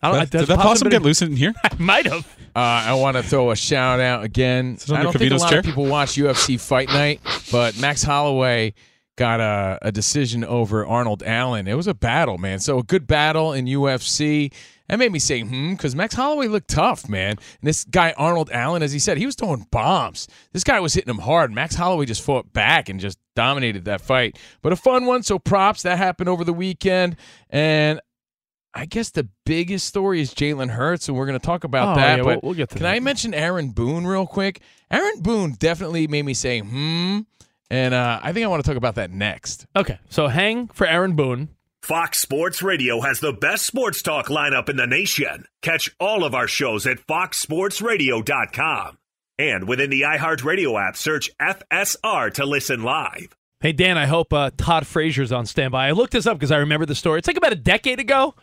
I 0.00 0.12
That- 0.12 0.18
has 0.20 0.30
did 0.30 0.40
that 0.42 0.56
possum 0.56 0.62
possum 0.68 0.88
get 0.90 1.02
loose 1.02 1.22
in 1.22 1.34
here? 1.36 1.54
I 1.64 1.70
Might 1.78 2.06
have. 2.06 2.26
Uh, 2.54 2.60
I 2.86 2.94
want 2.94 3.16
to 3.16 3.22
throw 3.22 3.50
a 3.50 3.56
shout 3.56 4.00
out 4.00 4.24
again. 4.24 4.78
I 4.92 5.02
don't 5.02 5.12
think 5.16 5.32
a 5.32 5.36
lot 5.36 5.50
chair? 5.50 5.58
of 5.60 5.64
people 5.64 5.86
watch 5.86 6.10
UFC 6.14 6.60
Fight 6.60 6.88
Night, 6.88 7.20
but 7.52 7.78
Max 7.78 8.02
Holloway 8.02 8.74
got 9.16 9.40
a, 9.40 9.78
a 9.82 9.92
decision 9.92 10.44
over 10.44 10.86
Arnold 10.86 11.22
Allen. 11.24 11.66
It 11.68 11.74
was 11.74 11.86
a 11.88 11.94
battle, 11.94 12.38
man. 12.38 12.60
So 12.60 12.78
a 12.78 12.82
good 12.82 13.06
battle 13.06 13.52
in 13.52 13.66
UFC. 13.66 14.52
That 14.88 14.98
made 14.98 15.12
me 15.12 15.18
say, 15.18 15.42
hmm, 15.42 15.72
because 15.72 15.94
Max 15.94 16.14
Holloway 16.14 16.46
looked 16.46 16.68
tough, 16.68 17.08
man. 17.10 17.32
And 17.32 17.38
this 17.62 17.84
guy, 17.84 18.14
Arnold 18.16 18.48
Allen, 18.52 18.82
as 18.82 18.90
he 18.90 18.98
said, 18.98 19.18
he 19.18 19.26
was 19.26 19.34
throwing 19.34 19.66
bombs. 19.70 20.28
This 20.52 20.64
guy 20.64 20.80
was 20.80 20.94
hitting 20.94 21.10
him 21.10 21.18
hard. 21.20 21.52
Max 21.52 21.74
Holloway 21.74 22.06
just 22.06 22.22
fought 22.22 22.52
back 22.54 22.88
and 22.88 22.98
just 22.98 23.18
dominated 23.36 23.84
that 23.84 24.00
fight. 24.00 24.38
But 24.62 24.72
a 24.72 24.76
fun 24.76 25.04
one. 25.04 25.22
So 25.22 25.38
props. 25.38 25.82
That 25.82 25.98
happened 25.98 26.30
over 26.30 26.42
the 26.42 26.54
weekend. 26.54 27.16
And 27.50 28.00
I 28.78 28.84
guess 28.86 29.10
the 29.10 29.28
biggest 29.44 29.86
story 29.86 30.20
is 30.20 30.32
Jalen 30.32 30.70
Hurts, 30.70 31.08
and 31.08 31.16
we're 31.16 31.26
going 31.26 31.38
to 31.38 31.44
talk 31.44 31.64
about 31.64 31.92
Oh, 31.96 32.00
that. 32.00 32.18
yeah, 32.18 32.22
but 32.22 32.26
we'll- 32.42 32.50
we'll 32.50 32.54
get 32.54 32.68
to 32.70 32.76
can 32.76 32.84
that. 32.84 32.94
I 32.94 33.00
mention 33.00 33.34
Aaron 33.34 33.70
Boone 33.70 34.06
real 34.06 34.26
quick? 34.26 34.60
Aaron 34.90 35.20
Boone 35.20 35.56
definitely 35.58 36.06
made 36.06 36.24
me 36.24 36.32
say, 36.34 36.60
hmm. 36.60 37.20
And 37.70 37.92
uh, 37.92 38.20
I 38.22 38.32
think 38.32 38.44
I 38.44 38.46
want 38.48 38.64
to 38.64 38.68
talk 38.70 38.76
about 38.78 38.94
that 38.94 39.10
next. 39.10 39.66
Okay, 39.76 39.98
so 40.08 40.28
hang 40.28 40.68
for 40.68 40.86
Aaron 40.86 41.16
Boone. 41.16 41.48
Fox 41.82 42.18
Sports 42.18 42.62
Radio 42.62 43.00
has 43.02 43.20
the 43.20 43.32
best 43.32 43.66
sports 43.66 44.00
talk 44.02 44.28
lineup 44.28 44.68
in 44.68 44.76
the 44.76 44.86
nation. 44.86 45.44
Catch 45.62 45.94
all 46.00 46.24
of 46.24 46.34
our 46.34 46.46
shows 46.48 46.86
at 46.86 46.98
foxsportsradio.com. 47.06 48.98
And 49.38 49.68
within 49.68 49.90
the 49.90 50.02
iHeartRadio 50.02 50.88
app, 50.88 50.96
search 50.96 51.30
FSR 51.40 52.32
to 52.34 52.44
listen 52.44 52.82
live. 52.82 53.36
Hey, 53.60 53.72
Dan, 53.72 53.96
I 53.98 54.06
hope 54.06 54.32
uh, 54.32 54.50
Todd 54.56 54.86
Frazier's 54.86 55.32
on 55.32 55.46
standby. 55.46 55.88
I 55.88 55.90
looked 55.92 56.12
this 56.12 56.26
up 56.26 56.36
because 56.38 56.52
I 56.52 56.58
remember 56.58 56.86
the 56.86 56.94
story. 56.94 57.18
It's 57.18 57.28
like 57.28 57.36
about 57.36 57.52
a 57.52 57.56
decade 57.56 58.00
ago. 58.00 58.34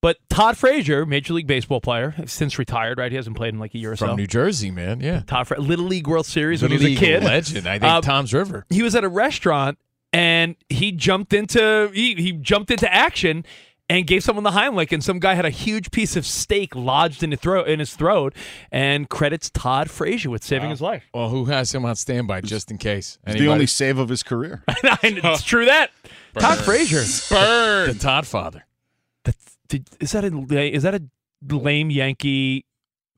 But 0.00 0.16
Todd 0.30 0.56
Frazier, 0.56 1.04
Major 1.04 1.34
League 1.34 1.46
Baseball 1.48 1.80
player, 1.80 2.14
since 2.26 2.58
retired, 2.58 2.98
right? 2.98 3.10
He 3.10 3.16
hasn't 3.16 3.36
played 3.36 3.52
in 3.54 3.58
like 3.60 3.74
a 3.74 3.78
year 3.78 3.92
or 3.92 3.96
From 3.96 4.06
so. 4.06 4.10
From 4.12 4.16
New 4.18 4.26
Jersey, 4.28 4.70
man. 4.70 5.00
Yeah. 5.00 5.22
Todd 5.26 5.48
Fra- 5.48 5.60
Little 5.60 5.86
League 5.86 6.06
World 6.06 6.26
Series 6.26 6.62
Little 6.62 6.76
when 6.76 6.86
he 6.86 6.92
was 6.94 7.02
a 7.02 7.04
kid. 7.04 7.24
legend. 7.24 7.66
I 7.66 7.78
think 7.80 7.92
Uh, 7.92 8.00
Toms 8.00 8.32
River. 8.32 8.64
he 8.70 8.82
was 8.82 8.94
at 8.94 9.02
a 9.04 9.08
restaurant 9.08 9.76
and 10.12 10.54
he 10.68 10.92
jumped 10.92 11.32
into 11.32 11.90
he, 11.92 12.14
he 12.14 12.32
jumped 12.32 12.70
into 12.70 12.92
action 12.92 13.44
and 13.90 14.06
gave 14.06 14.22
someone 14.22 14.44
the 14.44 14.50
Heimlich, 14.50 14.92
and 14.92 15.02
some 15.02 15.18
guy 15.18 15.32
had 15.32 15.46
a 15.46 15.50
huge 15.50 15.90
piece 15.90 16.14
of 16.14 16.26
steak 16.26 16.76
lodged 16.76 17.22
in 17.22 17.30
his 17.30 17.40
throat 17.40 17.68
in 17.68 17.78
his 17.78 17.94
throat, 17.94 18.34
and 18.70 19.08
credits 19.08 19.48
Todd 19.48 19.90
Frazier 19.90 20.28
with 20.28 20.44
saving 20.44 20.68
his 20.68 20.82
life. 20.82 21.04
Well, 21.14 21.30
who 21.30 21.46
has 21.46 21.74
him 21.74 21.86
on 21.86 21.96
standby 21.96 22.42
just 22.42 22.70
in 22.70 22.76
case? 22.76 23.18
It's 23.26 23.40
the 23.40 23.48
only 23.48 23.64
save 23.66 23.96
of 23.98 24.10
his 24.10 24.22
career. 24.22 24.62
And 25.02 25.18
it's 25.24 25.42
true 25.42 25.64
that 25.64 25.90
Todd 26.38 26.58
Frazier. 26.58 27.02
Bird. 27.34 27.94
The 27.94 27.98
Todd 27.98 28.26
father. 28.26 28.66
That's, 29.24 29.57
did, 29.68 29.88
is 30.00 30.12
that 30.12 30.24
a 30.24 30.74
is 30.74 30.82
that 30.82 30.94
a 30.94 31.02
lame 31.54 31.90
Yankee? 31.90 32.64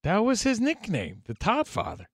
That 0.02 0.18
was 0.18 0.42
his 0.42 0.60
nickname, 0.60 1.22
the 1.26 1.34
Todd 1.34 1.68
father. 1.68 2.06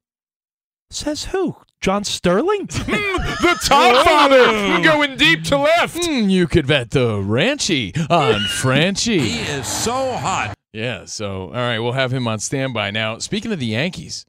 Says 0.90 1.26
who? 1.26 1.56
John 1.80 2.04
Sterling? 2.04 2.66
the 2.66 3.58
Todd 3.64 4.04
father 4.04 4.82
going 4.82 5.16
deep 5.16 5.44
to 5.44 5.58
left. 5.58 6.04
Hmm, 6.04 6.28
you 6.28 6.46
could 6.46 6.66
bet 6.66 6.90
the 6.90 7.16
Ranchy 7.16 7.92
on 8.10 8.40
Franchi. 8.48 9.18
he 9.18 9.40
is 9.40 9.66
so 9.66 10.12
hot. 10.16 10.54
Yeah, 10.72 11.04
so 11.06 11.46
all 11.46 11.52
right, 11.52 11.78
we'll 11.78 11.92
have 11.92 12.12
him 12.12 12.28
on 12.28 12.38
standby. 12.38 12.90
Now, 12.90 13.18
speaking 13.18 13.52
of 13.52 13.58
the 13.58 13.66
Yankees, 13.66 14.24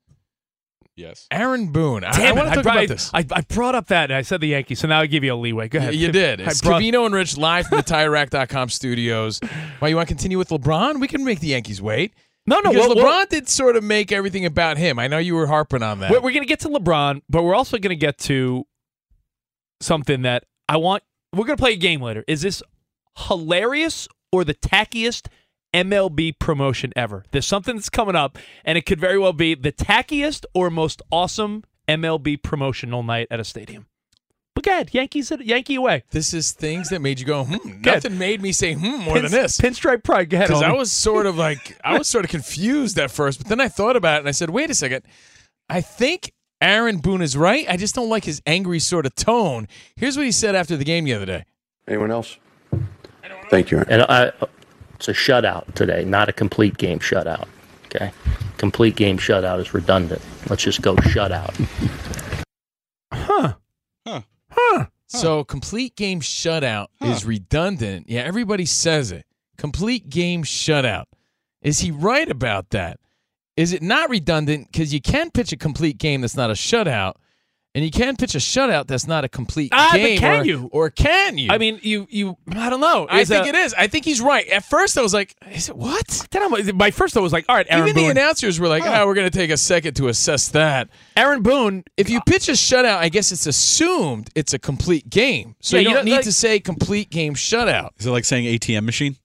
Yes. 0.97 1.27
Aaron 1.31 1.67
Boone. 1.71 2.03
I, 2.03 2.09
I 2.09 2.11
Damn 2.17 2.35
want 2.35 2.47
it! 2.47 2.49
to 2.49 2.55
talk 2.55 2.63
brought, 2.63 2.75
about 2.77 2.87
this. 2.89 3.11
I, 3.13 3.23
I 3.31 3.41
brought 3.41 3.75
up 3.75 3.87
that 3.87 4.09
and 4.09 4.17
I 4.17 4.23
said 4.23 4.41
the 4.41 4.47
Yankees, 4.47 4.79
so 4.79 4.87
now 4.87 4.99
I 4.99 5.05
give 5.05 5.23
you 5.23 5.33
a 5.33 5.35
leeway. 5.35 5.67
Go 5.69 5.77
ahead. 5.77 5.93
you 5.95 6.11
did. 6.11 6.41
I 6.41 6.45
It's 6.45 6.61
brought- 6.61 6.81
Covino 6.81 7.05
and 7.05 7.13
Rich 7.13 7.37
live 7.37 7.67
from 7.67 7.77
the 7.77 7.83
TireRack.com 7.83 8.69
studios. 8.69 9.39
Why 9.79 9.89
you 9.89 9.95
want 9.95 10.09
to 10.09 10.13
continue 10.15 10.39
with 10.39 10.49
LeBron? 10.49 10.99
We 10.99 11.07
can 11.07 11.23
make 11.23 11.39
the 11.39 11.47
Yankees 11.49 11.81
wait. 11.81 12.13
no, 12.47 12.59
no. 12.61 12.71
because 12.71 12.87
we'll- 12.87 12.95
LeBron 12.97 13.03
we'll- 13.03 13.25
did 13.27 13.47
sort 13.47 13.75
of 13.75 13.83
make 13.83 14.11
everything 14.11 14.45
about 14.45 14.77
him. 14.77 14.97
I 14.97 15.07
know 15.07 15.19
you 15.19 15.35
were 15.35 15.45
harping 15.47 15.83
on 15.83 15.99
that. 15.99 16.09
We're, 16.09 16.17
we're 16.21 16.31
going 16.31 16.41
to 16.43 16.47
get 16.47 16.61
to 16.61 16.69
LeBron, 16.69 17.21
but 17.29 17.43
we're 17.43 17.55
also 17.55 17.77
going 17.77 17.89
to 17.89 17.95
get 17.95 18.17
to 18.19 18.65
something 19.81 20.23
that 20.23 20.45
I 20.67 20.77
want. 20.77 21.03
We're 21.31 21.45
going 21.45 21.57
to 21.57 21.61
play 21.61 21.73
a 21.73 21.77
game 21.77 22.01
later. 22.01 22.23
Is 22.27 22.41
this 22.41 22.63
hilarious 23.27 24.07
or 24.31 24.43
the 24.43 24.53
tackiest 24.55 25.27
MLB 25.73 26.39
promotion 26.39 26.91
ever? 26.95 27.23
There's 27.31 27.45
something 27.45 27.75
that's 27.75 27.89
coming 27.89 28.15
up, 28.15 28.37
and 28.65 28.77
it 28.77 28.85
could 28.85 28.99
very 28.99 29.17
well 29.17 29.33
be 29.33 29.55
the 29.55 29.71
tackiest 29.71 30.45
or 30.53 30.69
most 30.69 31.01
awesome 31.11 31.63
MLB 31.87 32.41
promotional 32.41 33.03
night 33.03 33.27
at 33.31 33.39
a 33.39 33.43
stadium. 33.43 33.87
But 34.55 34.63
go 34.63 34.71
ahead, 34.71 34.91
Yankees, 34.91 35.31
Yankee 35.39 35.75
away. 35.75 36.03
this 36.09 36.33
is 36.33 36.51
things 36.51 36.89
that 36.89 36.99
made 36.99 37.19
you 37.19 37.27
go, 37.27 37.43
hmm. 37.43 37.57
Good. 37.81 37.85
Nothing 37.85 38.17
made 38.17 38.41
me 38.41 38.51
say, 38.51 38.73
hmm, 38.73 39.01
more 39.01 39.13
Pin- 39.13 39.23
than 39.23 39.31
this. 39.31 39.59
Pinstripe 39.59 40.03
pride. 40.03 40.31
Go 40.31 40.37
ahead. 40.37 40.47
Because 40.47 40.63
I 40.63 40.71
was 40.71 40.91
sort 40.91 41.27
of 41.27 41.37
like, 41.37 41.77
I 41.83 41.95
was 41.95 42.07
sort 42.07 42.25
of 42.25 42.31
confused 42.31 42.97
at 42.97 43.11
first, 43.11 43.37
but 43.37 43.49
then 43.49 43.61
I 43.61 43.67
thought 43.67 43.95
about 43.95 44.15
it 44.15 44.19
and 44.21 44.27
I 44.27 44.31
said, 44.31 44.49
wait 44.49 44.71
a 44.71 44.73
second. 44.73 45.03
I 45.69 45.81
think 45.81 46.31
Aaron 46.59 46.97
Boone 46.97 47.21
is 47.21 47.37
right. 47.37 47.67
I 47.69 47.77
just 47.77 47.93
don't 47.93 48.09
like 48.09 48.23
his 48.25 48.41
angry 48.47 48.79
sort 48.79 49.05
of 49.05 49.13
tone. 49.13 49.67
Here's 49.95 50.17
what 50.17 50.25
he 50.25 50.31
said 50.31 50.55
after 50.55 50.75
the 50.75 50.83
game 50.83 51.03
the 51.05 51.13
other 51.13 51.27
day. 51.27 51.45
Anyone 51.87 52.09
else? 52.09 52.37
Thank 53.51 53.69
you. 53.69 53.85
And 53.87 54.01
I, 54.09 54.31
it's 54.97 55.07
a 55.07 55.13
shutout 55.13 55.73
today, 55.75 56.03
not 56.03 56.27
a 56.27 56.33
complete 56.33 56.77
game 56.77 56.99
shutout. 56.99 57.47
Okay, 57.85 58.11
complete 58.57 58.95
game 58.95 59.17
shutout 59.17 59.59
is 59.59 59.73
redundant. 59.73 60.21
Let's 60.49 60.63
just 60.63 60.81
go 60.81 60.95
shutout. 60.95 61.53
huh. 63.13 63.53
Huh. 64.05 64.21
Huh. 64.49 64.85
So 65.07 65.43
complete 65.45 65.95
game 65.95 66.19
shutout 66.19 66.87
is 67.01 67.23
redundant. 67.25 68.09
Yeah, 68.09 68.21
everybody 68.21 68.65
says 68.65 69.11
it. 69.11 69.25
Complete 69.57 70.09
game 70.09 70.43
shutout. 70.43 71.05
Is 71.61 71.79
he 71.79 71.91
right 71.91 72.29
about 72.29 72.71
that? 72.71 72.99
Is 73.55 73.73
it 73.73 73.81
not 73.81 74.09
redundant? 74.09 74.71
Because 74.71 74.93
you 74.93 75.01
can 75.01 75.31
pitch 75.31 75.51
a 75.51 75.57
complete 75.57 75.97
game 75.97 76.21
that's 76.21 76.35
not 76.35 76.49
a 76.49 76.53
shutout, 76.53 77.13
and 77.77 77.85
you 77.85 77.91
can 77.91 78.15
pitch 78.15 78.33
a 78.33 78.39
shutout 78.39 78.87
that's 78.87 79.05
not 79.05 79.23
a 79.23 79.29
complete 79.29 79.69
Ah, 79.71 79.89
but 79.91 79.97
game. 79.99 80.17
can 80.17 80.41
or, 80.41 80.43
you? 80.43 80.67
Or 80.71 80.89
can 80.89 81.37
you? 81.37 81.49
I 81.51 81.59
mean, 81.59 81.79
you, 81.83 82.07
you. 82.09 82.35
I 82.55 82.71
don't 82.71 82.79
know. 82.81 83.05
I 83.07 83.23
think 83.23 83.45
a- 83.45 83.49
it 83.49 83.53
is. 83.55 83.75
I 83.75 83.85
think 83.85 84.03
he's 84.03 84.19
right. 84.19 84.47
At 84.47 84.65
first, 84.65 84.97
I 84.97 85.03
was 85.03 85.13
like, 85.13 85.35
"Is 85.51 85.69
it 85.69 85.77
what?" 85.77 86.27
Then 86.31 86.41
I'm, 86.41 86.75
my 86.75 86.89
first 86.89 87.13
thought 87.13 87.21
was 87.21 87.31
like, 87.33 87.45
all 87.47 87.55
right, 87.55 87.67
Aaron 87.69 87.83
Even 87.89 87.93
Boone. 87.95 88.03
the 88.05 88.09
announcers 88.19 88.59
were 88.59 88.67
like, 88.67 88.81
"Oh, 88.83 89.05
we're 89.05 89.13
going 89.13 89.29
to 89.29 89.37
take 89.37 89.51
a 89.51 89.57
second 89.57 89.93
to 89.97 90.07
assess 90.07 90.47
that." 90.49 90.89
Aaron 91.15 91.43
Boone. 91.43 91.83
If 91.97 92.09
you 92.09 92.19
pitch 92.25 92.49
a 92.49 92.53
shutout, 92.53 92.97
I 92.97 93.09
guess 93.09 93.31
it's 93.31 93.45
assumed 93.45 94.31
it's 94.33 94.53
a 94.53 94.59
complete 94.59 95.07
game. 95.11 95.55
So 95.61 95.77
Yeah, 95.77 95.81
you 95.83 95.89
you 95.89 95.93
don't 95.93 96.05
know, 96.05 96.09
need 96.09 96.15
like- 96.17 96.23
to 96.25 96.33
say 96.33 96.59
complete 96.59 97.11
game 97.11 97.35
shutout. 97.35 97.91
Is 97.99 98.07
it 98.07 98.09
like 98.11 98.25
saying 98.25 98.45
ATM 98.45 98.85
machine? 98.85 99.17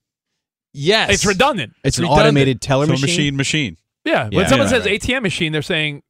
Yes. 0.74 1.10
It's 1.10 1.24
redundant. 1.26 1.72
It's, 1.84 1.98
an 1.98 2.02
redundant. 2.04 2.26
automated 2.28 2.60
teller 2.60 2.86
So 2.86 2.92
machine. 2.92 3.06
machine, 3.06 3.36
machine. 3.36 3.76
Yeah. 4.04 4.28
Yeah. 4.30 4.36
when 4.38 4.48
someone 4.48 4.68
Yeah. 4.68 4.78
says 4.82 4.86
ATM 4.86 5.22
machine, 5.22 5.52
they're 5.52 5.62
saying 5.62 6.02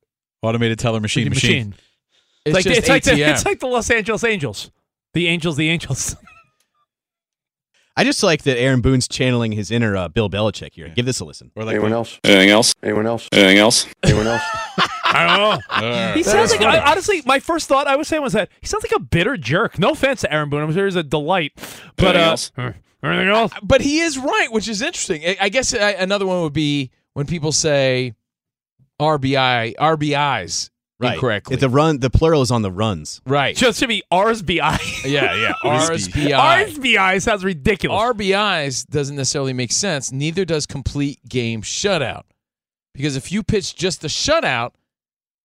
Automated 0.42 0.78
teller 0.80 0.98
machine, 0.98 1.28
machine. 1.28 1.74
It's 2.44 2.54
like 2.54 2.64
just 2.64 2.78
it's 2.78 2.88
like 2.88 3.04
the, 3.04 3.20
it's 3.20 3.44
like 3.44 3.60
the 3.60 3.66
Los 3.66 3.90
Angeles 3.90 4.24
Angels. 4.24 4.70
The 5.14 5.28
Angels, 5.28 5.56
the 5.56 5.68
Angels. 5.68 6.16
I 7.96 8.04
just 8.04 8.22
like 8.22 8.42
that 8.44 8.58
Aaron 8.58 8.80
Boone's 8.80 9.06
channeling 9.06 9.52
his 9.52 9.70
inner 9.70 9.94
uh, 9.94 10.08
Bill 10.08 10.30
Belichick 10.30 10.72
here. 10.72 10.88
Give 10.88 11.04
this 11.04 11.20
a 11.20 11.26
listen. 11.26 11.50
Or 11.54 11.64
like 11.64 11.74
Anyone 11.74 11.92
else? 11.92 12.18
Anything 12.24 12.48
else? 12.48 12.74
Anyone 12.82 13.06
else? 13.06 13.28
Anything 13.32 13.58
else? 13.58 13.86
Anyone 14.02 14.26
else? 14.28 14.42
I 15.04 15.26
don't 15.26 15.38
know. 15.38 15.58
Uh, 15.68 16.14
He 16.14 16.22
sounds 16.22 16.52
like. 16.52 16.62
I, 16.62 16.90
honestly. 16.90 17.22
My 17.26 17.38
first 17.38 17.68
thought 17.68 17.86
I 17.86 17.96
was 17.96 18.08
saying 18.08 18.22
was 18.22 18.32
that 18.32 18.48
he 18.60 18.66
sounds 18.66 18.82
like 18.84 18.92
a 18.92 19.00
bitter 19.00 19.36
jerk. 19.36 19.78
No 19.78 19.90
offense 19.90 20.22
to 20.22 20.32
Aaron 20.32 20.48
Boone, 20.48 20.62
I'm 20.62 20.72
sure 20.72 20.86
he's 20.86 20.96
a 20.96 21.02
delight. 21.02 21.52
But 21.96 22.16
Anything 22.16 22.22
uh, 22.22 22.30
else? 22.30 22.52
uh, 22.56 22.72
anything 23.04 23.28
else? 23.28 23.52
but 23.62 23.80
he 23.82 23.98
is 24.00 24.16
right, 24.16 24.48
which 24.50 24.68
is 24.68 24.80
interesting. 24.80 25.22
I, 25.24 25.36
I 25.42 25.48
guess 25.50 25.74
I, 25.74 25.90
another 25.92 26.26
one 26.26 26.40
would 26.42 26.52
be 26.54 26.90
when 27.12 27.26
people 27.26 27.52
say 27.52 28.14
RBI, 29.00 29.74
RBIs 29.76 30.70
incorrectly. 31.04 31.54
It- 31.54 31.60
the 31.60 31.68
run, 31.68 31.98
the 31.98 32.10
plural 32.10 32.42
is 32.42 32.50
on 32.50 32.62
the 32.62 32.70
runs. 32.70 33.20
right. 33.26 33.56
Just 33.56 33.78
to 33.80 33.86
be 33.88 34.02
RSBI. 34.12 35.04
yeah, 35.10 35.34
yeah. 35.34 35.52
RSBI. 35.62 36.32
RSBI 36.32 37.22
sounds 37.22 37.44
ridiculous. 37.44 38.00
RBIs 38.00 38.86
doesn't 38.88 39.16
necessarily 39.16 39.52
make 39.52 39.72
sense. 39.72 40.12
Neither 40.12 40.44
does 40.44 40.66
complete 40.66 41.20
game 41.28 41.62
shutout. 41.62 42.22
Because 42.94 43.16
if 43.16 43.32
you 43.32 43.42
pitch 43.42 43.74
just 43.74 44.04
a 44.04 44.08
shutout, 44.08 44.72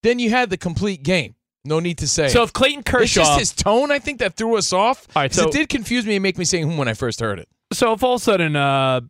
then 0.04 0.20
you 0.20 0.30
had 0.30 0.50
the 0.50 0.58
complete 0.58 1.02
game. 1.04 1.36
No 1.66 1.80
need 1.80 1.98
to 1.98 2.08
say. 2.08 2.30
so 2.30 2.44
if 2.44 2.54
Clayton 2.54 2.84
Kershaw, 2.84 3.04
it's 3.22 3.30
just 3.30 3.40
his 3.40 3.54
tone, 3.54 3.92
I 3.92 4.00
think, 4.00 4.20
that 4.20 4.36
threw 4.36 4.56
us 4.58 4.72
off. 4.72 5.06
All 5.16 5.22
right, 5.24 5.32
'Cause 5.32 5.42
so- 5.42 5.48
it 5.50 5.52
did 5.54 5.70
confuse 5.70 6.06
me 6.06 6.16
and 6.16 6.24
make 6.24 6.38
me 6.38 6.46
say 6.46 6.62
hmm 6.62 6.78
when 6.78 6.88
I 6.88 6.94
first 6.94 7.20
heard 7.20 7.40
it. 7.40 7.50
so 7.74 7.92
if 7.94 8.04
all 8.04 8.16
of 8.16 8.22
a 8.22 8.24
sudden 8.24 8.56
uh, 8.56 9.02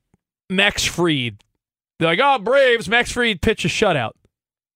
Max 0.50 0.84
Fried, 0.86 1.44
they're 2.00 2.08
like, 2.10 2.20
oh 2.24 2.40
Braves, 2.40 2.88
Max 2.90 3.12
Fried 3.12 3.42
pitch 3.42 3.66
a 3.66 3.68
shutout. 3.68 4.12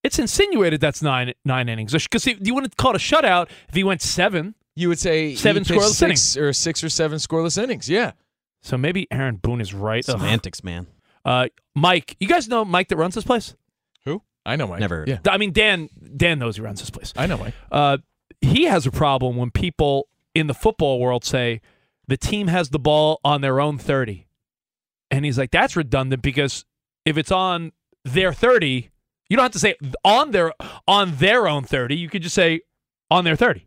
It's 0.04 0.18
insinuated 0.20 0.82
that's 0.82 1.02
nine 1.02 1.34
nine 1.46 1.70
innings 1.70 1.94
because 1.94 2.26
you 2.26 2.56
wouldn't 2.56 2.76
call 2.78 2.92
it 2.92 2.96
a 2.96 3.00
shutout 3.00 3.50
if 3.70 3.76
he 3.76 3.84
went 3.84 4.02
seven. 4.02 4.56
You 4.76 4.90
would 4.90 5.00
say 5.00 5.36
Seven 5.36 5.64
scoreless 5.64 5.94
six 5.94 6.38
or 6.38 6.54
six 6.54 6.84
or 6.84 6.90
seven 6.90 7.18
scoreless 7.18 7.62
innings. 7.62 7.90
Yeah. 7.90 8.14
So 8.62 8.78
maybe 8.78 9.08
Aaron 9.12 9.36
Boone 9.36 9.62
is 9.62 9.74
right. 9.74 10.08
Ugh. 10.08 10.18
Semantics, 10.18 10.64
man. 10.64 10.88
Uh, 11.26 11.48
Mike, 11.76 12.16
you 12.20 12.28
guys 12.28 12.48
know 12.48 12.64
Mike 12.64 12.88
that 12.88 12.98
runs 12.98 13.16
this 13.16 13.24
place? 13.24 13.56
Who? 14.06 14.22
I 14.46 14.56
know 14.56 14.68
Mike. 14.68 14.80
Never 14.80 14.98
heard. 14.98 15.10
Yeah. 15.10 15.20
I 15.28 15.38
mean, 15.38 15.52
Dan. 15.52 15.90
Dan 16.16 16.40
knows 16.40 16.56
he 16.56 16.62
runs 16.62 16.80
this 16.80 16.90
place. 16.90 17.14
I 17.18 17.28
know 17.28 17.38
Mike. 17.38 17.54
Uh, 17.72 17.98
he 18.40 18.64
has 18.64 18.88
a 18.88 18.92
problem 18.92 19.36
when 19.36 19.52
people 19.52 20.08
in 20.34 20.48
the 20.48 20.54
football 20.54 21.00
world 21.00 21.26
say 21.26 21.62
the 22.08 22.18
team 22.18 22.48
has 22.48 22.70
the 22.70 22.80
ball 22.80 23.20
on 23.24 23.42
their 23.42 23.60
own 23.60 23.78
30. 23.78 24.26
And 25.10 25.26
he's 25.26 25.38
like, 25.38 25.52
that's 25.52 25.76
redundant 25.76 26.22
because 26.22 26.66
if 27.06 27.18
it's 27.18 27.32
on 27.32 27.72
their 28.06 28.32
30, 28.34 28.90
you 29.32 29.38
don't 29.38 29.44
have 29.46 29.52
to 29.54 29.60
say 29.60 29.76
on 30.04 30.32
their 30.32 30.52
on 30.88 31.16
their 31.16 31.48
own 31.48 31.64
30. 31.64 31.96
You 31.96 32.10
could 32.10 32.22
just 32.22 32.36
say 32.36 32.62
on 33.10 33.24
their 33.24 33.36
30 33.38 33.66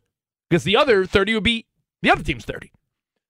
because 0.50 0.64
the 0.64 0.76
other 0.76 1.06
30 1.06 1.34
would 1.34 1.42
be 1.42 1.64
the 2.02 2.10
other 2.10 2.22
team's 2.22 2.44
30. 2.44 2.70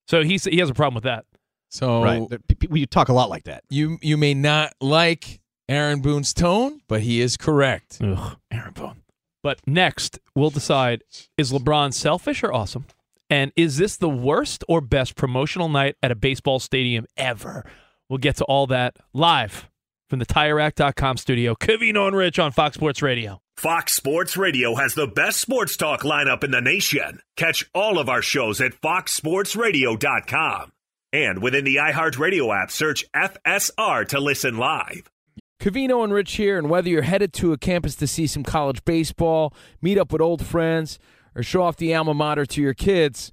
So 0.09 0.22
he's, 0.24 0.45
he 0.45 0.59
has 0.59 0.68
a 0.68 0.74
problem 0.74 0.95
with 0.97 1.05
that. 1.05 1.24
So 1.70 2.03
Right. 2.03 2.28
The- 2.28 2.41
p- 2.41 2.55
p- 2.57 2.66
We 2.68 2.87
talk 2.87 3.09
a 3.09 3.12
lot 3.12 3.30
like 3.30 3.45
that. 3.45 3.62
you 3.70 3.99
you 4.03 4.16
may 4.16 4.35
not 4.35 4.72
like 4.80 5.41
Aaron 5.68 6.01
Boone's 6.03 6.35
tone, 6.35 6.80
but 6.89 7.03
he 7.03 7.20
is 7.20 7.37
correct. 7.37 7.99
Ugh, 8.03 8.37
Aaron 8.51 8.72
Boone. 8.74 9.03
But 9.43 9.61
next, 9.66 10.18
we'll 10.35 10.51
decide 10.51 11.05
is 11.39 11.53
LeBron 11.53 11.93
selfish 11.95 12.43
or 12.43 12.53
awesome? 12.53 12.87
And 13.30 13.53
is 13.57 13.76
this 13.78 13.97
the 13.97 14.09
worst 14.09 14.64
or 14.68 14.80
best 14.80 15.16
promotional 15.16 15.68
night 15.68 15.97
at 16.03 16.11
a 16.11 16.14
baseball 16.14 16.59
stadium 16.61 17.07
ever? 17.16 17.64
We'll 18.09 18.18
get 18.18 18.37
to 18.37 18.45
all 18.45 18.66
that 18.68 18.97
live 19.14 19.68
from 20.09 20.18
the 20.18 20.26
TireRack.com 20.26 21.16
studio. 21.16 21.55
Covino 21.55 22.07
and 22.07 22.16
Rich 22.16 22.38
on 22.38 22.52
Fox 22.52 22.76
Sports 22.76 23.02
Radio. 23.02 23.40
Fox 23.57 23.94
Sports 23.94 24.36
Radio 24.36 24.74
has 24.74 24.94
the 24.94 25.07
best 25.07 25.40
sports 25.40 25.76
talk 25.76 26.02
lineup 26.02 26.42
in 26.42 26.50
the 26.50 26.61
nation. 26.61 27.20
Catch 27.36 27.70
all 27.74 27.98
of 27.98 28.09
our 28.09 28.22
shows 28.22 28.61
at 28.61 28.72
foxsportsradio.com. 28.80 30.72
And 31.12 31.40
within 31.40 31.64
the 31.64 31.76
iHeartRadio 31.76 32.62
app, 32.62 32.70
search 32.72 33.05
FSR 33.14 34.09
to 34.09 34.20
listen 34.20 34.59
live. 34.59 35.09
Covino 35.61 36.02
and 36.02 36.12
Rich 36.12 36.32
here, 36.32 36.59
and 36.59 36.68
whether 36.68 36.88
you're 36.88 37.02
headed 37.02 37.32
to 37.34 37.52
a 37.52 37.59
campus 37.59 37.94
to 37.96 38.07
see 38.07 38.26
some 38.26 38.42
college 38.42 38.84
baseball, 38.84 39.55
meet 39.80 39.96
up 39.96 40.12
with 40.12 40.20
old 40.20 40.44
friends, 40.44 40.98
or 41.36 41.42
show 41.42 41.62
off 41.62 41.76
the 41.76 41.94
alma 41.94 42.12
mater 42.12 42.44
to 42.44 42.61
your 42.61 42.74
kids, 42.74 43.32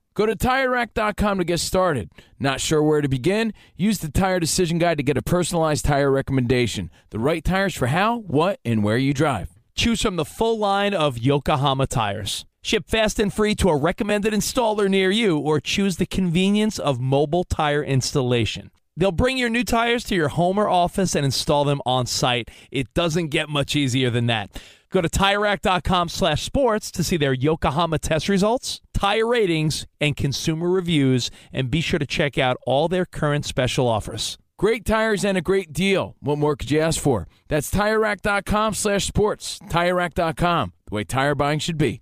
Go 0.13 0.25
to 0.25 0.35
TireRack.com 0.35 1.37
to 1.37 1.45
get 1.45 1.61
started. 1.61 2.11
Not 2.37 2.59
sure 2.59 2.83
where 2.83 2.99
to 2.99 3.07
begin? 3.07 3.53
Use 3.77 3.99
the 3.99 4.11
Tire 4.11 4.41
Decision 4.41 4.77
Guide 4.77 4.97
to 4.97 5.03
get 5.03 5.15
a 5.15 5.21
personalized 5.21 5.85
tire 5.85 6.11
recommendation. 6.11 6.91
The 7.11 7.19
right 7.19 7.41
tires 7.41 7.75
for 7.75 7.87
how, 7.87 8.19
what, 8.19 8.59
and 8.65 8.83
where 8.83 8.97
you 8.97 9.13
drive. 9.13 9.49
Choose 9.73 10.01
from 10.01 10.17
the 10.17 10.25
full 10.25 10.59
line 10.59 10.93
of 10.93 11.17
Yokohama 11.17 11.87
tires. 11.87 12.45
Ship 12.61 12.85
fast 12.85 13.19
and 13.19 13.33
free 13.33 13.55
to 13.55 13.69
a 13.69 13.77
recommended 13.77 14.33
installer 14.33 14.89
near 14.89 15.11
you, 15.11 15.37
or 15.37 15.61
choose 15.61 15.95
the 15.95 16.05
convenience 16.05 16.77
of 16.77 16.99
mobile 16.99 17.45
tire 17.45 17.81
installation. 17.81 18.69
They'll 18.97 19.11
bring 19.11 19.37
your 19.37 19.49
new 19.49 19.63
tires 19.63 20.03
to 20.05 20.15
your 20.15 20.29
home 20.29 20.57
or 20.57 20.69
office 20.69 21.15
and 21.15 21.25
install 21.25 21.63
them 21.63 21.81
on 21.85 22.05
site. 22.05 22.49
It 22.71 22.93
doesn't 22.93 23.29
get 23.29 23.49
much 23.49 23.75
easier 23.75 24.09
than 24.09 24.27
that. 24.27 24.61
Go 24.89 24.99
to 24.99 25.07
TireRack.com 25.09 26.09
slash 26.09 26.43
sports 26.43 26.91
to 26.91 27.03
see 27.03 27.15
their 27.15 27.33
Yokohama 27.33 27.97
test 27.99 28.27
results, 28.27 28.81
tire 28.93 29.25
ratings, 29.25 29.87
and 30.01 30.17
consumer 30.17 30.69
reviews, 30.69 31.31
and 31.53 31.71
be 31.71 31.79
sure 31.79 31.99
to 31.99 32.05
check 32.05 32.37
out 32.37 32.57
all 32.65 32.89
their 32.89 33.05
current 33.05 33.45
special 33.45 33.87
offers. 33.87 34.37
Great 34.57 34.85
tires 34.85 35.23
and 35.23 35.37
a 35.37 35.41
great 35.41 35.71
deal. 35.73 36.15
What 36.19 36.37
more 36.37 36.55
could 36.55 36.69
you 36.69 36.81
ask 36.81 36.99
for? 37.01 37.27
That's 37.47 37.71
TireRack.com 37.71 38.73
slash 38.73 39.07
sports. 39.07 39.59
TireRack.com, 39.69 40.73
the 40.87 40.95
way 40.95 41.03
tire 41.05 41.35
buying 41.35 41.59
should 41.59 41.77
be. 41.77 42.01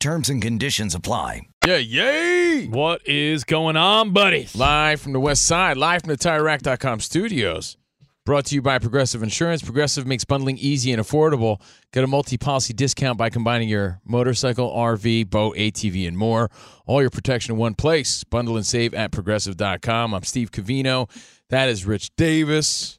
Terms 0.00 0.30
and 0.30 0.40
conditions 0.40 0.94
apply. 0.94 1.42
Yeah, 1.66 1.76
yay! 1.76 2.66
What 2.68 3.06
is 3.06 3.44
going 3.44 3.76
on, 3.76 4.14
buddies? 4.14 4.56
Live 4.56 5.02
from 5.02 5.12
the 5.12 5.20
west 5.20 5.42
side, 5.42 5.76
live 5.76 6.00
from 6.00 6.08
the 6.08 6.16
TireRack.com 6.16 7.00
studios. 7.00 7.76
Brought 8.24 8.46
to 8.46 8.54
you 8.54 8.62
by 8.62 8.78
Progressive 8.78 9.22
Insurance. 9.22 9.60
Progressive 9.60 10.06
makes 10.06 10.24
bundling 10.24 10.56
easy 10.56 10.90
and 10.92 11.02
affordable. 11.02 11.60
Get 11.92 12.02
a 12.02 12.06
multi 12.06 12.38
policy 12.38 12.72
discount 12.72 13.18
by 13.18 13.28
combining 13.28 13.68
your 13.68 14.00
motorcycle, 14.06 14.70
RV, 14.74 15.28
boat, 15.28 15.56
ATV, 15.56 16.08
and 16.08 16.16
more. 16.16 16.50
All 16.86 17.02
your 17.02 17.10
protection 17.10 17.52
in 17.52 17.58
one 17.58 17.74
place. 17.74 18.24
Bundle 18.24 18.56
and 18.56 18.64
save 18.64 18.94
at 18.94 19.12
progressive.com. 19.12 20.14
I'm 20.14 20.22
Steve 20.22 20.50
Covino. 20.50 21.10
That 21.50 21.68
is 21.68 21.84
Rich 21.84 22.16
Davis, 22.16 22.98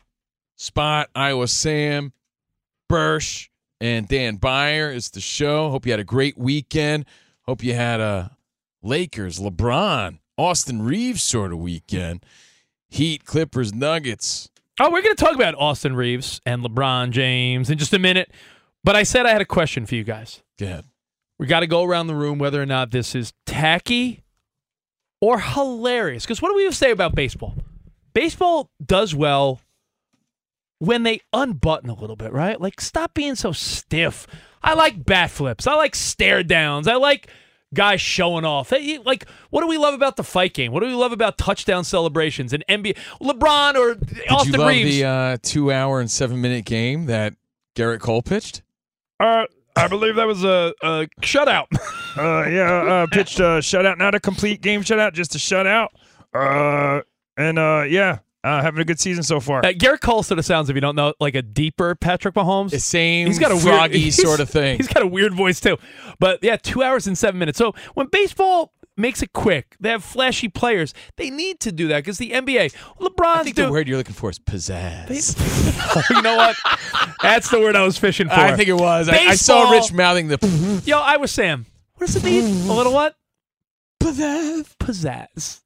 Spot, 0.55 1.09
Iowa 1.15 1.47
Sam, 1.47 2.13
Bursch, 2.87 3.49
and 3.81 4.07
Dan 4.07 4.35
Beyer 4.35 4.91
is 4.91 5.09
the 5.09 5.19
show. 5.19 5.71
Hope 5.71 5.87
you 5.87 5.91
had 5.91 5.99
a 5.99 6.05
great 6.05 6.37
weekend. 6.37 7.05
Hope 7.47 7.63
you 7.63 7.73
had 7.73 7.99
a 7.99 8.37
Lakers, 8.83 9.39
LeBron, 9.39 10.19
Austin 10.37 10.83
Reaves 10.83 11.23
sort 11.23 11.51
of 11.51 11.57
weekend. 11.57 12.23
Heat, 12.89 13.25
Clippers, 13.25 13.73
Nuggets. 13.73 14.51
Oh, 14.79 14.91
we're 14.91 15.01
going 15.01 15.15
to 15.15 15.23
talk 15.23 15.33
about 15.33 15.55
Austin 15.57 15.95
Reaves 15.95 16.39
and 16.45 16.63
LeBron 16.63 17.09
James 17.09 17.71
in 17.71 17.79
just 17.79 17.93
a 17.93 17.99
minute. 17.99 18.31
But 18.83 18.95
I 18.95 19.03
said 19.03 19.25
I 19.25 19.31
had 19.31 19.41
a 19.41 19.45
question 19.45 19.87
for 19.87 19.95
you 19.95 20.03
guys. 20.03 20.43
Go 20.59 20.67
ahead. 20.67 20.85
We 21.39 21.47
got 21.47 21.61
to 21.61 21.67
go 21.67 21.83
around 21.83 22.05
the 22.05 22.15
room 22.15 22.37
whether 22.37 22.61
or 22.61 22.67
not 22.67 22.91
this 22.91 23.15
is 23.15 23.33
tacky 23.47 24.21
or 25.19 25.39
hilarious. 25.39 26.23
Because 26.23 26.39
what 26.39 26.49
do 26.49 26.55
we 26.55 26.71
say 26.71 26.91
about 26.91 27.15
baseball? 27.15 27.55
Baseball 28.13 28.69
does 28.85 29.15
well 29.15 29.59
when 30.81 31.03
they 31.03 31.21
unbutton 31.31 31.91
a 31.91 31.93
little 31.93 32.15
bit, 32.15 32.33
right? 32.33 32.59
Like, 32.59 32.81
stop 32.81 33.13
being 33.13 33.35
so 33.35 33.51
stiff. 33.51 34.25
I 34.63 34.73
like 34.73 35.05
bat 35.05 35.29
flips. 35.29 35.67
I 35.67 35.75
like 35.75 35.93
stare 35.93 36.41
downs. 36.41 36.87
I 36.87 36.95
like 36.95 37.29
guys 37.71 38.01
showing 38.01 38.45
off. 38.45 38.71
Hey, 38.71 38.97
Like, 38.97 39.27
what 39.51 39.61
do 39.61 39.67
we 39.67 39.77
love 39.77 39.93
about 39.93 40.15
the 40.15 40.23
fight 40.23 40.55
game? 40.55 40.71
What 40.71 40.79
do 40.79 40.87
we 40.87 40.95
love 40.95 41.11
about 41.11 41.37
touchdown 41.37 41.83
celebrations 41.83 42.51
and 42.51 42.65
NBA? 42.67 42.97
LeBron 43.21 43.75
or 43.75 43.93
Did 43.93 44.27
Austin 44.31 44.53
you 44.53 44.59
love 44.59 44.69
Reaves? 44.69 44.95
the 44.97 45.05
uh, 45.05 45.37
two 45.43 45.71
hour 45.71 45.99
and 45.99 46.09
seven 46.09 46.41
minute 46.41 46.65
game 46.65 47.05
that 47.05 47.35
Gerrit 47.75 47.99
Cole 47.99 48.23
pitched? 48.23 48.63
Uh, 49.19 49.45
I 49.75 49.87
believe 49.87 50.15
that 50.15 50.25
was 50.25 50.43
a, 50.43 50.73
a 50.81 51.07
shutout. 51.21 51.67
uh, 52.17 52.49
yeah, 52.49 53.03
uh, 53.03 53.07
pitched 53.11 53.39
a 53.39 53.61
shutout, 53.61 53.99
not 53.99 54.15
a 54.15 54.19
complete 54.19 54.61
game 54.61 54.81
shutout, 54.81 55.13
just 55.13 55.35
a 55.35 55.37
shutout. 55.37 55.89
Uh, 56.33 57.01
and 57.37 57.59
uh, 57.59 57.83
yeah, 57.87 58.17
uh, 58.43 58.61
having 58.61 58.81
a 58.81 58.85
good 58.85 58.99
season 58.99 59.23
so 59.23 59.39
far. 59.39 59.59
Uh, 59.59 59.69
Gerrit 59.69 60.01
Cole 60.01 60.23
sort 60.23 60.39
of 60.39 60.45
sounds, 60.45 60.69
if 60.69 60.75
you 60.75 60.81
don't 60.81 60.95
know, 60.95 61.13
like 61.19 61.35
a 61.35 61.41
deeper 61.41 61.95
Patrick 61.95 62.33
Mahomes. 62.35 62.71
The 62.71 62.79
same 62.79 63.27
He's 63.27 63.39
got 63.39 63.51
a 63.51 63.57
froggy 63.57 63.99
weird, 64.03 64.13
sort 64.13 64.39
of 64.39 64.49
thing. 64.49 64.77
He's 64.77 64.87
got 64.87 65.03
a 65.03 65.07
weird 65.07 65.33
voice 65.33 65.59
too. 65.59 65.77
But 66.19 66.39
yeah, 66.43 66.55
two 66.57 66.83
hours 66.83 67.07
and 67.07 67.17
seven 67.17 67.39
minutes. 67.39 67.57
So 67.57 67.73
when 67.93 68.07
baseball 68.07 68.73
makes 68.97 69.21
it 69.21 69.33
quick, 69.33 69.75
they 69.79 69.89
have 69.89 70.03
flashy 70.03 70.47
players. 70.47 70.93
They 71.17 71.29
need 71.29 71.59
to 71.61 71.71
do 71.71 71.87
that 71.89 71.97
because 71.97 72.17
the 72.17 72.31
NBA, 72.31 72.73
LeBron's 72.99 73.39
I 73.39 73.43
think 73.43 73.55
doing. 73.55 73.67
the 73.67 73.73
word 73.73 73.87
you're 73.87 73.97
looking 73.97 74.13
for 74.13 74.29
is 74.29 74.39
pizzazz. 74.39 76.09
you 76.09 76.21
know 76.21 76.35
what? 76.35 76.55
That's 77.21 77.49
the 77.49 77.59
word 77.59 77.75
I 77.75 77.83
was 77.83 77.97
fishing 77.97 78.27
for. 78.27 78.33
I 78.33 78.55
think 78.55 78.69
it 78.69 78.73
was. 78.73 79.07
I, 79.09 79.17
I 79.17 79.35
saw 79.35 79.71
Rich 79.71 79.93
mouthing 79.93 80.27
the. 80.27 80.81
Yo, 80.85 80.99
I 80.99 81.17
was 81.17 81.31
Sam. 81.31 81.65
What 81.95 82.07
does 82.07 82.15
it 82.15 82.23
mean? 82.23 82.69
A 82.69 82.73
little 82.73 82.93
what? 82.93 83.15
Pizzazz. 84.01 84.75
Pizzazz. 84.79 85.61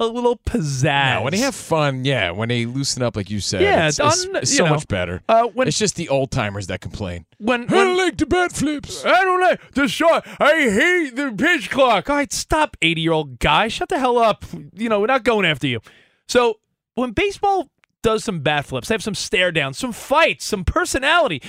A 0.00 0.06
little 0.06 0.36
pizzazz. 0.38 1.14
No, 1.14 1.22
when 1.22 1.30
they 1.32 1.38
have 1.38 1.54
fun, 1.54 2.04
yeah. 2.04 2.32
When 2.32 2.48
they 2.48 2.66
loosen 2.66 3.02
up, 3.02 3.14
like 3.16 3.30
you 3.30 3.38
said, 3.40 3.62
Yeah, 3.62 3.86
it's, 3.88 4.00
it's- 4.00 4.24
it's 4.24 4.50
you 4.50 4.56
so 4.58 4.64
know, 4.64 4.70
much 4.72 4.88
better. 4.88 5.22
uh, 5.28 5.44
when- 5.44 5.68
it's 5.68 5.78
just 5.78 5.94
the 5.94 6.08
old 6.08 6.30
timers 6.32 6.66
that 6.66 6.80
complain. 6.80 7.26
when, 7.38 7.62
I 7.62 7.64
when 7.74 7.86
don't 7.86 7.96
like 7.98 8.16
the 8.16 8.26
bat 8.26 8.50
flips. 8.52 9.04
I 9.04 9.22
don't 9.24 9.40
like 9.40 9.72
the 9.72 9.86
shot. 9.86 10.26
I 10.40 10.52
hate 10.70 11.14
the 11.14 11.32
pitch 11.36 11.70
clock. 11.70 12.10
All 12.10 12.16
right, 12.16 12.32
stop, 12.32 12.76
80 12.82 13.00
year 13.02 13.12
old 13.12 13.38
guy. 13.38 13.68
Shut 13.68 13.88
the 13.88 13.98
hell 14.00 14.18
up. 14.18 14.44
You 14.74 14.88
know, 14.88 14.98
we're 15.00 15.06
not 15.06 15.22
going 15.22 15.46
after 15.46 15.66
you. 15.68 15.80
So 16.26 16.58
when 16.96 17.12
baseball 17.12 17.70
does 18.02 18.24
some 18.24 18.40
bat 18.40 18.64
flips, 18.64 18.88
they 18.88 18.94
have 18.94 19.02
some 19.02 19.14
stare 19.14 19.52
downs, 19.52 19.78
some 19.78 19.92
fights, 19.92 20.44
some 20.44 20.64
personality. 20.64 21.40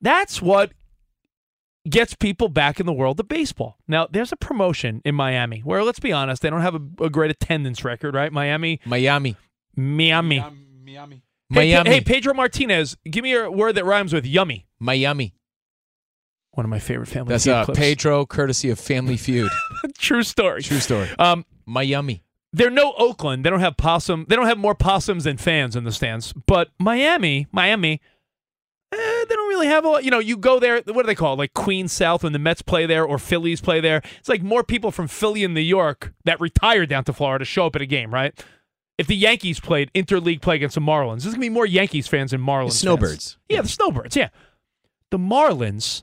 That's 0.00 0.42
what 0.42 0.72
gets 1.88 2.14
people 2.14 2.48
back 2.48 2.78
in 2.78 2.86
the 2.86 2.92
world 2.92 3.18
of 3.20 3.28
baseball. 3.28 3.76
Now, 3.88 4.06
there's 4.10 4.32
a 4.32 4.36
promotion 4.36 5.02
in 5.04 5.14
Miami 5.14 5.60
where, 5.60 5.82
let's 5.82 6.00
be 6.00 6.12
honest, 6.12 6.42
they 6.42 6.50
don't 6.50 6.60
have 6.62 6.74
a, 6.74 7.04
a 7.04 7.10
great 7.10 7.30
attendance 7.30 7.84
record, 7.84 8.14
right? 8.14 8.32
Miami. 8.32 8.80
Miami. 8.84 9.36
Miami. 9.76 10.38
Miami. 10.84 11.22
Hey, 11.50 11.72
Miami. 11.72 11.90
Pe- 11.90 11.94
hey, 11.96 12.00
Pedro 12.00 12.34
Martinez, 12.34 12.96
give 13.04 13.22
me 13.22 13.34
a 13.34 13.50
word 13.50 13.74
that 13.74 13.84
rhymes 13.84 14.12
with 14.12 14.24
yummy. 14.26 14.66
Miami. 14.78 15.34
One 16.52 16.66
of 16.66 16.70
my 16.70 16.78
favorite 16.78 17.08
family 17.08 17.30
That's 17.30 17.44
Feud 17.44 17.54
uh, 17.54 17.64
clips. 17.64 17.78
Pedro, 17.78 18.26
courtesy 18.26 18.68
of 18.70 18.78
Family 18.78 19.16
Feud. 19.16 19.50
True 19.98 20.22
story. 20.22 20.62
True 20.62 20.80
story. 20.80 21.08
Um, 21.18 21.46
Miami. 21.64 22.24
they're 22.52 22.70
no 22.70 22.92
Oakland. 22.98 23.44
They 23.44 23.50
don't 23.50 23.60
have 23.60 23.76
possum. 23.78 24.26
They 24.28 24.36
don't 24.36 24.46
have 24.46 24.58
more 24.58 24.74
possums 24.74 25.24
than 25.24 25.38
fans 25.38 25.76
in 25.76 25.84
the 25.84 25.92
stands. 25.92 26.32
But 26.34 26.68
Miami, 26.78 27.46
Miami, 27.52 28.00
eh, 28.92 29.24
they 29.28 29.34
don't 29.34 29.48
really 29.48 29.66
have 29.66 29.84
a 29.84 29.88
lot. 29.88 30.04
You 30.04 30.10
know, 30.10 30.18
you 30.18 30.36
go 30.36 30.58
there. 30.60 30.82
What 30.86 31.02
do 31.02 31.02
they 31.04 31.14
call 31.14 31.34
it? 31.34 31.38
Like 31.38 31.54
Queens 31.54 31.92
South 31.92 32.22
when 32.22 32.32
the 32.32 32.38
Mets 32.38 32.62
play 32.62 32.86
there 32.86 33.04
or 33.04 33.18
Phillies 33.18 33.60
play 33.60 33.80
there. 33.80 34.02
It's 34.18 34.28
like 34.28 34.42
more 34.42 34.62
people 34.62 34.90
from 34.90 35.08
Philly 35.08 35.44
and 35.44 35.54
New 35.54 35.60
York 35.60 36.12
that 36.24 36.40
retire 36.40 36.86
down 36.86 37.04
to 37.04 37.12
Florida 37.12 37.44
show 37.44 37.66
up 37.66 37.76
at 37.76 37.82
a 37.82 37.86
game, 37.86 38.12
right? 38.12 38.32
If 38.98 39.06
the 39.06 39.16
Yankees 39.16 39.58
played 39.58 39.90
interleague 39.94 40.42
play 40.42 40.56
against 40.56 40.74
the 40.74 40.80
Marlins, 40.80 41.22
there's 41.22 41.34
gonna 41.34 41.40
be 41.40 41.48
more 41.48 41.66
Yankees 41.66 42.06
fans 42.06 42.30
than 42.30 42.40
Marlins. 42.40 42.64
fans. 42.64 42.78
Snowbirds. 42.80 43.38
Yeah, 43.48 43.62
the 43.62 43.68
Snowbirds. 43.68 44.16
Yeah, 44.16 44.28
the 45.10 45.18
Marlins 45.18 46.02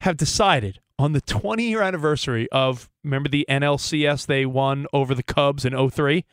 have 0.00 0.16
decided 0.16 0.80
on 0.98 1.12
the 1.12 1.20
20 1.20 1.62
year 1.68 1.82
anniversary 1.82 2.48
of 2.50 2.88
remember 3.04 3.28
the 3.28 3.46
NLCS 3.48 4.26
they 4.26 4.46
won 4.46 4.86
over 4.92 5.14
the 5.14 5.22
Cubs 5.22 5.64
in 5.64 5.74
03? 5.90 6.24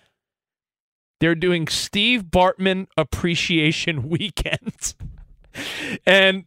They're 1.20 1.36
doing 1.36 1.68
Steve 1.68 2.26
Bartman 2.26 2.88
Appreciation 2.96 4.08
Weekend. 4.10 4.96
And 6.06 6.46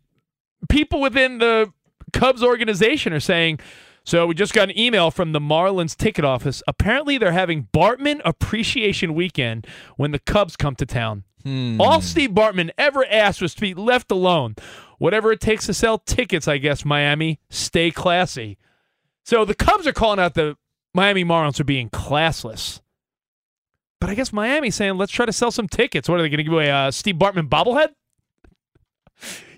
people 0.68 1.00
within 1.00 1.38
the 1.38 1.72
Cubs 2.12 2.42
organization 2.42 3.12
are 3.12 3.20
saying, 3.20 3.60
so 4.04 4.26
we 4.26 4.34
just 4.34 4.52
got 4.52 4.70
an 4.70 4.78
email 4.78 5.10
from 5.10 5.32
the 5.32 5.40
Marlins 5.40 5.96
ticket 5.96 6.24
office. 6.24 6.62
Apparently, 6.66 7.18
they're 7.18 7.32
having 7.32 7.68
Bartman 7.72 8.20
Appreciation 8.24 9.14
Weekend 9.14 9.66
when 9.96 10.10
the 10.10 10.18
Cubs 10.18 10.56
come 10.56 10.74
to 10.76 10.86
town. 10.86 11.24
Hmm. 11.44 11.80
All 11.80 12.00
Steve 12.00 12.30
Bartman 12.30 12.70
ever 12.76 13.04
asked 13.06 13.40
was 13.40 13.54
to 13.54 13.60
be 13.60 13.74
left 13.74 14.10
alone. 14.10 14.56
Whatever 14.98 15.32
it 15.32 15.40
takes 15.40 15.66
to 15.66 15.74
sell 15.74 15.98
tickets, 15.98 16.48
I 16.48 16.58
guess, 16.58 16.84
Miami, 16.84 17.40
stay 17.48 17.90
classy. 17.90 18.58
So 19.24 19.44
the 19.44 19.54
Cubs 19.54 19.86
are 19.86 19.92
calling 19.92 20.18
out 20.18 20.34
the 20.34 20.56
Miami 20.92 21.24
Marlins 21.24 21.56
for 21.56 21.64
being 21.64 21.88
classless. 21.88 22.80
But 24.00 24.10
I 24.10 24.14
guess 24.14 24.32
Miami's 24.32 24.74
saying, 24.74 24.96
let's 24.96 25.12
try 25.12 25.26
to 25.26 25.32
sell 25.32 25.50
some 25.50 25.68
tickets. 25.68 26.08
What 26.08 26.18
are 26.18 26.22
they 26.22 26.28
going 26.30 26.38
to 26.38 26.44
give 26.44 26.52
away? 26.52 26.68
A 26.70 26.90
Steve 26.90 27.16
Bartman 27.16 27.48
bobblehead? 27.48 27.90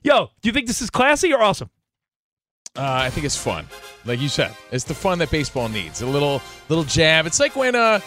Yo, 0.03 0.31
do 0.41 0.49
you 0.49 0.53
think 0.53 0.67
this 0.67 0.83
is 0.83 0.91
classy 0.91 1.33
or 1.33 1.43
awesome? 1.43 1.71
Uh, 2.77 2.83
I 2.83 3.11
think 3.11 3.27
it's 3.27 3.37
fun. 3.37 3.67
Like 4.05 4.21
you 4.21 4.29
said, 4.29 4.51
it's 4.71 4.85
the 4.85 4.95
fun 4.95 5.19
that 5.19 5.31
baseball 5.31 5.69
needs. 5.69 6.01
A 6.03 6.07
little 6.07 6.41
little 6.69 6.85
jab. 6.85 7.27
It's 7.27 7.39
like 7.39 7.55
when 7.55 7.77
uh, 7.77 8.01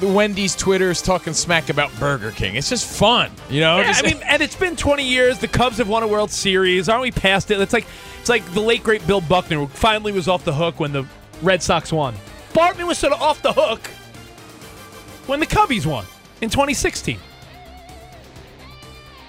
the 0.00 0.06
Wendy's 0.08 0.54
Twitter 0.54 0.90
is 0.90 1.02
talking 1.02 1.32
smack 1.32 1.68
about 1.70 1.90
Burger 1.98 2.30
King. 2.30 2.54
It's 2.54 2.68
just 2.68 2.86
fun, 2.86 3.30
you 3.50 3.60
know. 3.60 3.78
Yeah, 3.78 3.88
Just- 3.88 4.04
I 4.04 4.08
mean, 4.08 4.22
and 4.24 4.40
it's 4.42 4.56
been 4.56 4.76
20 4.76 5.04
years. 5.06 5.38
The 5.40 5.48
Cubs 5.48 5.78
have 5.78 5.88
won 5.88 6.02
a 6.04 6.06
World 6.08 6.30
Series. 6.30 6.88
Aren't 6.88 7.02
we 7.02 7.10
past 7.10 7.50
it? 7.50 7.60
It's 7.60 7.72
like 7.72 7.86
it's 8.20 8.28
like 8.28 8.44
the 8.54 8.60
late 8.60 8.82
great 8.84 9.04
Bill 9.06 9.20
Buckner 9.20 9.66
finally 9.66 10.12
was 10.12 10.28
off 10.28 10.44
the 10.44 10.54
hook 10.54 10.78
when 10.80 10.92
the 10.92 11.04
Red 11.42 11.62
Sox 11.62 11.92
won. 11.92 12.14
Bartman 12.52 12.86
was 12.86 12.96
sort 12.98 13.12
of 13.12 13.20
off 13.20 13.42
the 13.42 13.52
hook 13.52 13.88
when 15.26 15.40
the 15.40 15.46
Cubbies 15.46 15.84
won 15.84 16.04
in 16.40 16.48
2016. 16.48 17.18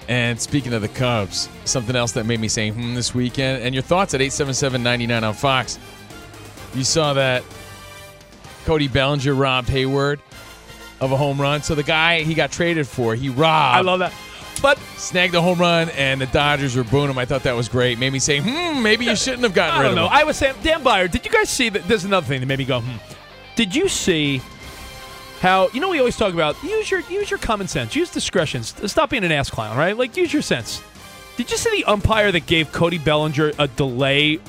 And 0.08 0.40
speaking 0.40 0.72
of 0.72 0.82
the 0.82 0.88
Cubs, 0.88 1.48
something 1.64 1.96
else 1.96 2.12
that 2.12 2.26
made 2.26 2.38
me 2.40 2.48
say 2.48 2.70
hmm 2.70 2.94
this 2.94 3.14
weekend, 3.14 3.62
and 3.62 3.74
your 3.74 3.82
thoughts 3.82 4.14
at 4.14 4.20
877-99 4.20 5.22
on 5.22 5.34
Fox. 5.34 5.78
You 6.74 6.84
saw 6.84 7.12
that 7.14 7.42
Cody 8.64 8.88
Bellinger 8.88 9.34
robbed 9.34 9.68
Heyward 9.68 10.20
of 11.00 11.12
a 11.12 11.16
home 11.16 11.40
run. 11.40 11.62
So 11.62 11.74
the 11.74 11.82
guy 11.82 12.22
he 12.22 12.34
got 12.34 12.52
traded 12.52 12.86
for, 12.86 13.14
he 13.14 13.28
robbed. 13.28 13.76
I 13.76 13.80
love 13.80 13.98
that. 14.00 14.12
But 14.62 14.78
snagged 14.96 15.34
a 15.34 15.42
home 15.42 15.58
run, 15.58 15.90
and 15.90 16.20
the 16.20 16.26
Dodgers 16.26 16.76
were 16.76 16.84
booing 16.84 17.10
him. 17.10 17.18
I 17.18 17.26
thought 17.26 17.42
that 17.42 17.54
was 17.54 17.68
great. 17.68 17.98
Made 17.98 18.12
me 18.12 18.18
say, 18.18 18.40
hmm, 18.40 18.82
maybe 18.82 19.04
you 19.04 19.14
shouldn't 19.14 19.42
have 19.42 19.52
gotten 19.54 19.74
I 19.76 19.82
rid 19.82 19.88
don't 19.88 19.92
of 19.92 19.96
know. 19.96 20.06
him. 20.06 20.12
I 20.12 20.24
was 20.24 20.36
saying, 20.36 20.54
Dan 20.62 20.82
Beyer, 20.82 21.08
did 21.08 21.24
you 21.26 21.30
guys 21.30 21.50
see 21.50 21.68
that? 21.68 21.86
There's 21.86 22.04
another 22.04 22.26
thing 22.26 22.40
that 22.40 22.46
made 22.46 22.58
me 22.58 22.64
go, 22.64 22.80
hmm. 22.80 22.96
Did 23.54 23.74
you 23.74 23.88
see 23.88 24.40
how 25.40 25.68
you 25.72 25.80
know 25.80 25.88
we 25.90 25.98
always 25.98 26.16
talk 26.16 26.32
about 26.34 26.60
use 26.62 26.90
your 26.90 27.00
use 27.00 27.30
your 27.30 27.38
common 27.38 27.68
sense, 27.68 27.94
use 27.94 28.10
discretion, 28.10 28.62
stop 28.62 29.10
being 29.10 29.24
an 29.24 29.32
ass 29.32 29.50
clown, 29.50 29.76
right? 29.76 29.96
Like 29.96 30.16
use 30.16 30.32
your 30.32 30.42
sense. 30.42 30.82
Did 31.36 31.50
you 31.50 31.56
see 31.56 31.70
the 31.82 31.84
umpire 31.84 32.32
that 32.32 32.46
gave 32.46 32.72
Cody 32.72 32.98
Bellinger 32.98 33.52
a 33.58 33.68
delay 33.68 34.40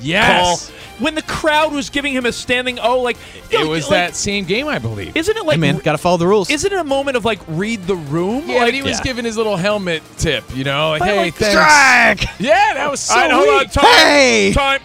Yes. 0.00 0.70
call 0.70 0.76
when 1.00 1.16
the 1.16 1.22
crowd 1.22 1.72
was 1.72 1.90
giving 1.90 2.12
him 2.12 2.24
a 2.24 2.30
standing 2.32 2.78
O? 2.78 3.00
Like 3.00 3.16
yo, 3.50 3.60
it 3.60 3.68
was 3.68 3.90
like, 3.90 4.12
that 4.12 4.14
same 4.16 4.44
game, 4.44 4.68
I 4.68 4.78
believe. 4.78 5.16
Isn't 5.16 5.36
it 5.36 5.44
like 5.44 5.56
hey 5.56 5.60
man, 5.60 5.78
gotta 5.78 5.98
follow 5.98 6.16
the 6.16 6.28
rules. 6.28 6.48
Isn't 6.48 6.72
it 6.72 6.78
a 6.78 6.84
moment 6.84 7.16
of 7.16 7.24
like 7.24 7.40
read 7.48 7.82
the 7.88 7.96
room? 7.96 8.44
Yeah, 8.46 8.58
like, 8.58 8.66
and 8.68 8.76
he 8.76 8.82
was 8.82 9.00
giving 9.00 9.24
his 9.24 9.36
little 9.36 9.56
helmet 9.56 10.02
tip, 10.16 10.44
you 10.56 10.62
know, 10.62 10.90
like, 10.90 11.00
But, 11.00 11.08
hey, 11.08 11.18
like, 11.18 11.34
thanks. 11.34 12.24
Yeah, 12.40 12.74
that 12.74 12.88
was 12.90 13.00
so 13.00 13.14
All 13.14 13.20
right, 13.20 13.32
hold 13.32 13.48
on. 13.48 13.66
Time, 13.66 13.84
Hey! 13.84 14.52
time. 14.54 14.80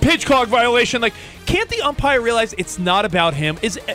Pitch 0.00 0.24
clock 0.24 0.48
violation. 0.48 1.02
Like, 1.02 1.12
can't 1.44 1.68
the 1.68 1.82
umpire 1.82 2.22
realize 2.22 2.54
it's 2.56 2.78
not 2.78 3.04
about 3.04 3.34
him? 3.34 3.58
Is 3.60 3.78
uh, 3.86 3.94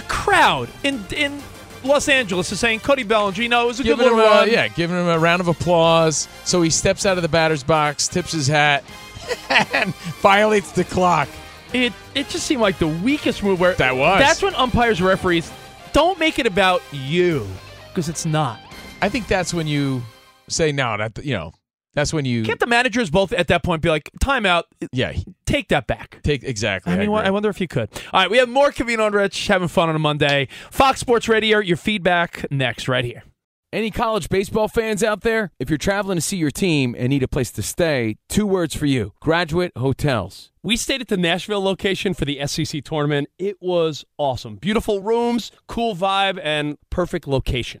the 0.00 0.06
crowd 0.06 0.68
in 0.84 1.04
in 1.16 1.42
Los 1.84 2.08
Angeles 2.08 2.50
is 2.52 2.58
saying 2.60 2.80
Cody 2.80 3.04
Bellinger, 3.04 3.40
you 3.42 3.48
know, 3.48 3.64
it 3.64 3.66
was 3.68 3.80
a 3.80 3.84
Giving 3.84 3.98
good 4.04 4.12
him 4.12 4.18
little 4.18 4.32
a, 4.32 4.36
run. 4.40 4.50
yeah, 4.50 4.68
giving 4.68 4.96
him 4.96 5.06
a 5.06 5.18
round 5.18 5.40
of 5.40 5.48
applause. 5.48 6.28
So 6.44 6.60
he 6.62 6.70
steps 6.70 7.06
out 7.06 7.16
of 7.18 7.22
the 7.22 7.28
batter's 7.28 7.62
box, 7.62 8.08
tips 8.08 8.32
his 8.32 8.46
hat, 8.48 8.82
and 9.72 9.94
violates 10.20 10.72
the 10.72 10.84
clock. 10.84 11.28
It 11.72 11.92
it 12.14 12.28
just 12.28 12.46
seemed 12.46 12.62
like 12.62 12.78
the 12.78 12.88
weakest 12.88 13.42
move. 13.42 13.60
Where 13.60 13.74
That 13.74 13.96
was. 13.96 14.20
That's 14.20 14.42
when 14.42 14.54
umpires, 14.54 15.00
referees, 15.02 15.50
don't 15.92 16.18
make 16.18 16.38
it 16.38 16.46
about 16.46 16.82
you 16.92 17.46
because 17.88 18.08
it's 18.08 18.24
not. 18.26 18.58
I 19.02 19.08
think 19.08 19.26
that's 19.28 19.52
when 19.54 19.66
you 19.66 20.02
say 20.48 20.72
no. 20.72 20.96
That 20.96 21.24
you 21.24 21.34
know, 21.34 21.52
that's 21.94 22.12
when 22.12 22.24
you 22.24 22.42
Can't 22.44 22.60
the 22.60 22.66
managers 22.66 23.10
both 23.10 23.32
at 23.32 23.48
that 23.48 23.62
point 23.62 23.82
be 23.82 23.88
like, 23.88 24.10
timeout? 24.22 24.64
yeah 24.92 25.12
Take 25.46 25.68
that 25.68 25.86
back. 25.86 26.20
take 26.22 26.42
exactly. 26.44 26.92
I 26.92 26.96
mean, 26.96 27.08
agree. 27.08 27.26
I 27.26 27.30
wonder 27.30 27.48
if 27.48 27.60
you 27.60 27.68
could. 27.68 27.88
All 28.12 28.20
right, 28.20 28.30
we 28.30 28.36
have 28.38 28.48
more 28.48 28.70
Covino 28.70 29.06
and 29.06 29.14
Rich 29.14 29.46
having 29.46 29.68
fun 29.68 29.88
on 29.88 29.96
a 29.96 29.98
Monday. 29.98 30.48
Fox 30.70 31.00
Sports 31.00 31.28
Radio, 31.28 31.58
your 31.58 31.76
feedback 31.78 32.44
next, 32.50 32.86
right 32.88 33.04
here. 33.04 33.22
Any 33.70 33.90
college 33.90 34.30
baseball 34.30 34.68
fans 34.68 35.02
out 35.02 35.20
there? 35.20 35.50
If 35.58 35.68
you're 35.68 35.76
traveling 35.76 36.16
to 36.16 36.22
see 36.22 36.38
your 36.38 36.50
team 36.50 36.94
and 36.98 37.10
need 37.10 37.22
a 37.22 37.28
place 37.28 37.50
to 37.52 37.62
stay, 37.62 38.16
two 38.28 38.46
words 38.46 38.74
for 38.74 38.86
you 38.86 39.12
Graduate 39.20 39.72
Hotels. 39.76 40.52
We 40.62 40.76
stayed 40.76 41.00
at 41.02 41.08
the 41.08 41.16
Nashville 41.18 41.62
location 41.62 42.14
for 42.14 42.24
the 42.24 42.46
SEC 42.46 42.82
tournament. 42.84 43.28
It 43.38 43.56
was 43.60 44.04
awesome. 44.16 44.56
Beautiful 44.56 45.02
rooms, 45.02 45.50
cool 45.66 45.94
vibe, 45.94 46.40
and 46.42 46.76
perfect 46.90 47.26
location. 47.28 47.80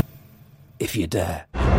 if 0.81 0.95
you 0.95 1.05
dare. 1.05 1.70